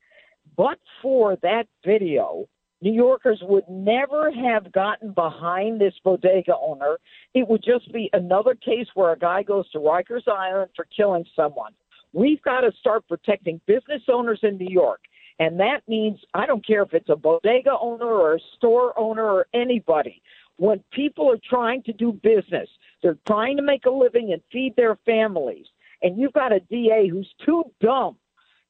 but 0.57 0.79
for 1.03 1.37
that 1.43 1.67
video, 1.85 2.47
New 2.81 2.93
Yorkers 2.93 3.41
would 3.43 3.69
never 3.69 4.31
have 4.31 4.71
gotten 4.73 5.13
behind 5.13 5.81
this 5.81 5.95
bodega 6.05 6.55
owner. 6.57 6.99
It 7.35 7.49
would 7.49 7.63
just 7.65 7.93
be 7.93 8.09
another 8.13 8.55
case 8.55 8.87
where 8.95 9.13
a 9.13 9.19
guy 9.19 9.43
goes 9.43 9.69
to 9.71 9.79
Rikers 9.79 10.29
Island 10.29 10.71
for 10.77 10.87
killing 10.97 11.25
someone. 11.35 11.73
We've 12.13 12.41
got 12.43 12.61
to 12.61 12.73
start 12.79 13.09
protecting 13.09 13.61
business 13.67 14.03
owners 14.09 14.41
in 14.43 14.59
New 14.59 14.71
York. 14.71 15.01
And 15.41 15.59
that 15.61 15.83
means 15.89 16.21
I 16.35 16.47
don't 16.47 16.67
care 16.67 16.83
if 16.83 16.95
it's 16.95 17.09
a 17.09 17.17
bodega 17.17 17.77
owner 17.81 18.07
or 18.07 18.35
a 18.35 18.41
store 18.57 18.99
owner 18.99 19.25
or 19.25 19.47
anybody. 19.53 20.23
When 20.57 20.83
people 20.93 21.31
are 21.31 21.39
trying 21.49 21.83
to 21.85 21.93
do 21.93 22.13
business, 22.13 22.69
they're 23.03 23.19
trying 23.27 23.57
to 23.57 23.63
make 23.63 23.87
a 23.87 23.91
living 23.91 24.33
and 24.33 24.43
feed 24.51 24.75
their 24.77 24.97
families. 25.07 25.67
And 26.03 26.19
you've 26.19 26.33
got 26.33 26.53
a 26.53 26.61
DA 26.61 27.09
who's 27.09 27.33
too 27.45 27.65
dumb 27.81 28.17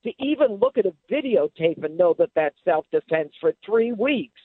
to 0.05 0.13
even 0.19 0.59
look 0.61 0.79
at 0.79 0.87
a 0.87 0.95
videotape 1.11 1.85
and 1.85 1.97
know 1.97 2.15
that 2.19 2.31
that's 2.35 2.57
self 2.65 2.87
defense 2.93 3.33
for 3.41 3.53
three 3.65 3.93
weeks 3.93 4.41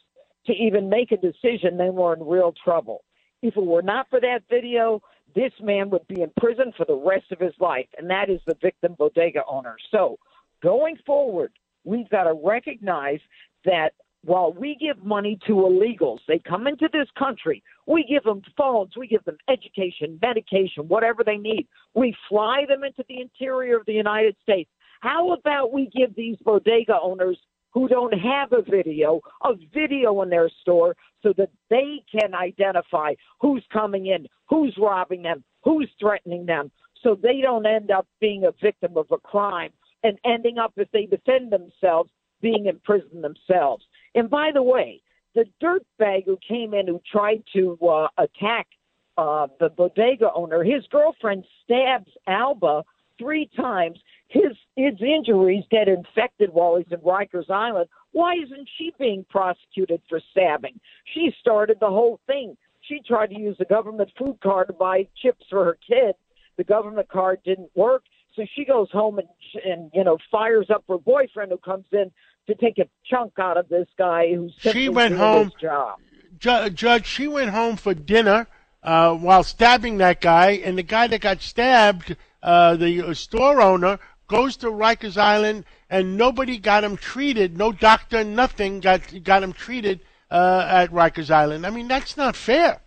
to 0.46 0.54
even 0.54 0.89
make 0.89 1.12
a 1.12 1.18
decision, 1.18 1.78
then 1.78 1.94
we're 1.94 2.13
in 2.13 2.26
real 2.26 2.54
trouble. 2.63 3.04
If 3.42 3.56
it 3.56 3.66
were 3.66 3.82
not 3.82 4.10
for 4.10 4.20
that 4.20 4.42
video, 4.50 5.02
this 5.36 5.52
man 5.62 5.89
would 5.89 6.08
be 6.08 6.22
in 6.22 6.32
prison 6.38 6.74
for 6.76 6.86
the 6.86 6.96
rest 6.96 7.32
of 7.32 7.39
his 7.39 7.54
life, 7.60 7.88
and 7.98 8.10
that 8.10 8.30
is 8.30 8.42
the 8.46 8.58
victim 8.62 8.96
bodega 8.98 9.42
owner. 9.48 9.76
So, 9.92 10.18
going 10.62 10.98
forward, 11.06 11.52
we've 11.84 12.10
got 12.10 12.24
to 12.24 12.34
recognize 12.34 13.20
that 13.66 13.92
while 14.26 14.54
we 14.54 14.78
give 14.80 15.04
money 15.04 15.38
to 15.48 15.54
illegals, 15.54 16.20
they 16.28 16.39
come 16.39 16.68
into 16.68 16.88
this 16.94 17.08
country, 17.20 17.62
we 17.86 18.06
give 18.10 18.24
them 18.24 18.42
phones, 18.58 18.96
we 18.96 19.08
give 19.08 19.24
them 19.26 19.38
education, 19.50 20.18
medication, 20.22 20.88
whatever 20.88 21.24
they 21.26 21.38
need. 21.38 21.68
We 21.94 22.16
fly 22.30 22.63
them 22.68 22.84
into 22.84 23.04
the 23.10 23.20
interior 23.20 23.78
of 23.78 23.86
the 23.86 23.94
United 23.94 24.38
States. 24.42 24.70
How 25.04 25.34
about 25.34 25.74
we 25.74 25.88
give 25.94 26.16
these 26.16 26.38
bodega 26.46 26.98
owners 27.02 27.38
who 27.74 27.89
don't 27.89 28.13
have 28.13 28.54
a 28.54 28.62
video 28.62 29.20
a 29.44 29.50
video 29.74 30.22
in 30.22 30.30
their 30.30 30.50
store 30.62 30.96
so 31.22 31.34
that 31.36 31.50
they 31.70 32.02
can 32.10 32.34
identify 32.34 33.13
who's 33.42 33.66
coming 33.74 34.06
in, 34.06 34.28
who's 34.48 34.74
robbing 34.80 35.22
them, 35.22 35.44
who's 35.62 35.89
threatening 36.00 36.46
them, 36.46 36.72
so 37.02 37.16
they 37.22 37.42
don't 37.42 37.66
end 37.66 37.92
up 37.92 38.08
being 38.22 38.46
a 38.46 38.54
victim 38.62 38.96
of 38.96 39.08
a 39.12 39.18
crime 39.18 39.72
and 40.04 40.18
ending 40.24 40.58
up, 40.58 40.72
if 40.78 40.89
they 40.92 41.06
defend 41.06 41.52
themselves, 41.52 42.10
being 42.42 42.68
in 42.68 42.80
prison 42.86 43.22
themselves. 43.22 43.84
And 44.16 44.30
by 44.30 44.52
the 44.54 44.63
way, 44.63 45.02
the 45.36 45.44
dirtbag 45.62 46.24
who 46.24 46.38
came 46.48 46.74
in 46.74 46.88
who 46.88 47.02
tried 47.12 47.44
to 47.52 47.78
uh, 47.86 48.08
attack 48.18 48.68
uh, 49.18 49.48
the 49.60 49.68
bodega 49.68 50.32
owner, 50.34 50.63
his 50.63 50.86
girlfriend 50.89 51.44
stabs 51.66 52.12
Alba 52.26 52.86
three 53.20 53.50
times. 53.56 54.00
His 54.34 54.58
his 54.76 55.00
injuries 55.00 55.63
get 55.69 55.88
infected 55.88 56.50
while 56.52 56.78
he's 56.78 56.91
in 56.91 57.00
Rikers 57.02 57.52
Island. 57.52 57.88
Why 58.13 58.34
isn't 58.34 58.67
she 58.78 58.91
being 58.98 59.26
prosecuted 59.30 60.02
for 60.10 60.19
stabbing? 60.32 60.80
She 61.13 61.32
started 61.39 61.78
the 61.80 61.89
whole 61.89 62.19
thing. 62.26 62.58
She 62.82 63.00
tried 63.08 63.28
to 63.28 63.39
use 63.39 63.56
the 63.60 63.65
government 63.65 64.10
food 64.17 64.39
card 64.41 64.67
to 64.67 64.74
buy 64.74 65.08
chips 65.22 65.46
for 65.52 65.63
her 65.63 65.78
kid. 65.88 66.15
The 66.58 66.63
government 66.63 67.10
card 67.10 67.41
didn't 67.46 67.69
work, 67.76 68.04
so 68.36 68.43
she 68.56 68.65
goes 68.65 68.89
home 68.91 69.19
and 69.19 69.28
and 69.63 69.91
you 69.93 70.04
know 70.04 70.17
fires 70.32 70.67
up 70.74 70.84
her 70.89 70.98
boyfriend 70.98 71.52
who 71.52 71.58
comes 71.58 71.86
in 71.91 72.12
to 72.48 72.56
take 72.56 72.80
a 72.80 72.89
chunk 73.06 73.34
out 73.38 73.58
of 73.58 73.69
this 73.69 73.88
guy 74.00 74.34
who's 74.34 74.54
she 74.60 74.89
went 74.89 75.13
home. 75.13 75.52
job. 75.62 76.00
Ju- 76.39 76.72
Judge, 76.72 77.06
she 77.06 77.28
went 77.28 77.52
home 77.52 77.78
for 77.78 77.93
dinner 77.93 78.48
uh, 78.82 79.13
while 79.13 79.43
stabbing 79.43 79.98
that 80.00 80.22
guy, 80.22 80.54
and 80.63 80.76
the 80.76 80.84
guy 80.84 81.06
that 81.06 81.22
got 81.22 81.41
stabbed, 81.41 82.17
uh, 82.41 82.76
the 82.76 83.13
store 83.13 83.62
owner, 83.62 84.00
goes 84.28 84.58
to 84.58 84.68
Rikers 84.68 85.18
Island, 85.18 85.66
and 85.90 86.18
nobody 86.18 86.58
got 86.58 86.84
him 86.84 86.98
treated. 86.98 87.58
No 87.58 87.72
doctor, 87.72 88.24
nothing 88.24 88.80
got 88.80 89.02
got 89.24 89.44
him 89.44 89.54
treated 89.54 90.02
uh, 90.32 90.66
at 90.70 90.92
Rikers 90.92 91.30
Island. 91.30 91.66
I 91.66 91.70
mean, 91.70 91.88
that's 91.88 92.18
not 92.18 92.36
fair. 92.36 92.82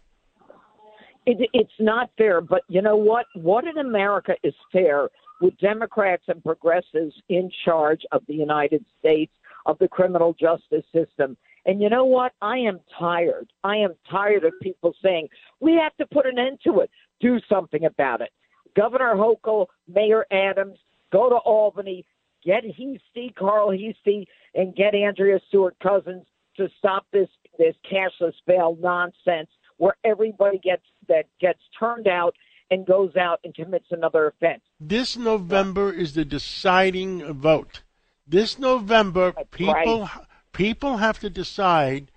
It, 1.27 1.49
it's 1.53 1.72
not 1.81 2.11
fair, 2.16 2.40
but 2.40 2.62
you 2.68 2.83
know 2.83 2.96
what? 2.96 3.27
What 3.35 3.64
in 3.66 3.79
America 3.79 4.35
is 4.42 4.55
fair 4.72 5.09
with 5.40 5.59
Democrats 5.59 6.22
and 6.29 6.42
progressives 6.42 7.14
in 7.29 7.51
charge 7.64 8.03
of 8.12 8.22
the 8.27 8.35
United 8.35 8.85
States, 8.99 9.33
of 9.66 9.79
the 9.79 9.88
criminal 9.88 10.35
justice 10.35 10.85
system? 10.92 11.37
And 11.66 11.83
you 11.83 11.90
know 11.90 12.05
what? 12.05 12.33
I 12.40 12.59
am 12.59 12.79
tired. 12.96 13.53
I 13.64 13.77
am 13.79 13.94
tired 14.09 14.44
of 14.44 14.53
people 14.62 14.94
saying, 15.03 15.29
we 15.59 15.75
have 15.75 15.96
to 15.96 16.07
put 16.07 16.25
an 16.25 16.38
end 16.38 16.61
to 16.64 16.79
it. 16.81 16.90
Do 17.20 17.40
something 17.49 17.85
about 17.85 18.20
it. 18.20 18.31
Governor 18.77 19.14
Hochul, 19.16 19.66
Mayor 19.88 20.27
Adams, 20.31 20.79
go 21.12 21.28
to 21.28 21.36
Albany, 21.36 22.04
get 22.44 22.64
Heastie, 22.64 23.34
Carl 23.36 23.70
Heastie, 23.70 24.28
and 24.54 24.74
get 24.74 24.94
Andrea 24.94 25.40
Stewart 25.48 25.76
Cousins 25.82 26.26
to 26.56 26.68
stop 26.78 27.06
this 27.12 27.28
this 27.58 27.74
cashless 27.90 28.34
bail 28.46 28.76
nonsense 28.80 29.48
where 29.78 29.96
everybody 30.04 30.58
gets 30.58 30.82
that 31.08 31.24
gets 31.40 31.60
turned 31.78 32.08
out 32.08 32.34
and 32.70 32.86
goes 32.86 33.14
out 33.16 33.40
and 33.44 33.54
commits 33.54 33.86
another 33.90 34.26
offense. 34.26 34.62
This 34.80 35.16
November 35.16 35.92
is 35.92 36.14
the 36.14 36.24
deciding 36.24 37.32
vote. 37.32 37.82
This 38.26 38.58
November, 38.58 39.32
That's 39.32 39.48
people 39.50 40.00
right. 40.00 40.26
people 40.52 40.96
have 40.96 41.18
to 41.20 41.30
decide 41.30 42.10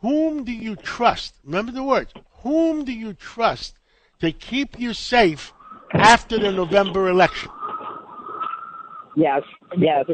whom 0.00 0.44
do 0.44 0.52
you 0.52 0.76
trust. 0.76 1.34
Remember 1.44 1.72
the 1.72 1.82
words. 1.82 2.12
Whom 2.42 2.84
do 2.84 2.92
you 2.92 3.12
trust 3.12 3.74
to 4.20 4.32
keep 4.32 4.78
you 4.78 4.94
safe 4.94 5.52
after 5.92 6.38
the 6.38 6.52
November 6.52 7.08
election? 7.08 7.50
Yes, 9.16 9.42
yes. 9.76 10.06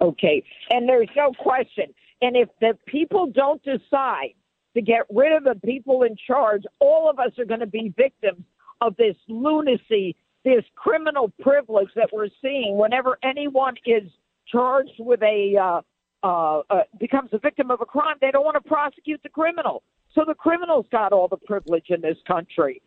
Okay. 0.00 0.42
And 0.70 0.88
there's 0.88 1.08
no 1.16 1.32
question. 1.32 1.94
And 2.20 2.36
if 2.36 2.48
the 2.60 2.76
people 2.86 3.26
don't 3.26 3.62
decide 3.62 4.34
to 4.74 4.82
get 4.82 5.02
rid 5.10 5.32
of 5.32 5.44
the 5.44 5.60
people 5.64 6.02
in 6.02 6.16
charge, 6.26 6.62
all 6.80 7.10
of 7.10 7.18
us 7.18 7.32
are 7.38 7.44
going 7.44 7.60
to 7.60 7.66
be 7.66 7.92
victims 7.96 8.44
of 8.80 8.96
this 8.96 9.16
lunacy, 9.28 10.16
this 10.44 10.64
criminal 10.74 11.32
privilege 11.40 11.88
that 11.94 12.10
we're 12.12 12.28
seeing 12.40 12.76
whenever 12.76 13.18
anyone 13.22 13.74
is 13.86 14.04
charged 14.50 14.94
with 14.98 15.22
a, 15.22 15.56
uh, 15.56 15.80
uh, 16.26 16.62
uh, 16.70 16.82
becomes 16.98 17.30
a 17.32 17.38
victim 17.38 17.70
of 17.70 17.80
a 17.80 17.86
crime, 17.86 18.16
they 18.20 18.30
don't 18.30 18.44
want 18.44 18.54
to 18.62 18.68
prosecute 18.68 19.22
the 19.22 19.28
criminal. 19.28 19.82
So 20.14 20.24
the 20.26 20.34
criminal's 20.34 20.86
got 20.90 21.12
all 21.12 21.28
the 21.28 21.36
privilege 21.36 21.86
in 21.88 22.00
this 22.00 22.18
country. 22.26 22.82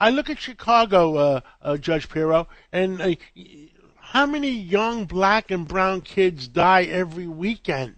I 0.00 0.10
look 0.10 0.30
at 0.30 0.38
Chicago, 0.38 1.16
uh, 1.16 1.40
uh, 1.60 1.76
Judge 1.76 2.08
Pirro, 2.08 2.48
and 2.72 3.00
uh, 3.02 3.14
how 4.10 4.26
many 4.26 4.50
young 4.50 5.04
black 5.04 5.52
and 5.52 5.68
brown 5.68 6.00
kids 6.00 6.48
die 6.48 6.82
every 6.82 7.28
weekend? 7.28 7.94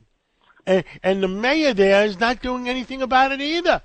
And, 0.67 0.85
and 1.03 1.23
the 1.23 1.29
mayor 1.29 1.73
there 1.73 2.05
is 2.05 2.21
not 2.21 2.43
doing 2.43 2.69
anything 2.69 3.01
about 3.01 3.33
it 3.33 3.41
either. 3.41 3.81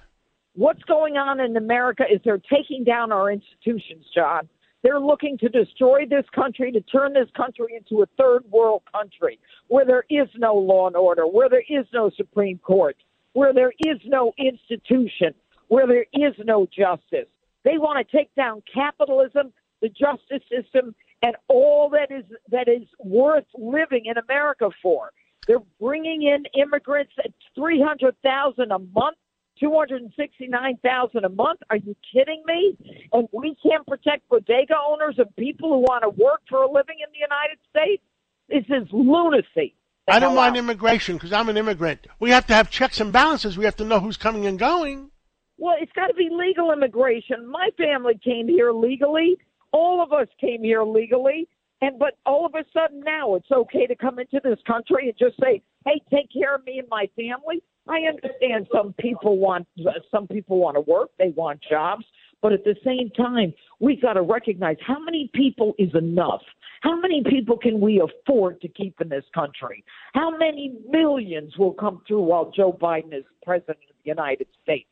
What's 0.53 0.83
going 0.83 1.15
on 1.15 1.39
in 1.39 1.55
America 1.55 2.03
is 2.11 2.19
they're 2.25 2.41
taking 2.53 2.83
down 2.83 3.13
our 3.13 3.31
institutions, 3.31 4.07
John. 4.13 4.49
They're 4.83 4.99
looking 4.99 5.37
to 5.37 5.47
destroy 5.47 6.05
this 6.05 6.25
country, 6.35 6.69
to 6.73 6.81
turn 6.81 7.13
this 7.13 7.29
country 7.33 7.67
into 7.77 8.03
a 8.03 8.05
third 8.17 8.43
world 8.51 8.81
country 8.91 9.39
where 9.69 9.85
there 9.85 10.03
is 10.09 10.27
no 10.35 10.53
law 10.53 10.87
and 10.87 10.97
order, 10.97 11.25
where 11.25 11.47
there 11.47 11.63
is 11.69 11.85
no 11.93 12.11
Supreme 12.17 12.57
Court, 12.57 12.97
where 13.31 13.53
there 13.53 13.71
is 13.79 13.99
no 14.05 14.33
institution, 14.37 15.33
where 15.69 15.87
there 15.87 16.05
is 16.11 16.33
no 16.43 16.65
justice. 16.65 17.29
They 17.63 17.77
want 17.77 18.05
to 18.05 18.17
take 18.17 18.35
down 18.35 18.63
capitalism, 18.71 19.53
the 19.81 19.87
justice 19.87 20.43
system, 20.51 20.93
and 21.21 21.35
all 21.47 21.89
that 21.89 22.11
is 22.11 22.25
that 22.51 22.67
is 22.67 22.87
worth 22.99 23.45
living 23.57 24.05
in 24.05 24.17
America 24.17 24.69
for. 24.81 25.11
They're 25.47 25.63
bringing 25.79 26.23
in 26.23 26.43
immigrants 26.61 27.13
at 27.23 27.31
three 27.55 27.81
hundred 27.81 28.15
thousand 28.21 28.71
a 28.71 28.79
month, 28.79 29.17
two 29.59 29.73
hundred 29.75 30.01
and 30.01 30.13
sixty-nine 30.17 30.77
thousand 30.83 31.25
a 31.25 31.29
month. 31.29 31.59
Are 31.69 31.77
you 31.77 31.95
kidding 32.13 32.43
me? 32.45 32.77
And 33.13 33.27
we 33.31 33.55
can't 33.63 33.85
protect 33.87 34.27
bodega 34.29 34.75
owners 34.89 35.15
and 35.17 35.33
people 35.35 35.69
who 35.69 35.79
want 35.79 36.03
to 36.03 36.09
work 36.09 36.41
for 36.49 36.63
a 36.63 36.71
living 36.71 36.97
in 36.99 37.11
the 37.11 37.19
United 37.19 37.57
States. 37.69 38.03
This 38.49 38.65
is 38.69 38.87
lunacy. 38.91 39.75
I 40.09 40.19
don't 40.19 40.35
mind 40.35 40.55
immigration 40.55 41.15
because 41.15 41.33
I'm 41.33 41.49
an 41.49 41.57
immigrant. 41.57 42.07
We 42.19 42.29
have 42.29 42.47
to 42.47 42.53
have 42.53 42.69
checks 42.69 43.01
and 43.01 43.11
balances. 43.11 43.57
We 43.57 43.65
have 43.65 43.75
to 43.77 43.83
know 43.83 43.99
who's 43.99 44.15
coming 44.15 44.45
and 44.45 44.57
going. 44.57 45.11
Well, 45.57 45.75
it's 45.81 45.91
got 45.91 46.07
to 46.07 46.13
be 46.13 46.29
legal 46.31 46.71
immigration. 46.71 47.47
My 47.49 47.69
family 47.77 48.17
came 48.23 48.47
here 48.47 48.71
legally. 48.71 49.37
All 49.71 50.01
of 50.01 50.13
us 50.13 50.27
came 50.39 50.63
here 50.63 50.83
legally. 50.83 51.47
And 51.81 51.99
but 51.99 52.17
all 52.25 52.45
of 52.45 52.55
a 52.55 52.65
sudden 52.73 53.01
now 53.01 53.35
it's 53.35 53.51
okay 53.51 53.85
to 53.85 53.95
come 53.95 54.17
into 54.17 54.41
this 54.43 54.57
country 54.65 55.09
and 55.09 55.17
just 55.17 55.39
say, 55.39 55.61
"Hey, 55.85 56.01
take 56.11 56.31
care 56.33 56.55
of 56.55 56.65
me 56.65 56.79
and 56.79 56.89
my 56.89 57.07
family." 57.15 57.61
I 57.87 58.01
understand 58.01 58.67
some 58.73 58.93
people 58.93 59.37
want 59.37 59.67
some 60.11 60.27
people 60.27 60.57
want 60.57 60.75
to 60.75 60.81
work, 60.81 61.11
they 61.19 61.29
want 61.29 61.61
jobs, 61.69 62.03
but 62.41 62.51
at 62.51 62.63
the 62.63 62.75
same 62.83 63.09
time, 63.11 63.53
we 63.79 63.95
got 63.95 64.13
to 64.13 64.21
recognize 64.21 64.77
how 64.85 64.99
many 64.99 65.29
people 65.33 65.73
is 65.77 65.93
enough. 65.95 66.41
How 66.81 66.99
many 66.99 67.23
people 67.23 67.57
can 67.57 67.79
we 67.79 68.01
afford 68.01 68.61
to 68.61 68.67
keep 68.67 68.99
in 69.01 69.09
this 69.09 69.25
country? 69.33 69.83
How 70.13 70.35
many 70.35 70.75
millions 70.89 71.57
will 71.57 71.73
come 71.73 72.01
through 72.07 72.21
while 72.21 72.51
Joe 72.51 72.71
Biden 72.71 73.13
is 73.13 73.23
president 73.43 73.79
of 73.89 73.95
the 74.03 74.09
United 74.09 74.47
States? 74.63 74.89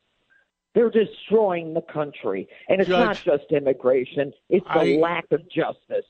They're 0.76 0.90
destroying 0.90 1.72
the 1.72 1.80
country. 1.80 2.46
And 2.68 2.82
it's 2.82 2.90
not 2.90 3.16
just 3.24 3.44
immigration, 3.50 4.34
it's 4.50 4.66
the 4.66 4.80
I- 4.80 4.98
lack 5.00 5.24
of 5.32 5.40
justice. 5.48 6.04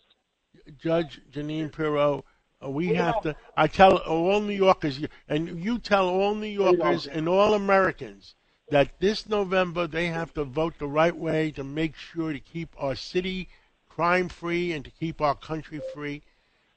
Judge 0.83 1.21
Janine 1.31 1.71
Pirro, 1.71 2.25
uh, 2.61 2.69
we 2.69 2.89
have 2.89 3.21
to. 3.23 3.37
I 3.57 3.69
tell 3.69 3.99
all 3.99 4.41
New 4.41 4.57
Yorkers, 4.57 5.01
and 5.29 5.63
you 5.63 5.79
tell 5.79 6.09
all 6.09 6.35
New 6.35 6.49
Yorkers 6.49 7.07
and 7.07 7.29
all 7.29 7.55
Americans 7.55 8.35
that 8.71 8.99
this 8.99 9.29
November 9.29 9.87
they 9.87 10.09
have 10.09 10.35
to 10.35 10.43
vote 10.43 10.75
the 10.81 10.89
right 10.89 11.15
way 11.15 11.53
to 11.53 11.63
make 11.63 11.95
sure 11.95 12.33
to 12.33 12.41
keep 12.41 12.75
our 12.77 12.97
city 12.97 13.49
crime 13.89 14.29
free 14.29 14.73
and 14.73 14.85
to 14.85 14.91
keep 14.91 15.21
our 15.21 15.37
country 15.37 15.81
free. 15.95 16.23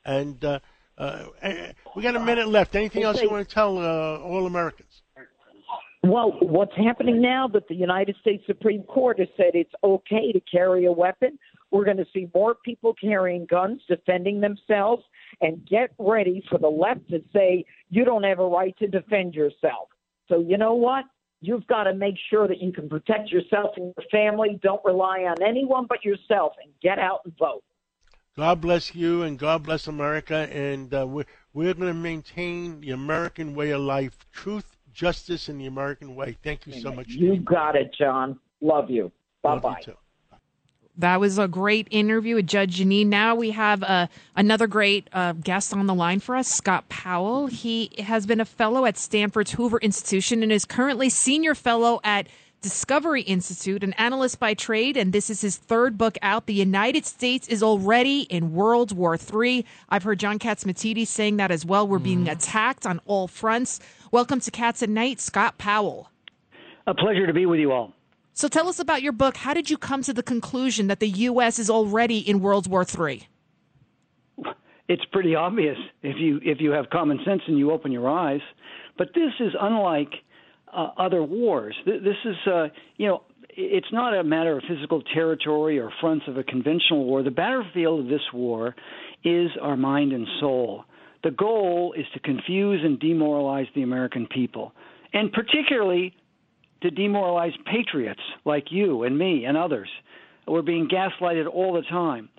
And 0.05 0.45
uh, 0.45 0.59
uh, 0.95 1.25
eh, 1.41 1.71
we 1.95 2.03
got 2.03 2.15
a 2.15 2.19
minute 2.19 2.49
left. 2.49 2.75
Anything 2.75 3.01
else 3.01 3.19
you 3.19 3.31
want 3.31 3.49
to 3.49 3.51
tell 3.51 3.79
uh, 3.79 4.19
all 4.19 4.45
Americans? 4.45 5.01
Well, 6.01 6.37
what's 6.41 6.75
happening 6.77 7.21
now 7.21 7.49
that 7.49 7.67
the 7.67 7.75
United 7.75 8.15
States 8.21 8.43
Supreme 8.47 8.83
Court 8.83 9.19
has 9.19 9.27
said 9.35 9.51
it's 9.53 9.73
okay 9.83 10.31
to 10.31 10.39
carry 10.39 10.85
a 10.85 10.91
weapon? 10.91 11.37
We're 11.71 11.83
going 11.83 11.97
to 11.97 12.05
see 12.13 12.29
more 12.33 12.55
people 12.55 12.95
carrying 12.99 13.45
guns, 13.45 13.81
defending 13.87 14.39
themselves, 14.39 15.03
and 15.41 15.67
get 15.67 15.91
ready 15.99 16.41
for 16.49 16.57
the 16.57 16.69
left 16.69 17.09
to 17.09 17.21
say 17.33 17.65
you 17.89 18.05
don't 18.05 18.23
have 18.23 18.39
a 18.39 18.47
right 18.47 18.75
to 18.79 18.87
defend 18.87 19.33
yourself. 19.35 19.89
So, 20.29 20.39
you 20.39 20.57
know 20.57 20.73
what? 20.73 21.05
You've 21.41 21.67
got 21.67 21.83
to 21.83 21.93
make 21.93 22.15
sure 22.29 22.47
that 22.47 22.61
you 22.61 22.71
can 22.71 22.89
protect 22.89 23.29
yourself 23.29 23.71
and 23.75 23.93
your 23.97 24.05
family. 24.09 24.59
Don't 24.61 24.83
rely 24.85 25.19
on 25.19 25.41
anyone 25.41 25.85
but 25.87 26.03
yourself 26.03 26.53
and 26.63 26.71
get 26.81 26.97
out 26.97 27.21
and 27.25 27.37
vote. 27.37 27.63
God 28.37 28.61
bless 28.61 28.95
you 28.95 29.23
and 29.23 29.37
God 29.37 29.63
bless 29.63 29.87
America. 29.87 30.47
And 30.51 30.93
uh, 30.93 31.05
we're, 31.07 31.25
we're 31.53 31.73
going 31.73 31.93
to 31.93 31.93
maintain 31.93 32.79
the 32.81 32.91
American 32.91 33.53
way 33.53 33.71
of 33.71 33.81
life 33.81 34.25
truth, 34.31 34.77
justice, 34.99 35.47
and 35.47 35.59
the 35.59 35.65
American 35.65 36.13
way. 36.13 36.35
Thank 36.43 36.67
you 36.67 36.73
so 36.81 36.91
much. 36.91 37.07
You 37.07 37.37
got 37.37 37.75
it, 37.75 37.93
John. 37.97 38.37
Love 38.61 38.89
you. 38.89 39.11
Bye 39.41 39.57
bye. 39.59 39.81
That 40.97 41.21
was 41.21 41.37
a 41.39 41.47
great 41.47 41.87
interview 41.91 42.35
with 42.35 42.47
Judge 42.47 42.81
Janine. 42.81 43.07
Now 43.07 43.33
we 43.33 43.51
have 43.51 43.81
uh, 43.83 44.07
another 44.35 44.67
great 44.67 45.09
uh, 45.13 45.31
guest 45.31 45.73
on 45.73 45.87
the 45.87 45.93
line 45.93 46.19
for 46.19 46.35
us, 46.35 46.49
Scott 46.49 46.89
Powell. 46.89 47.47
He 47.47 47.91
has 47.99 48.25
been 48.25 48.41
a 48.41 48.45
fellow 48.45 48.85
at 48.85 48.97
Stanford's 48.97 49.51
Hoover 49.51 49.77
Institution 49.77 50.43
and 50.43 50.51
is 50.51 50.65
currently 50.65 51.07
senior 51.09 51.55
fellow 51.55 52.01
at 52.03 52.27
Discovery 52.61 53.21
Institute, 53.21 53.85
an 53.85 53.93
analyst 53.93 54.37
by 54.37 54.53
trade, 54.53 54.97
and 54.97 55.13
this 55.13 55.29
is 55.29 55.39
his 55.39 55.55
third 55.55 55.97
book 55.97 56.17
out. 56.21 56.45
The 56.45 56.53
United 56.53 57.05
States 57.05 57.47
is 57.47 57.63
already 57.63 58.23
in 58.23 58.51
World 58.53 58.91
War 58.91 59.17
III. 59.17 59.65
I've 59.87 60.03
heard 60.03 60.19
John 60.19 60.39
Catsimatidis 60.39 61.07
saying 61.07 61.37
that 61.37 61.51
as 61.51 61.65
well. 61.65 61.87
We're 61.87 61.99
being 61.99 62.27
attacked 62.27 62.85
on 62.85 62.99
all 63.05 63.29
fronts. 63.29 63.79
Welcome 64.11 64.39
to 64.39 64.49
Cats 64.49 64.81
at 64.81 64.89
Night, 64.89 65.19
Scott 65.19 65.59
Powell. 65.59 66.09
A 66.87 66.95
pleasure 66.95 67.27
to 67.27 67.33
be 67.33 67.45
with 67.45 67.59
you 67.59 67.71
all. 67.71 67.93
So 68.33 68.47
tell 68.47 68.67
us 68.67 68.79
about 68.79 69.03
your 69.03 69.11
book. 69.11 69.37
How 69.37 69.53
did 69.53 69.69
you 69.69 69.77
come 69.77 70.01
to 70.01 70.13
the 70.13 70.23
conclusion 70.23 70.87
that 70.87 70.99
the 70.99 71.07
U.S. 71.07 71.59
is 71.59 71.69
already 71.69 72.17
in 72.17 72.39
World 72.39 72.67
War 72.67 72.83
III? 72.83 73.27
It's 74.87 75.05
pretty 75.11 75.35
obvious 75.35 75.77
if 76.01 76.15
you 76.17 76.39
if 76.43 76.59
you 76.59 76.71
have 76.71 76.89
common 76.89 77.19
sense 77.23 77.43
and 77.47 77.59
you 77.59 77.69
open 77.69 77.91
your 77.91 78.09
eyes. 78.09 78.41
But 78.97 79.09
this 79.13 79.31
is 79.39 79.53
unlike 79.61 80.11
uh, 80.75 80.89
other 80.97 81.21
wars. 81.21 81.75
This 81.85 82.17
is, 82.25 82.35
uh, 82.47 82.69
you 82.97 83.05
know, 83.07 83.21
it's 83.49 83.93
not 83.93 84.17
a 84.17 84.23
matter 84.23 84.57
of 84.57 84.63
physical 84.67 85.03
territory 85.13 85.77
or 85.77 85.91
fronts 86.01 86.25
of 86.27 86.37
a 86.37 86.43
conventional 86.43 87.05
war. 87.05 87.21
The 87.21 87.29
battlefield 87.29 87.99
of 87.99 88.05
this 88.07 88.21
war 88.33 88.75
is 89.23 89.51
our 89.61 89.77
mind 89.77 90.13
and 90.13 90.25
soul. 90.39 90.85
The 91.23 91.31
goal 91.31 91.93
is 91.97 92.05
to 92.13 92.19
confuse 92.19 92.81
and 92.83 92.99
demoralize 92.99 93.67
the 93.75 93.83
American 93.83 94.27
people, 94.27 94.73
and 95.13 95.31
particularly 95.31 96.13
to 96.81 96.91
demoralize 96.91 97.53
patriots 97.65 98.21
like 98.45 98.71
you 98.71 99.03
and 99.03 99.17
me 99.17 99.45
and 99.45 99.57
others. 99.57 99.89
We're 100.47 100.61
being 100.61 100.87
gaslighted 100.87 101.47
all 101.47 101.73
the 101.73 101.81
time. 101.83 102.29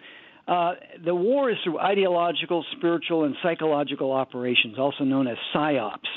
Uh, 0.49 0.75
the 1.05 1.15
war 1.15 1.51
is 1.51 1.59
through 1.63 1.79
ideological, 1.79 2.65
spiritual, 2.77 3.25
and 3.25 3.37
psychological 3.43 4.13
operations, 4.13 4.79
also 4.79 5.05
known 5.05 5.29
as 5.29 5.37
psyops 5.55 6.09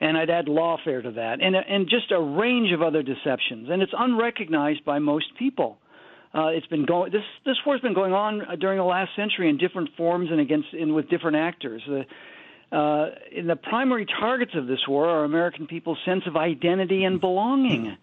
and 0.00 0.16
I'd 0.16 0.30
add 0.30 0.46
lawfare 0.46 1.02
to 1.02 1.10
that, 1.12 1.40
and 1.42 1.56
and 1.56 1.88
just 1.88 2.12
a 2.12 2.20
range 2.20 2.72
of 2.72 2.82
other 2.82 3.02
deceptions, 3.02 3.68
and 3.70 3.82
it's 3.82 3.92
unrecognized 3.96 4.84
by 4.84 4.98
most 4.98 5.26
people. 5.38 5.78
Uh, 6.34 6.48
it's 6.48 6.66
been 6.66 6.84
going 6.84 7.10
this 7.10 7.22
this 7.46 7.56
war's 7.64 7.80
been 7.80 7.94
going 7.94 8.12
on 8.12 8.42
during 8.60 8.78
the 8.78 8.84
last 8.84 9.10
century 9.16 9.48
in 9.48 9.56
different 9.56 9.88
forms 9.96 10.30
and 10.30 10.40
against 10.40 10.68
and 10.72 10.94
with 10.94 11.08
different 11.08 11.36
actors. 11.36 11.82
The 11.86 12.04
uh, 12.70 13.10
in 13.32 13.46
the 13.46 13.56
primary 13.56 14.04
targets 14.04 14.52
of 14.54 14.66
this 14.66 14.80
war 14.86 15.08
are 15.08 15.24
American 15.24 15.66
people's 15.66 15.98
sense 16.04 16.24
of 16.26 16.36
identity 16.36 17.04
and 17.04 17.18
belonging, 17.18 17.96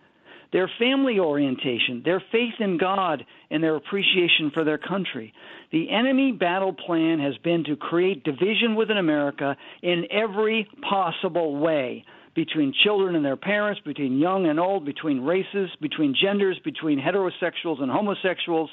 their 0.52 0.70
family 0.80 1.20
orientation, 1.20 2.02
their 2.04 2.24
faith 2.32 2.56
in 2.60 2.80
God, 2.80 3.24
and 3.52 3.64
their 3.64 3.76
appreciation 3.76 4.50
for 4.52 4.64
their 4.64 4.80
country. 4.80 5.34
The 5.72 5.92
enemy 5.92 6.32
battle 6.32 6.74
plan 6.74 7.20
has 7.20 7.38
been 7.44 7.64
to 7.66 7.76
create 7.76 8.24
division 8.24 8.74
within 8.76 8.98
America 8.98 9.56
in 9.84 10.08
every 10.10 10.68
possible 10.82 11.58
way 11.58 12.06
between 12.36 12.74
children 12.84 13.16
and 13.16 13.24
their 13.24 13.38
parents, 13.38 13.82
between 13.86 14.20
young 14.20 14.46
and 14.46 14.60
old, 14.60 14.86
between 14.86 15.22
races, 15.22 15.70
between 15.82 16.14
genders, 16.22 16.60
between 16.64 17.00
heterosexuals 17.00 17.82
and 17.82 17.90
homosexuals. 17.90 18.70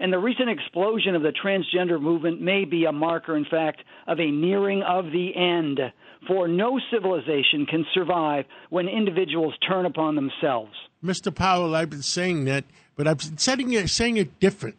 And 0.00 0.12
the 0.12 0.18
recent 0.18 0.48
explosion 0.48 1.14
of 1.14 1.22
the 1.22 1.32
transgender 1.32 2.00
movement 2.00 2.40
may 2.40 2.64
be 2.64 2.84
a 2.84 2.92
marker, 2.92 3.36
in 3.36 3.44
fact, 3.44 3.82
of 4.06 4.20
a 4.20 4.30
nearing 4.30 4.82
of 4.82 5.06
the 5.06 5.34
end. 5.34 5.80
For 6.26 6.48
no 6.48 6.80
civilization 6.90 7.66
can 7.66 7.86
survive 7.94 8.44
when 8.70 8.88
individuals 8.88 9.54
turn 9.66 9.86
upon 9.86 10.16
themselves. 10.16 10.72
Mr. 11.02 11.34
Powell, 11.34 11.74
I've 11.74 11.90
been 11.90 12.02
saying 12.02 12.44
that, 12.44 12.64
but 12.96 13.06
I've 13.06 13.18
been 13.18 13.38
saying 13.38 13.72
it, 13.72 13.88
saying 13.88 14.16
it 14.16 14.40
different. 14.40 14.76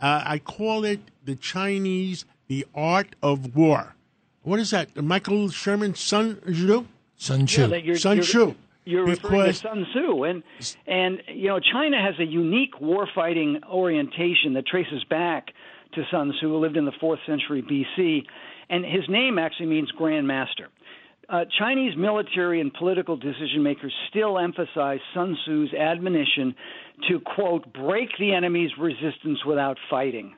Uh, 0.00 0.22
I 0.24 0.38
call 0.38 0.84
it 0.84 1.00
the 1.24 1.36
Chinese, 1.36 2.24
the 2.48 2.66
art 2.74 3.14
of 3.22 3.54
war. 3.54 3.94
What 4.42 4.58
is 4.58 4.70
that? 4.70 4.96
Michael 4.96 5.50
Sherman 5.50 5.94
Sun 5.94 6.40
Tzu? 6.46 6.86
Sun 7.20 7.44
Tzu. 7.44 7.68
Yeah, 7.68 7.76
you're, 7.76 7.96
Sun 7.96 8.16
you're, 8.16 8.24
Tzu. 8.24 8.54
You're 8.86 9.04
referring 9.04 9.44
to 9.44 9.52
Sun 9.52 9.86
Tzu, 9.92 10.24
and 10.24 10.42
and 10.86 11.22
you 11.28 11.48
know 11.48 11.60
China 11.60 12.02
has 12.02 12.18
a 12.18 12.24
unique 12.24 12.80
warfighting 12.80 13.62
orientation 13.68 14.54
that 14.54 14.66
traces 14.66 15.04
back 15.04 15.48
to 15.92 16.02
Sun 16.10 16.32
Tzu, 16.32 16.48
who 16.48 16.58
lived 16.58 16.78
in 16.78 16.86
the 16.86 16.92
fourth 16.98 17.20
century 17.26 17.62
BC, 17.62 18.24
and 18.70 18.86
his 18.86 19.06
name 19.08 19.38
actually 19.38 19.66
means 19.66 19.90
Grand 19.90 20.26
Master. 20.26 20.68
Uh, 21.28 21.44
Chinese 21.58 21.94
military 21.96 22.60
and 22.60 22.72
political 22.72 23.16
decision 23.16 23.62
makers 23.62 23.92
still 24.08 24.38
emphasize 24.38 24.98
Sun 25.12 25.36
Tzu's 25.44 25.74
admonition 25.74 26.54
to 27.08 27.20
quote 27.20 27.70
break 27.74 28.08
the 28.18 28.32
enemy's 28.32 28.70
resistance 28.78 29.44
without 29.44 29.76
fighting, 29.90 30.34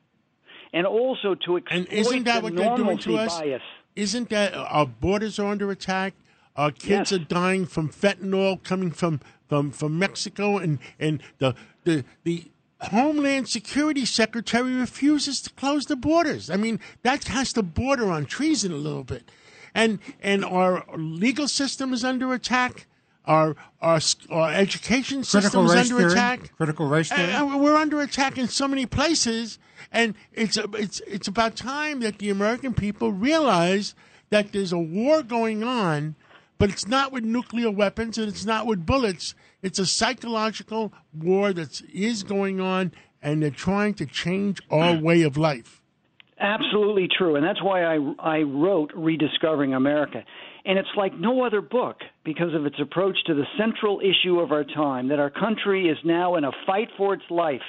and 0.73 0.85
also 0.85 1.37
to 1.47 1.59
exploit 1.59 1.79
and 1.79 1.87
isn't 1.87 2.25
that 2.25 2.39
the 2.39 2.43
what 2.43 2.57
they're 2.57 2.77
doing 2.77 2.99
to 2.99 3.19
us? 3.19 3.39
bias. 3.39 3.63
Isn't 3.95 4.31
that 4.31 4.53
our 4.55 4.87
borders 4.87 5.39
are 5.39 5.47
under 5.47 5.71
attack? 5.71 6.15
Our 6.57 6.71
kids 6.71 7.11
Yes. 7.11 7.13
are 7.13 7.25
dying 7.25 7.67
from 7.67 7.89
fentanyl 7.89 8.63
coming 8.63 8.91
from 8.91 9.21
from, 9.49 9.71
from 9.71 9.99
Mexico, 9.99 10.59
and 10.59 10.79
and 10.99 11.23
the 11.39 11.55
the 11.85 12.05
the 12.25 12.51
Homeland 12.81 13.49
Security 13.49 14.05
Secretary 14.05 14.75
refuses 14.75 15.41
to 15.43 15.51
close 15.51 15.87
the 15.87 15.97
borders. 15.97 16.51
I 16.51 16.57
mean, 16.57 16.81
that 17.03 17.25
has 17.25 17.53
to 17.55 17.63
border 17.63 18.11
on 18.11 18.27
treason 18.27 18.73
a 18.73 18.77
little 18.77 19.05
bit, 19.05 19.31
and 19.75 19.99
and 20.21 20.45
our 20.45 20.85
legal 20.97 21.49
system 21.49 21.93
is 21.93 22.05
under 22.05 22.33
attack. 22.33 22.87
Our 23.25 23.55
our, 23.81 24.01
our 24.31 24.51
education 24.51 25.23
system 25.23 25.67
is 25.67 25.73
under 25.73 25.99
theory? 26.01 26.13
attack. 26.13 26.57
Critical 26.57 26.87
race 26.89 27.09
theory? 27.09 27.31
And- 27.31 27.51
and 27.53 27.63
we're 27.63 27.77
under 27.77 28.01
attack 28.01 28.37
in 28.37 28.49
so 28.49 28.67
many 28.67 28.85
places, 28.85 29.59
and 29.93 30.15
it's 30.33 30.57
it's 30.75 31.01
it's 31.07 31.29
about 31.29 31.55
time 31.57 32.01
that 32.01 32.19
the 32.19 32.31
American 32.31 32.75
people 32.75 33.13
realize 33.13 33.95
that 34.31 34.53
there's 34.53 34.73
a 34.73 34.79
war 34.79 35.23
going 35.23 35.63
on, 35.63 36.17
but 36.59 36.71
it's 36.71 36.87
not 36.87 37.13
with 37.13 37.25
nuclear 37.25 37.71
weapons 37.71 38.19
and 38.19 38.29
it's 38.29 38.45
not 38.45 38.67
with 38.67 38.87
bullets. 38.87 39.35
It's 39.63 39.79
a 39.79 39.87
psychological 39.87 40.93
war 41.17 41.53
that 41.53 41.83
is 41.93 42.23
going 42.23 42.61
on, 42.61 42.93
and 43.21 43.43
they're 43.43 43.51
trying 43.51 43.95
to 43.95 44.07
change 44.07 44.61
our 44.71 44.97
way 44.97 45.23
of 45.23 45.37
life. 45.37 45.81
Absolutely 46.39 47.09
true, 47.17 47.37
and 47.37 47.45
that's 47.45 47.63
why 47.63 47.85
I 47.85 47.99
I 48.19 48.39
wrote 48.43 48.91
Rediscovering 48.95 49.75
America. 49.75 50.25
And 50.65 50.79
it's 50.79 50.89
like 50.97 51.13
no 51.15 51.45
other 51.45 51.61
book 51.61 51.99
because 52.25 52.55
of 52.55 52.67
its 52.67 52.77
approach 52.81 53.17
to 53.27 53.35
the 53.35 53.45
central 53.59 54.01
issue 54.01 54.39
of 54.39 54.53
our 54.53 54.65
time 54.65 55.09
that 55.09 55.19
our 55.19 55.31
country 55.31 55.89
is 55.89 55.99
now 56.05 56.37
in 56.37 56.45
a 56.45 56.53
fight 56.67 56.89
for 56.97 57.15
its 57.15 57.25
life. 57.31 57.63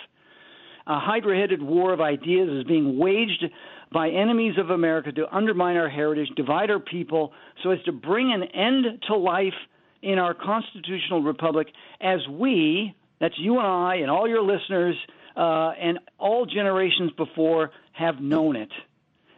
A 0.85 0.99
hydra 0.99 1.39
headed 1.39 1.61
war 1.61 1.93
of 1.93 2.01
ideas 2.01 2.49
is 2.49 2.63
being 2.65 2.97
waged 2.97 3.45
by 3.93 4.09
enemies 4.09 4.55
of 4.57 4.71
America 4.71 5.11
to 5.11 5.33
undermine 5.33 5.77
our 5.77 5.89
heritage, 5.89 6.29
divide 6.35 6.71
our 6.71 6.79
people, 6.79 7.31
so 7.61 7.69
as 7.69 7.81
to 7.83 7.91
bring 7.91 8.33
an 8.33 8.43
end 8.43 9.03
to 9.07 9.15
life 9.15 9.53
in 10.01 10.19
our 10.19 10.33
constitutional 10.33 11.21
republic 11.21 11.67
as 12.01 12.27
we, 12.27 12.95
that's 13.21 13.37
you 13.37 13.59
and 13.59 13.67
I 13.67 13.95
and 13.97 14.09
all 14.09 14.27
your 14.27 14.41
listeners 14.41 14.95
uh, 15.37 15.69
and 15.79 15.99
all 16.19 16.45
generations 16.45 17.11
before, 17.15 17.71
have 17.93 18.19
known 18.19 18.55
it. 18.55 18.69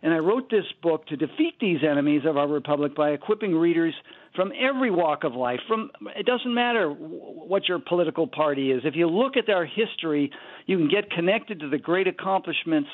And 0.01 0.14
I 0.14 0.18
wrote 0.18 0.49
this 0.49 0.66
book 0.82 1.08
to 1.08 1.18
defeat 1.18 1.56
these 1.60 1.80
enemies 1.84 2.22
of 2.26 2.38
our 2.38 2.47
republic 2.47 2.95
by 2.95 3.10
equipping 3.12 3.56
readers 3.56 3.93
from 4.36 4.51
every 4.58 4.91
walk 4.91 5.24
of 5.24 5.34
life. 5.34 5.60
From 5.68 5.89
it 6.16 6.26
doesn't 6.26 6.53
matter 6.53 6.89
what 6.89 7.68
your 7.68 7.80
political 7.80 8.28
party 8.28 8.72
is. 8.72 8.82
If 8.86 8.95
you 8.95 9.08
look 9.08 9.36
at 9.36 9.49
our 9.49 9.66
history, 9.66 10.32
you 10.68 10.78
can 10.78 10.89
get 10.89 11.10
connected 11.10 11.62
to 11.62 11.70
the 11.70 11.78
great 11.78 12.08
accomplishments 12.08 12.89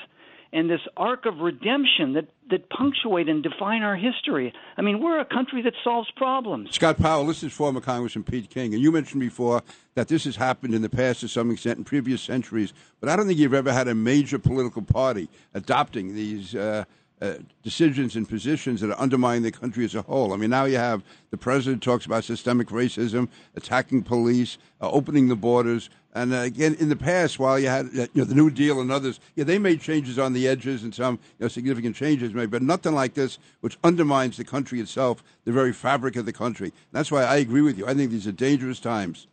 and 0.54 0.70
this 0.70 0.82
arc 0.98 1.26
of 1.26 1.40
redemption 1.40 2.14
that 2.14 2.28
that 2.50 2.70
punctuate 2.70 3.30
and 3.30 3.42
define 3.42 3.82
our 3.82 3.96
history. 3.96 4.54
I 4.76 4.82
mean, 4.82 5.02
we're 5.02 5.20
a 5.20 5.26
country 5.26 5.62
that 5.62 5.74
solves 5.84 6.12
problems. 6.18 6.76
Scott 6.76 6.98
Powell, 7.00 7.26
this 7.26 7.44
is 7.44 7.54
former 7.54 7.80
Congressman 7.80 8.26
Pete 8.26 8.50
King, 8.50 8.74
and 8.74 8.84
you 8.84 8.92
mentioned 8.92 9.22
before 9.22 9.64
that 9.96 10.10
this 10.10 10.26
has 10.26 10.36
happened 10.36 10.74
in 10.74 10.82
the 10.82 10.90
past 10.90 11.22
to 11.22 11.30
some 11.30 11.50
extent 11.52 11.78
in 11.78 11.86
previous 11.86 12.22
centuries, 12.22 12.74
but 13.00 13.10
I 13.10 13.16
don't 13.16 13.28
think 13.28 13.40
you've 13.40 13.54
ever 13.54 13.72
had 13.72 13.88
a 13.88 13.96
major 13.96 14.38
political 14.38 14.82
party 14.82 15.30
adopting 15.54 16.14
these 16.14 16.54
uh, 16.54 16.84
uh, 17.22 17.36
decisions 17.62 18.16
and 18.16 18.28
positions 18.28 18.82
that 18.82 18.90
are 18.90 19.00
undermining 19.00 19.44
the 19.44 19.52
country 19.52 19.86
as 19.86 19.94
a 19.94 20.02
whole. 20.02 20.34
I 20.34 20.38
mean, 20.38 20.50
now 20.50 20.66
you 20.66 20.78
have 20.78 21.04
the 21.30 21.38
president 21.38 21.84
talks 21.84 22.06
about 22.06 22.24
systemic 22.24 22.70
racism, 22.70 23.30
attacking 23.56 24.04
police, 24.04 24.58
uh, 24.82 24.90
opening 24.90 25.28
the 25.28 25.36
borders. 25.36 25.90
And 26.14 26.34
uh, 26.34 26.38
again, 26.38 26.76
in 26.80 26.90
the 26.90 26.96
past, 26.96 27.38
while 27.38 27.60
you 27.60 27.68
had 27.68 27.86
uh, 27.88 27.90
you 27.92 28.10
know, 28.16 28.24
the 28.24 28.34
New 28.34 28.50
Deal 28.50 28.82
and 28.82 28.92
others, 28.92 29.20
yeah, 29.36 29.44
they 29.44 29.60
made 29.60 29.82
changes 29.82 30.18
on 30.18 30.34
the 30.34 30.48
edges 30.48 30.84
and 30.84 30.94
some 30.94 31.20
you 31.38 31.46
know, 31.46 31.48
significant 31.48 31.96
changes 31.96 32.34
made, 32.34 32.50
but 32.50 32.64
nothing 32.64 32.94
like 32.94 33.14
this, 33.14 33.38
which 33.60 33.78
undermines 33.84 34.38
the 34.38 34.44
country 34.44 34.80
itself, 34.80 35.24
the 35.46 35.52
very 35.52 35.74
fabric 35.74 36.16
of 36.16 36.26
the 36.26 36.34
country. 36.34 36.74
That's 36.92 37.12
why 37.12 37.24
I 37.24 37.36
agree 37.36 37.62
with 37.62 37.78
you. 37.78 37.86
I 37.86 37.94
think 37.94 38.12
these 38.12 38.28
are 38.28 38.32
dangerous 38.32 38.80
times. 38.80 39.28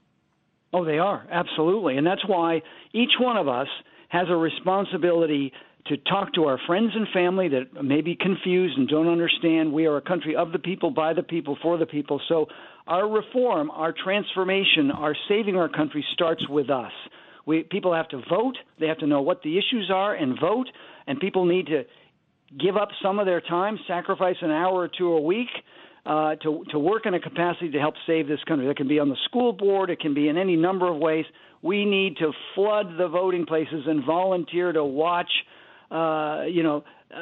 Oh, 0.72 0.84
they 0.84 0.98
are, 0.98 1.26
absolutely. 1.30 1.96
And 1.96 2.06
that's 2.06 2.26
why 2.26 2.60
each 2.92 3.12
one 3.18 3.38
of 3.38 3.48
us 3.48 3.68
has 4.08 4.28
a 4.28 4.36
responsibility 4.36 5.52
to 5.86 5.96
talk 5.96 6.34
to 6.34 6.44
our 6.44 6.58
friends 6.66 6.90
and 6.94 7.06
family 7.14 7.48
that 7.48 7.82
may 7.82 8.00
be 8.00 8.14
confused 8.14 8.76
and 8.76 8.88
don't 8.88 9.08
understand. 9.08 9.72
We 9.72 9.86
are 9.86 9.96
a 9.96 10.02
country 10.02 10.36
of 10.36 10.52
the 10.52 10.58
people, 10.58 10.90
by 10.90 11.14
the 11.14 11.22
people, 11.22 11.56
for 11.62 11.78
the 11.78 11.86
people. 11.86 12.20
So 12.28 12.46
our 12.86 13.08
reform, 13.08 13.70
our 13.70 13.92
transformation, 13.92 14.90
our 14.90 15.16
saving 15.28 15.56
our 15.56 15.68
country 15.68 16.04
starts 16.12 16.46
with 16.48 16.68
us. 16.68 16.92
We, 17.46 17.62
people 17.62 17.94
have 17.94 18.08
to 18.08 18.20
vote. 18.28 18.58
They 18.78 18.86
have 18.86 18.98
to 18.98 19.06
know 19.06 19.22
what 19.22 19.42
the 19.42 19.56
issues 19.56 19.90
are 19.92 20.14
and 20.14 20.38
vote. 20.38 20.66
And 21.06 21.18
people 21.18 21.46
need 21.46 21.66
to 21.66 21.84
give 22.58 22.76
up 22.76 22.88
some 23.02 23.18
of 23.18 23.26
their 23.26 23.40
time, 23.40 23.78
sacrifice 23.86 24.36
an 24.42 24.50
hour 24.50 24.74
or 24.74 24.88
two 24.88 25.12
a 25.12 25.20
week 25.20 25.48
uh, 26.04 26.36
to 26.36 26.64
to 26.70 26.78
work 26.78 27.04
in 27.06 27.14
a 27.14 27.20
capacity 27.20 27.70
to 27.70 27.78
help 27.78 27.94
save 28.06 28.28
this 28.28 28.40
country. 28.46 28.66
That 28.66 28.76
can 28.76 28.88
be 28.88 28.98
on 28.98 29.08
the 29.08 29.16
school 29.26 29.52
board. 29.52 29.90
It 29.90 30.00
can 30.00 30.14
be 30.14 30.28
in 30.28 30.36
any 30.36 30.56
number 30.56 30.90
of 30.90 30.96
ways. 30.96 31.26
We 31.62 31.84
need 31.84 32.16
to 32.18 32.32
flood 32.54 32.96
the 32.98 33.08
voting 33.08 33.44
places 33.46 33.84
and 33.86 34.04
volunteer 34.04 34.72
to 34.72 34.84
watch. 34.84 35.30
Uh, 35.90 36.44
you 36.48 36.62
know, 36.62 36.84
uh, 37.10 37.18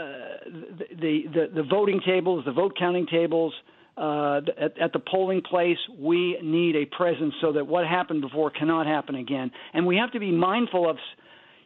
the, 0.91 1.25
the 1.33 1.47
the 1.55 1.63
voting 1.63 2.01
tables, 2.05 2.45
the 2.45 2.53
vote 2.53 2.75
counting 2.79 3.07
tables. 3.07 3.53
Uh, 3.99 4.43
at, 4.61 4.79
at 4.79 4.93
the 4.93 4.99
polling 4.99 5.41
place, 5.41 5.79
we 5.99 6.39
need 6.43 6.77
a 6.77 6.85
presence 6.85 7.33
so 7.41 7.53
that 7.53 7.67
what 7.67 7.87
happened 7.87 8.21
before 8.21 8.51
cannot 8.51 8.87
happen 8.87 9.15
again. 9.15 9.51
And 9.73 9.87
we 9.87 9.97
have 9.97 10.13
to 10.13 10.21
be 10.21 10.31
mindful 10.31 10.91
of 10.91 10.99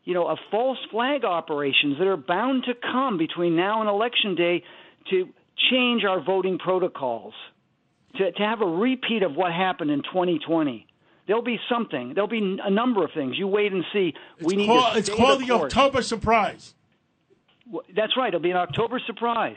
you 0.05 0.15
know, 0.15 0.29
of 0.29 0.39
false 0.51 0.79
flag 0.91 1.25
operations 1.25 1.99
that 1.99 2.07
are 2.07 2.17
bound 2.17 2.65
to 2.65 2.75
come 2.75 3.19
between 3.19 3.57
now 3.57 3.81
and 3.81 3.91
election 3.91 4.35
day 4.37 4.63
to 5.11 5.29
change 5.71 6.05
our 6.05 6.23
voting 6.23 6.59
protocols. 6.59 7.35
to, 8.17 8.33
to 8.33 8.43
have 8.43 8.61
a 8.61 8.67
repeat 8.67 9.23
of 9.23 9.35
what 9.35 9.53
happened 9.53 9.91
in 9.91 10.03
2020. 10.03 10.87
There'll 11.27 11.43
be 11.43 11.61
something. 11.69 12.15
There'll 12.15 12.29
be 12.29 12.59
a 12.63 12.71
number 12.71 13.05
of 13.05 13.11
things. 13.13 13.37
You 13.39 13.47
wait 13.47 13.73
and 13.73 13.85
see. 13.93 14.15
we 14.41 14.57
need 14.57 14.67
Call- 14.67 14.93
to 14.93 14.99
it's 14.99 15.09
called 15.11 15.41
the 15.41 15.47
the. 15.47 15.55
October 15.55 16.03
surprise. 16.03 16.75
That's 17.95 18.17
right. 18.17 18.29
It'll 18.29 18.41
be 18.41 18.51
an 18.51 18.57
October 18.57 19.01
surprise. 19.07 19.57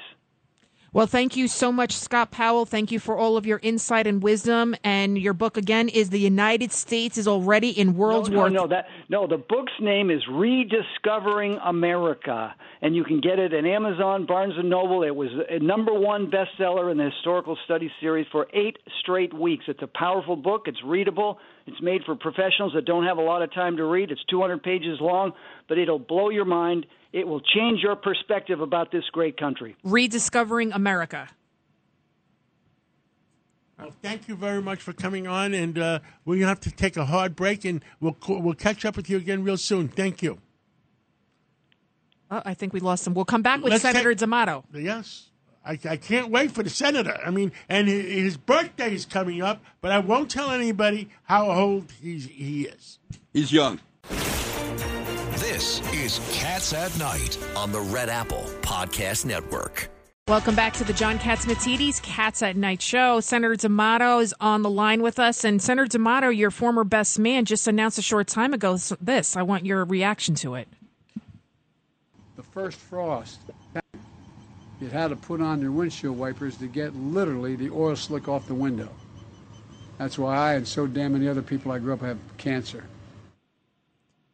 Well, 0.94 1.08
thank 1.08 1.36
you 1.36 1.48
so 1.48 1.72
much, 1.72 1.98
Scott 1.98 2.30
Powell. 2.30 2.66
Thank 2.66 2.92
you 2.92 3.00
for 3.00 3.18
all 3.18 3.36
of 3.36 3.48
your 3.48 3.60
insight 3.64 4.06
and 4.06 4.22
wisdom. 4.22 4.76
And 4.84 5.18
your 5.18 5.34
book 5.34 5.58
again 5.58 5.90
is 5.90 6.12
"The 6.12 6.20
United 6.20 6.72
States 6.72 7.18
is 7.18 7.28
Already 7.28 7.72
in 7.72 7.96
World 7.96 8.30
no, 8.30 8.38
War." 8.38 8.50
No, 8.52 8.62
no, 8.62 8.68
that 8.68 8.86
no. 9.10 9.26
The 9.26 9.38
book's 9.38 9.74
name 9.82 10.12
is 10.12 10.22
Rediscovering 10.30 11.58
America, 11.64 12.54
and 12.84 12.96
you 12.96 13.04
can 13.04 13.22
get 13.22 13.40
it 13.40 13.54
at 13.54 13.66
Amazon, 13.66 14.28
Barnes 14.28 14.54
and 14.56 14.70
Noble. 14.70 15.02
It 15.02 15.16
was 15.16 15.30
a 15.50 15.58
number 15.58 15.96
one 15.96 16.30
bestseller 16.30 16.92
in 16.92 16.98
the 17.00 17.10
historical 17.10 17.58
studies 17.66 17.90
series 18.00 18.28
for 18.32 18.46
eight 18.54 18.78
straight 19.00 19.34
weeks. 19.34 19.66
It's 19.68 19.82
a 19.82 19.88
powerful 19.88 20.36
book. 20.36 20.68
It's 20.68 20.84
readable. 20.86 21.40
It's 21.66 21.82
made 21.82 22.02
for 22.06 22.16
professionals 22.16 22.74
that 22.76 22.86
don't 22.86 23.06
have 23.06 23.18
a 23.18 23.22
lot 23.22 23.42
of 23.42 23.54
time 23.54 23.78
to 23.78 23.86
read. 23.86 24.12
It's 24.12 24.24
200 24.30 24.62
pages 24.62 24.98
long, 25.00 25.32
but 25.70 25.78
it'll 25.78 26.00
blow 26.00 26.30
your 26.30 26.44
mind. 26.46 26.86
It 27.14 27.26
will 27.28 27.40
change 27.40 27.80
your 27.82 27.96
perspective 27.96 28.60
about 28.60 28.92
this 28.92 29.04
great 29.12 29.38
country. 29.38 29.76
Rediscovering 29.84 30.74
America. 30.74 31.30
Well, 33.80 33.92
thank 34.02 34.28
you 34.28 34.36
very 34.36 34.62
much 34.62 34.82
for 34.82 34.94
coming 34.94 35.28
on, 35.28 35.54
and 35.54 35.78
uh, 35.78 36.00
we 36.26 36.42
have 36.42 36.60
to 36.62 36.72
take 36.72 36.96
a 36.96 37.06
hard 37.06 37.36
break, 37.36 37.66
and 37.66 37.84
we'll 38.00 38.16
we'll 38.28 38.54
catch 38.54 38.86
up 38.86 38.96
with 38.96 39.10
you 39.10 39.18
again 39.18 39.44
real 39.44 39.58
soon. 39.58 39.88
Thank 39.88 40.22
you. 40.22 40.40
Oh, 42.32 42.42
I 42.46 42.54
think 42.54 42.74
we 42.74 42.80
lost 42.80 43.06
him. 43.06 43.14
We'll 43.14 43.26
come 43.26 43.42
back 43.42 43.62
with 43.62 43.72
Let's 43.72 43.82
Senator 43.82 44.12
take- 44.12 44.20
D'Amato. 44.20 44.64
Yes. 44.74 45.30
I, 45.66 45.80
I 45.90 45.98
can't 45.98 46.30
wait 46.30 46.52
for 46.52 46.62
the 46.62 46.70
senator. 46.70 47.18
I 47.26 47.30
mean, 47.30 47.52
and 47.70 47.88
his, 47.88 48.06
his 48.06 48.38
birthday 48.38 48.94
is 48.94 49.06
coming 49.06 49.42
up, 49.42 49.64
but 49.82 49.92
I 49.92 50.00
won't 50.00 50.30
tell 50.30 50.52
anybody 50.52 51.10
how 51.24 51.50
old 51.50 51.92
he's, 52.02 52.26
he 52.28 52.64
is. 52.64 53.00
He's 53.32 53.52
young. 53.52 53.80
This 55.36 55.82
is 55.94 56.20
Cats 56.34 56.74
at 56.74 56.98
Night 56.98 57.38
on 57.56 57.72
the 57.72 57.80
Red 57.80 58.10
Apple 58.10 58.44
Podcast 58.62 59.26
Network. 59.26 59.90
Welcome 60.28 60.56
back 60.56 60.74
to 60.76 60.86
the 60.86 60.94
John 60.94 61.20
Catsimatidis 61.20 62.02
Cats 62.02 62.42
at 62.42 62.56
Night 62.56 62.82
show. 62.82 63.20
Senator 63.20 63.56
D'Amato 63.56 64.20
is 64.20 64.34
on 64.40 64.62
the 64.62 64.70
line 64.70 65.02
with 65.02 65.20
us. 65.20 65.44
And 65.44 65.62
Senator 65.62 65.88
D'Amato, 65.88 66.30
your 66.30 66.50
former 66.52 66.84
best 66.86 67.20
man, 67.20 67.44
just 67.46 67.68
announced 67.68 67.98
a 67.98 68.02
short 68.02 68.28
time 68.28 68.54
ago 68.54 68.78
this. 69.02 69.36
I 69.36 69.42
want 69.42 69.66
your 69.66 69.84
reaction 69.86 70.36
to 70.36 70.56
it. 70.56 70.68
the 72.38 72.44
first 72.44 72.80
frost, 72.80 73.40
you 74.84 74.90
had 74.90 75.08
to 75.08 75.16
put 75.16 75.40
on 75.40 75.62
your 75.62 75.72
windshield 75.72 76.18
wipers 76.18 76.58
to 76.58 76.68
get 76.68 76.94
literally 76.94 77.56
the 77.56 77.70
oil 77.70 77.96
slick 77.96 78.28
off 78.28 78.48
the 78.48 78.54
window. 78.54 78.90
That's 79.98 80.18
why 80.18 80.36
I 80.36 80.54
and 80.56 80.68
so 80.68 80.88
damn 80.88 81.14
many 81.14 81.30
other 81.30 81.42
people 81.42 81.72
I 81.72 81.80
grew 81.80 81.94
up 81.94 82.02
have 82.02 82.18
cancer. 82.38 82.84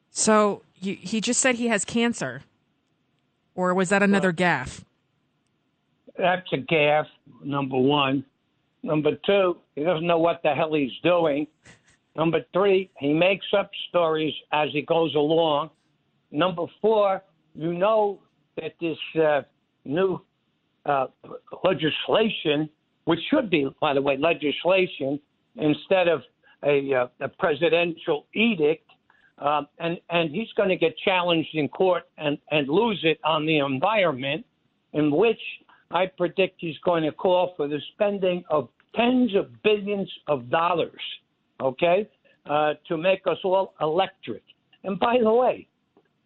So 0.09 0.63
you, 0.79 0.95
he 0.95 1.21
just 1.21 1.39
said 1.39 1.55
he 1.55 1.67
has 1.67 1.85
cancer. 1.85 2.41
Or 3.53 3.73
was 3.75 3.89
that 3.89 4.01
another 4.01 4.33
gaffe? 4.33 4.83
That's 6.17 6.47
a 6.51 6.57
gaffe, 6.57 7.07
number 7.43 7.77
one. 7.77 8.25
Number 8.81 9.11
two, 9.25 9.57
he 9.75 9.83
doesn't 9.83 10.07
know 10.07 10.17
what 10.17 10.41
the 10.43 10.55
hell 10.55 10.73
he's 10.73 10.97
doing. 11.03 11.45
Number 12.15 12.43
three, 12.53 12.89
he 12.97 13.13
makes 13.13 13.45
up 13.55 13.69
stories 13.89 14.33
as 14.51 14.69
he 14.71 14.81
goes 14.81 15.13
along. 15.13 15.69
Number 16.31 16.65
four, 16.81 17.21
you 17.53 17.73
know 17.73 18.19
that 18.55 18.73
this 18.79 18.97
uh, 19.21 19.41
new 19.85 20.21
uh, 20.85 21.07
legislation, 21.63 22.69
which 23.05 23.19
should 23.29 23.49
be, 23.49 23.67
by 23.81 23.93
the 23.93 24.01
way, 24.01 24.17
legislation 24.17 25.19
instead 25.55 26.07
of 26.07 26.21
a, 26.63 26.93
uh, 26.93 27.07
a 27.21 27.27
presidential 27.27 28.25
edict, 28.33 28.85
um, 29.39 29.67
and 29.79 29.99
and 30.09 30.31
he's 30.31 30.51
going 30.57 30.69
to 30.69 30.75
get 30.75 30.97
challenged 30.97 31.49
in 31.53 31.69
court 31.69 32.03
and 32.17 32.37
and 32.51 32.67
lose 32.67 32.99
it 33.03 33.19
on 33.23 33.45
the 33.45 33.59
environment, 33.59 34.45
in 34.93 35.11
which 35.11 35.39
I 35.91 36.05
predict 36.07 36.55
he's 36.59 36.77
going 36.83 37.03
to 37.03 37.11
call 37.11 37.53
for 37.55 37.67
the 37.67 37.79
spending 37.93 38.43
of 38.49 38.69
tens 38.95 39.35
of 39.35 39.63
billions 39.63 40.11
of 40.27 40.49
dollars, 40.49 41.01
okay, 41.61 42.07
uh, 42.49 42.73
to 42.87 42.97
make 42.97 43.21
us 43.27 43.37
all 43.43 43.73
electric. 43.81 44.43
And 44.83 44.99
by 44.99 45.17
the 45.21 45.31
way, 45.31 45.67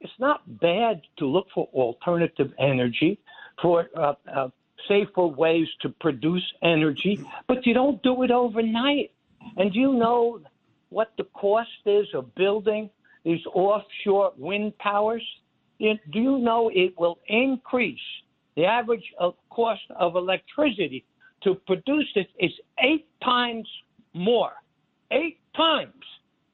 it's 0.02 0.14
not 0.20 0.42
bad 0.60 1.02
to 1.18 1.26
look 1.26 1.48
for 1.54 1.68
alternative 1.74 2.52
energy, 2.60 3.20
for 3.62 3.90
uh, 3.96 4.14
uh, 4.34 4.50
safer 4.88 5.26
ways 5.28 5.68
to 5.82 5.90
produce 5.90 6.44
energy, 6.62 7.20
but 7.48 7.66
you 7.66 7.74
don't 7.74 8.02
do 8.04 8.24
it 8.24 8.32
overnight. 8.32 9.12
And 9.58 9.74
you 9.76 9.94
know 9.94 10.40
what 10.90 11.12
the 11.18 11.24
cost 11.34 11.70
is 11.86 12.08
of 12.14 12.34
building 12.36 12.90
these 13.24 13.42
offshore 13.54 14.34
wind 14.38 14.78
powers? 14.80 15.24
You- 15.80 16.00
Do 16.12 16.20
you 16.20 16.38
know 16.40 16.70
it 16.74 16.94
will 16.98 17.20
increase 17.28 18.00
the 18.56 18.66
average 18.66 19.08
of 19.20 19.36
cost 19.50 19.82
of 19.96 20.16
electricity 20.16 21.06
to 21.44 21.56
produce 21.56 22.10
it 22.16 22.28
is 22.40 22.52
eight 22.80 23.08
times 23.24 23.68
more. 24.14 24.54
Eight 25.12 25.40
times. 25.56 26.04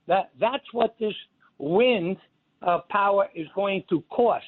That 0.08 0.32
that's 0.40 0.66
what 0.74 0.96
this 1.00 1.14
wind 1.58 2.18
uh, 2.62 2.80
power 2.90 3.30
is 3.36 3.48
going 3.56 3.84
to 3.90 4.02
cost. 4.10 4.46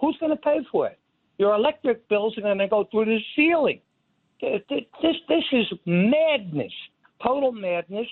Who's 0.00 0.16
going 0.18 0.30
to 0.30 0.36
pay 0.36 0.60
for 0.70 0.86
it? 0.86 0.98
Your 1.42 1.56
electric 1.56 2.08
bills 2.08 2.38
are 2.38 2.42
going 2.42 2.58
to 2.58 2.68
go 2.68 2.86
through 2.88 3.06
the 3.06 3.18
ceiling. 3.34 3.80
This 4.40 4.60
this 5.28 5.44
is 5.50 5.66
madness, 5.86 6.70
total 7.20 7.50
madness, 7.50 8.06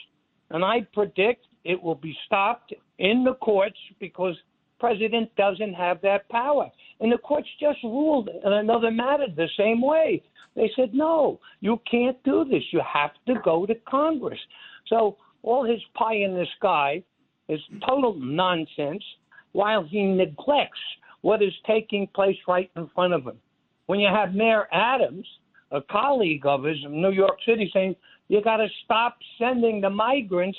and 0.50 0.64
I 0.64 0.80
predict 0.92 1.46
it 1.62 1.80
will 1.80 1.94
be 1.94 2.12
stopped 2.26 2.74
in 2.98 3.22
the 3.22 3.34
courts 3.34 3.78
because 4.00 4.34
president 4.80 5.30
doesn't 5.36 5.74
have 5.74 6.00
that 6.00 6.28
power. 6.28 6.68
And 6.98 7.12
the 7.12 7.18
courts 7.18 7.46
just 7.60 7.78
ruled 7.84 8.30
in 8.44 8.52
another 8.52 8.90
matter 8.90 9.26
the 9.36 9.48
same 9.56 9.80
way. 9.80 10.24
They 10.56 10.68
said, 10.74 10.92
no, 10.92 11.38
you 11.60 11.80
can't 11.88 12.20
do 12.24 12.44
this. 12.44 12.64
You 12.72 12.80
have 12.92 13.12
to 13.28 13.34
go 13.44 13.64
to 13.64 13.76
Congress. 13.88 14.40
So 14.88 15.18
all 15.44 15.64
his 15.64 15.80
pie 15.94 16.16
in 16.16 16.34
the 16.34 16.46
sky 16.56 17.04
is 17.48 17.60
total 17.86 18.16
nonsense 18.18 19.04
while 19.52 19.84
he 19.84 20.02
neglects 20.02 20.80
what 21.22 21.42
is 21.42 21.52
taking 21.66 22.06
place 22.08 22.36
right 22.48 22.70
in 22.76 22.88
front 22.94 23.12
of 23.12 23.24
him. 23.24 23.38
When 23.86 24.00
you 24.00 24.08
have 24.08 24.34
Mayor 24.34 24.66
Adams, 24.72 25.26
a 25.70 25.80
colleague 25.80 26.46
of 26.46 26.64
his 26.64 26.78
in 26.84 27.00
New 27.00 27.12
York 27.12 27.38
City, 27.46 27.70
saying, 27.72 27.96
you 28.28 28.42
got 28.42 28.58
to 28.58 28.68
stop 28.84 29.18
sending 29.38 29.80
the 29.80 29.90
migrants 29.90 30.58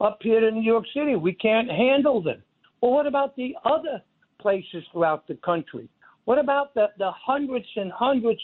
up 0.00 0.18
here 0.20 0.40
to 0.40 0.50
New 0.50 0.62
York 0.62 0.84
City. 0.94 1.14
We 1.14 1.32
can't 1.32 1.70
handle 1.70 2.20
them. 2.20 2.42
Well, 2.80 2.92
what 2.92 3.06
about 3.06 3.36
the 3.36 3.56
other 3.64 4.02
places 4.40 4.82
throughout 4.92 5.28
the 5.28 5.34
country? 5.36 5.88
What 6.24 6.38
about 6.38 6.74
the, 6.74 6.86
the 6.98 7.10
hundreds 7.12 7.66
and 7.76 7.92
hundreds, 7.92 8.40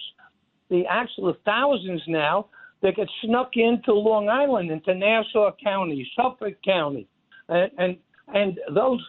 the 0.71 0.85
actual 0.89 1.35
thousands 1.45 2.03
now 2.07 2.47
that 2.83 2.97
get 2.97 3.09
snuck 3.25 3.51
into 3.55 3.93
Long 3.93 4.29
Island, 4.29 4.71
into 4.71 4.95
Nassau 4.95 5.51
County, 5.63 6.09
Suffolk 6.15 6.55
County, 6.65 7.09
and 7.49 7.71
and, 7.79 7.97
and 8.35 8.59
those 8.73 9.05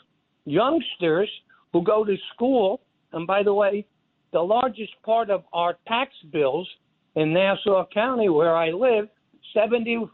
youngsters 0.46 1.30
who 1.74 1.84
go 1.84 2.04
to 2.04 2.16
school? 2.34 2.82
And 3.14 3.26
by 3.28 3.44
the 3.44 3.54
way, 3.54 3.86
the 4.32 4.42
largest 4.42 4.94
part 5.04 5.30
of 5.30 5.44
our 5.54 5.78
tax 5.88 6.12
bills 6.32 6.68
in 7.16 7.34
Nassau 7.34 7.86
County, 7.94 8.30
where 8.30 8.56
I 8.56 8.70
live, 8.70 9.08
71% 9.56 10.10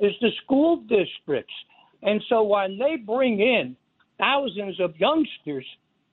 is 0.00 0.12
the 0.20 0.30
school 0.44 0.78
districts. 0.88 1.54
And 2.02 2.20
so 2.28 2.42
while 2.42 2.68
they 2.68 2.96
bring 2.96 3.40
in 3.40 3.76
thousands 4.18 4.80
of 4.80 4.94
youngsters 4.98 5.66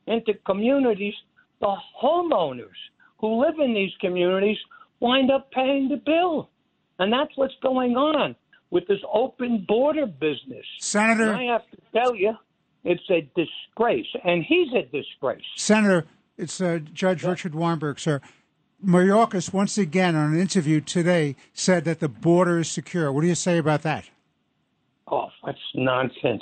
into 0.08 0.34
communities, 0.46 1.14
the 1.60 1.76
homeowners 2.02 2.80
who 3.20 3.42
live 3.42 3.56
in 3.60 3.74
these 3.74 3.92
communities 4.00 4.58
wind 5.00 5.32
up 5.32 5.52
paying 5.52 5.90
the 5.90 5.98
bill. 5.98 6.50
And 7.00 7.12
that's 7.12 7.36
what's 7.36 7.54
going 7.62 7.96
on 7.96 8.36
with 8.70 8.88
this 8.88 9.00
open 9.12 9.66
border 9.68 10.06
business. 10.06 10.66
Senator- 10.80 11.32
And 11.32 11.42
I 11.50 11.54
have 11.54 11.70
to 11.72 11.78
tell 11.94 12.16
you, 12.16 12.38
it's 12.84 13.04
a 13.10 13.22
disgrace. 13.36 14.08
And 14.24 14.44
he's 14.44 14.70
a 14.74 14.84
disgrace. 14.84 15.44
Senator, 15.56 16.06
it's 16.38 16.60
uh, 16.60 16.80
Judge 16.94 17.24
Richard 17.24 17.56
Weinberg, 17.56 18.00
sir. 18.00 18.22
Mayorkas, 18.84 19.54
once 19.54 19.78
again, 19.78 20.16
on 20.16 20.34
an 20.34 20.40
interview 20.40 20.82
today, 20.82 21.36
said 21.54 21.86
that 21.86 22.00
the 22.00 22.10
border 22.10 22.60
is 22.60 22.72
secure. 22.72 23.12
What 23.12 23.22
do 23.22 23.28
you 23.28 23.36
say 23.36 23.60
about 23.60 23.84
that? 23.84 24.10
Oh, 25.08 25.30
that's 25.46 25.60
nonsense. 25.76 26.42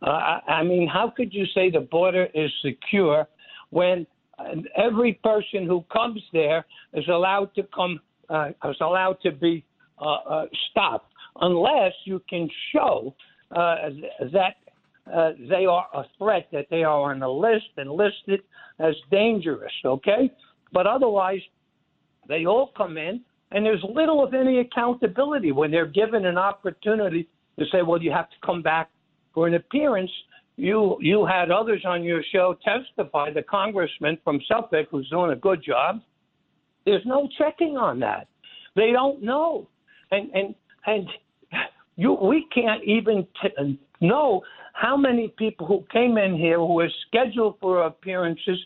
Uh, 0.00 0.10
I, 0.10 0.40
I 0.48 0.62
mean, 0.62 0.88
how 0.88 1.12
could 1.14 1.34
you 1.34 1.44
say 1.54 1.70
the 1.70 1.80
border 1.80 2.28
is 2.32 2.50
secure 2.62 3.26
when 3.70 4.06
uh, 4.38 4.44
every 4.76 5.14
person 5.22 5.66
who 5.66 5.84
comes 5.92 6.22
there 6.32 6.64
is 6.94 7.06
allowed 7.08 7.54
to 7.56 7.62
come, 7.74 8.00
uh, 8.30 8.50
is 8.64 8.76
allowed 8.80 9.18
to 9.22 9.32
be 9.32 9.64
uh, 9.98 10.04
uh, 10.04 10.46
stopped, 10.70 11.12
unless 11.40 11.92
you 12.04 12.22
can 12.30 12.48
show 12.72 13.14
uh, 13.50 13.76
that 14.32 14.56
uh, 15.12 15.32
they 15.48 15.66
are 15.66 15.86
a 15.94 16.04
threat, 16.18 16.48
that 16.52 16.66
they 16.70 16.82
are 16.82 17.12
on 17.12 17.20
the 17.20 17.28
list 17.28 17.70
and 17.76 17.90
listed 17.90 18.40
as 18.78 18.94
dangerous. 19.10 19.72
Okay, 19.84 20.30
but 20.72 20.86
otherwise, 20.86 21.40
they 22.28 22.46
all 22.46 22.72
come 22.76 22.96
in 22.96 23.22
And 23.54 23.64
there's 23.64 23.82
little 23.94 24.22
of 24.22 24.34
any 24.34 24.58
accountability 24.58 25.52
when 25.52 25.70
they're 25.70 25.86
given 25.86 26.26
an 26.26 26.36
opportunity 26.36 27.28
to 27.56 27.64
say, 27.70 27.82
well, 27.82 28.02
you 28.02 28.10
have 28.10 28.28
to 28.30 28.36
come 28.44 28.62
back 28.62 28.90
for 29.32 29.46
an 29.46 29.54
appearance. 29.54 30.10
You 30.56 30.98
you 31.00 31.24
had 31.24 31.50
others 31.50 31.82
on 31.84 32.02
your 32.02 32.22
show 32.32 32.56
testify, 32.64 33.32
the 33.32 33.42
congressman 33.42 34.18
from 34.24 34.40
Suffolk 34.48 34.88
who's 34.90 35.08
doing 35.08 35.30
a 35.30 35.36
good 35.36 35.62
job. 35.64 36.00
There's 36.84 37.04
no 37.06 37.28
checking 37.38 37.76
on 37.76 38.00
that. 38.00 38.26
They 38.76 38.90
don't 38.92 39.22
know, 39.22 39.68
and 40.10 40.30
and 40.32 40.54
and 40.86 41.08
you 41.96 42.14
we 42.14 42.46
can't 42.52 42.82
even 42.84 43.26
t- 43.40 43.78
know 44.00 44.42
how 44.74 44.96
many 44.96 45.28
people 45.28 45.66
who 45.66 45.84
came 45.90 46.18
in 46.18 46.36
here 46.36 46.58
who 46.58 46.74
were 46.74 46.90
scheduled 47.06 47.56
for 47.60 47.84
appearances 47.84 48.58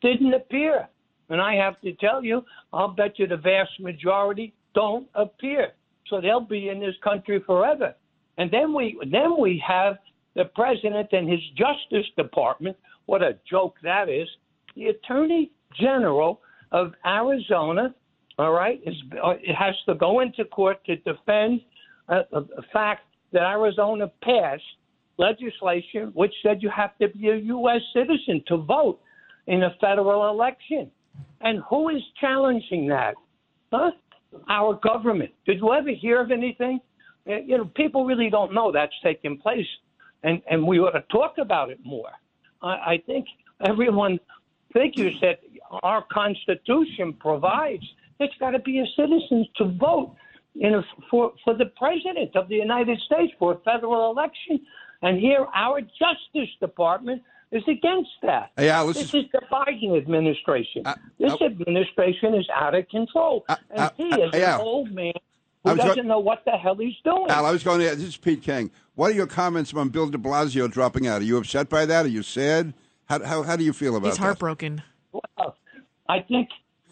didn't 0.00 0.32
appear. 0.32 0.88
And 1.28 1.40
I 1.40 1.54
have 1.56 1.80
to 1.80 1.92
tell 1.94 2.24
you, 2.24 2.44
I'll 2.72 2.88
bet 2.88 3.18
you 3.18 3.26
the 3.26 3.36
vast 3.36 3.72
majority 3.80 4.54
don't 4.74 5.08
appear. 5.14 5.72
So 6.08 6.20
they'll 6.20 6.40
be 6.40 6.68
in 6.68 6.78
this 6.78 6.94
country 7.02 7.42
forever. 7.44 7.94
And 8.38 8.50
then 8.50 8.72
we 8.72 8.96
then 9.10 9.36
we 9.38 9.62
have 9.66 9.96
the 10.36 10.44
president 10.54 11.08
and 11.12 11.28
his 11.28 11.40
Justice 11.56 12.06
Department. 12.16 12.76
What 13.06 13.22
a 13.22 13.36
joke 13.50 13.74
that 13.82 14.08
is. 14.08 14.28
The 14.76 14.86
Attorney 14.86 15.50
General 15.80 16.40
of 16.70 16.92
Arizona, 17.04 17.92
all 18.38 18.52
right, 18.52 18.80
is 18.86 18.94
uh, 19.22 19.34
has 19.58 19.74
to 19.86 19.94
go 19.94 20.20
into 20.20 20.44
court 20.44 20.84
to 20.84 20.96
defend 20.96 21.62
a, 22.08 22.18
a, 22.32 22.62
fact 22.72 23.06
that 23.32 23.42
Arizona 23.42 24.10
passed 24.22 24.62
legislation 25.18 26.10
which 26.14 26.32
said 26.42 26.62
you 26.62 26.70
have 26.74 26.96
to 26.98 27.08
be 27.08 27.28
a 27.28 27.36
U.S. 27.36 27.80
citizen 27.92 28.42
to 28.48 28.58
vote 28.58 29.00
in 29.46 29.62
a 29.62 29.70
federal 29.80 30.28
election. 30.30 30.90
And 31.40 31.62
who 31.68 31.88
is 31.88 32.02
challenging 32.20 32.88
that? 32.88 33.14
Huh? 33.72 33.92
Our 34.48 34.78
government. 34.82 35.30
Did 35.46 35.58
you 35.58 35.72
ever 35.72 35.90
hear 35.90 36.20
of 36.20 36.30
anything? 36.30 36.80
Uh, 37.28 37.36
you 37.36 37.56
know, 37.58 37.70
people 37.76 38.04
really 38.04 38.28
don't 38.30 38.52
know 38.52 38.70
that's 38.70 38.92
taking 39.02 39.38
place, 39.38 39.66
and 40.22 40.42
and 40.50 40.66
we 40.66 40.78
ought 40.78 40.90
to 40.90 41.04
talk 41.10 41.36
about 41.38 41.70
it 41.70 41.78
more. 41.84 42.10
I, 42.62 42.68
I 42.68 43.02
think 43.06 43.26
everyone 43.66 44.20
figures 44.72 45.14
that 45.22 45.40
our 45.82 46.04
Constitution 46.12 47.14
provides 47.18 47.82
it's 48.20 48.34
got 48.38 48.50
to 48.50 48.58
be 48.58 48.80
a 48.80 48.86
citizen 48.96 49.46
to 49.56 49.64
vote 49.78 50.16
you 50.58 50.70
know, 50.70 50.82
for 51.10 51.32
for 51.44 51.54
the 51.54 51.66
president 51.76 52.34
of 52.34 52.48
the 52.48 52.56
United 52.56 52.98
States 53.00 53.32
for 53.38 53.52
a 53.52 53.58
federal 53.58 54.10
election. 54.10 54.64
And 55.02 55.18
here, 55.18 55.46
our 55.54 55.80
Justice 55.80 56.50
Department 56.60 57.22
is 57.52 57.62
against 57.68 58.10
that. 58.22 58.50
Yeah, 58.58 58.84
this 58.84 59.14
is 59.14 59.24
the 59.32 59.40
Biden 59.50 59.96
administration. 59.96 60.82
Uh, 60.84 60.94
this 61.18 61.40
administration 61.40 62.34
is 62.34 62.46
out 62.54 62.74
of 62.74 62.88
control, 62.88 63.44
and 63.48 63.58
uh, 63.78 63.90
he 63.96 64.04
is 64.04 64.30
yeah. 64.34 64.56
an 64.56 64.60
old 64.60 64.90
man 64.90 65.12
who 65.64 65.76
doesn't 65.76 65.96
go- 65.96 66.02
know 66.02 66.18
what 66.18 66.44
the 66.44 66.52
hell 66.52 66.76
he's 66.76 66.96
doing. 67.04 67.26
Al, 67.28 67.46
I 67.46 67.50
was 67.50 67.62
going 67.62 67.80
to. 67.80 67.94
This 67.94 68.08
is 68.08 68.16
Pete 68.16 68.42
King. 68.42 68.70
What 68.94 69.10
are 69.10 69.14
your 69.14 69.26
comments 69.26 69.72
on 69.74 69.90
Bill 69.90 70.08
De 70.08 70.18
Blasio 70.18 70.70
dropping 70.70 71.06
out? 71.06 71.20
Are 71.20 71.24
you 71.24 71.36
upset 71.36 71.68
by 71.68 71.86
that? 71.86 72.06
Are 72.06 72.08
you 72.08 72.22
sad? 72.22 72.74
How 73.06 73.22
how, 73.24 73.42
how 73.42 73.56
do 73.56 73.64
you 73.64 73.72
feel 73.72 73.96
about 73.96 74.08
He's 74.08 74.16
that? 74.16 74.22
heartbroken. 74.24 74.82
Well, 75.12 75.56
I 76.08 76.20
think 76.20 76.48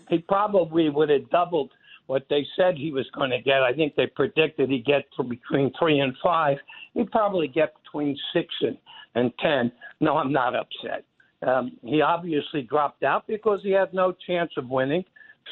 he 0.09 0.19
probably 0.19 0.89
would 0.89 1.09
have 1.09 1.29
doubled 1.31 1.73
what 2.07 2.27
they 2.29 2.47
said 2.57 2.77
he 2.77 2.93
was 2.93 3.07
going 3.15 3.31
to 3.31 3.41
get. 3.41 3.63
I 3.63 3.73
think 3.73 3.95
they 3.97 4.07
predicted 4.07 4.71
he'd 4.71 4.85
get 4.85 5.05
for 5.17 5.25
between 5.25 5.73
three 5.79 6.01
and 6.01 6.15
five. 6.23 6.59
He'd 6.93 7.11
probably 7.11 7.49
get 7.49 7.75
between 7.83 8.17
six 8.33 8.49
and, 8.61 8.77
and 9.15 9.33
ten. 9.39 9.73
No, 10.01 10.17
I'm 10.17 10.33
not 10.33 10.55
upset. 10.55 11.05
Um, 11.47 11.77
he 11.83 12.01
obviously 12.01 12.63
dropped 12.63 13.03
out 13.03 13.27
because 13.27 13.61
he 13.63 13.71
had 13.71 13.93
no 13.93 14.15
chance 14.27 14.51
of 14.57 14.69
winning. 14.69 15.05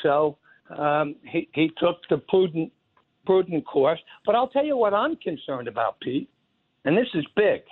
So 0.03 0.39
um, 0.77 1.17
he, 1.25 1.49
he 1.53 1.71
took 1.79 1.97
the 2.09 2.19
prudent 2.19 2.73
prudent 3.25 3.65
course. 3.67 4.01
But 4.27 4.35
I'll 4.35 4.49
tell 4.49 4.65
you 4.65 4.77
what 4.77 4.95
I'm 4.95 5.17
concerned 5.17 5.69
about, 5.69 6.01
Pete, 6.01 6.29
and 6.85 6.97
this 6.97 7.07
is 7.15 7.25
big. 7.37 7.63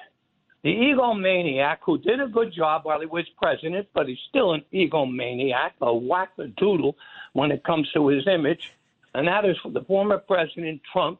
The 0.62 0.70
egomaniac 0.70 1.78
who 1.84 1.96
did 1.98 2.20
a 2.20 2.28
good 2.28 2.52
job 2.52 2.82
while 2.84 3.00
he 3.00 3.06
was 3.06 3.24
president, 3.40 3.88
but 3.94 4.08
he's 4.08 4.18
still 4.28 4.52
an 4.52 4.62
egomaniac, 4.72 5.72
a 5.80 5.94
whack-a-doodle 5.94 6.96
when 7.32 7.50
it 7.50 7.64
comes 7.64 7.90
to 7.92 8.08
his 8.08 8.26
image, 8.26 8.72
and 9.14 9.26
that 9.26 9.44
is 9.44 9.56
the 9.72 9.82
former 9.82 10.18
President 10.18 10.82
Trump. 10.92 11.18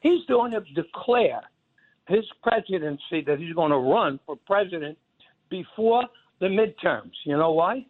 He's 0.00 0.24
going 0.26 0.52
to 0.52 0.60
declare 0.74 1.42
his 2.08 2.24
presidency 2.42 3.22
that 3.26 3.38
he's 3.38 3.54
going 3.54 3.70
to 3.70 3.78
run 3.78 4.18
for 4.26 4.36
president 4.46 4.98
before 5.50 6.04
the 6.40 6.46
midterms. 6.46 7.12
You 7.24 7.36
know 7.36 7.52
why? 7.52 7.86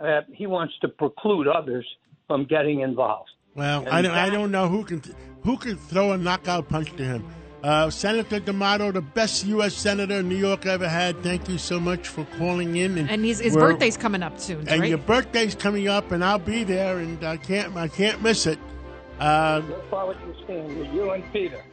Uh, 0.00 0.20
he 0.32 0.46
wants 0.46 0.74
to 0.80 0.88
preclude 0.88 1.48
others 1.48 1.86
from 2.26 2.44
getting 2.44 2.80
involved. 2.80 3.30
Well, 3.54 3.86
I 3.90 4.02
don't, 4.02 4.12
I 4.12 4.30
don't 4.30 4.50
know 4.50 4.68
who 4.68 4.84
can 4.84 5.02
who 5.42 5.56
can 5.56 5.76
throw 5.76 6.12
a 6.12 6.18
knockout 6.18 6.68
punch 6.68 6.94
to 6.96 7.04
him. 7.04 7.24
Uh, 7.64 7.88
Senator 7.88 8.40
D'Amato, 8.40 8.92
the 8.92 9.00
best 9.00 9.46
U.S. 9.46 9.72
senator 9.72 10.22
New 10.22 10.36
York 10.36 10.66
ever 10.66 10.86
had. 10.86 11.22
Thank 11.22 11.48
you 11.48 11.56
so 11.56 11.80
much 11.80 12.08
for 12.08 12.26
calling 12.36 12.76
in. 12.76 12.98
And, 12.98 13.08
And 13.08 13.24
his, 13.24 13.40
his 13.40 13.56
birthday's 13.56 13.96
coming 13.96 14.22
up 14.22 14.38
soon, 14.38 14.68
And 14.68 14.82
right? 14.82 14.90
your 14.90 14.98
birthday's 14.98 15.54
coming 15.54 15.88
up, 15.88 16.12
and 16.12 16.22
I'll 16.22 16.38
be 16.38 16.62
there, 16.62 16.98
and 16.98 17.24
I 17.24 17.38
can't 17.38 17.74
I 17.74 17.88
can't 17.88 18.20
miss 18.20 18.46
it. 18.46 18.58
Uh, 19.18 19.62
Look 19.66 19.88
forward 19.88 20.18
to 20.20 20.46
seeing 20.46 20.76
you, 20.76 20.92
you 20.92 21.10
and 21.12 21.24
Peter. 21.32 21.64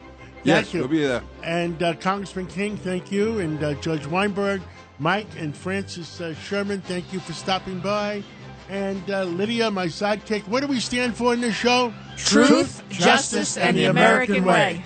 Yes, 0.44 0.64
thank 0.64 0.74
you. 0.76 0.80
we'll 0.80 0.88
be 0.88 1.00
there. 1.02 1.24
And 1.44 1.84
uh, 1.84 1.96
Congressman 1.96 2.48
King, 2.48 2.78
thank 2.78 3.12
you. 3.12 3.40
And 3.40 3.62
uh, 3.62 3.74
Judge 3.82 4.06
Weinberg, 4.08 4.62
Mike, 4.98 5.28
and 5.38 5.54
Francis 5.54 6.22
uh, 6.22 6.34
Sherman, 6.36 6.80
thank 6.84 7.12
you 7.12 7.20
for 7.20 7.34
stopping 7.34 7.82
by. 7.82 8.24
And 8.70 9.12
uh, 9.12 9.24
Lydia, 9.26 9.70
my 9.70 9.88
sidekick, 9.88 10.48
what 10.48 10.62
do 10.62 10.68
we 10.68 10.80
stand 10.80 11.18
for 11.18 11.34
in 11.34 11.42
this 11.42 11.54
show? 11.56 11.94
Truth, 12.16 12.82
justice, 12.88 13.58
and 13.58 13.76
the 13.76 13.86
American 13.86 14.46
way. 14.46 14.86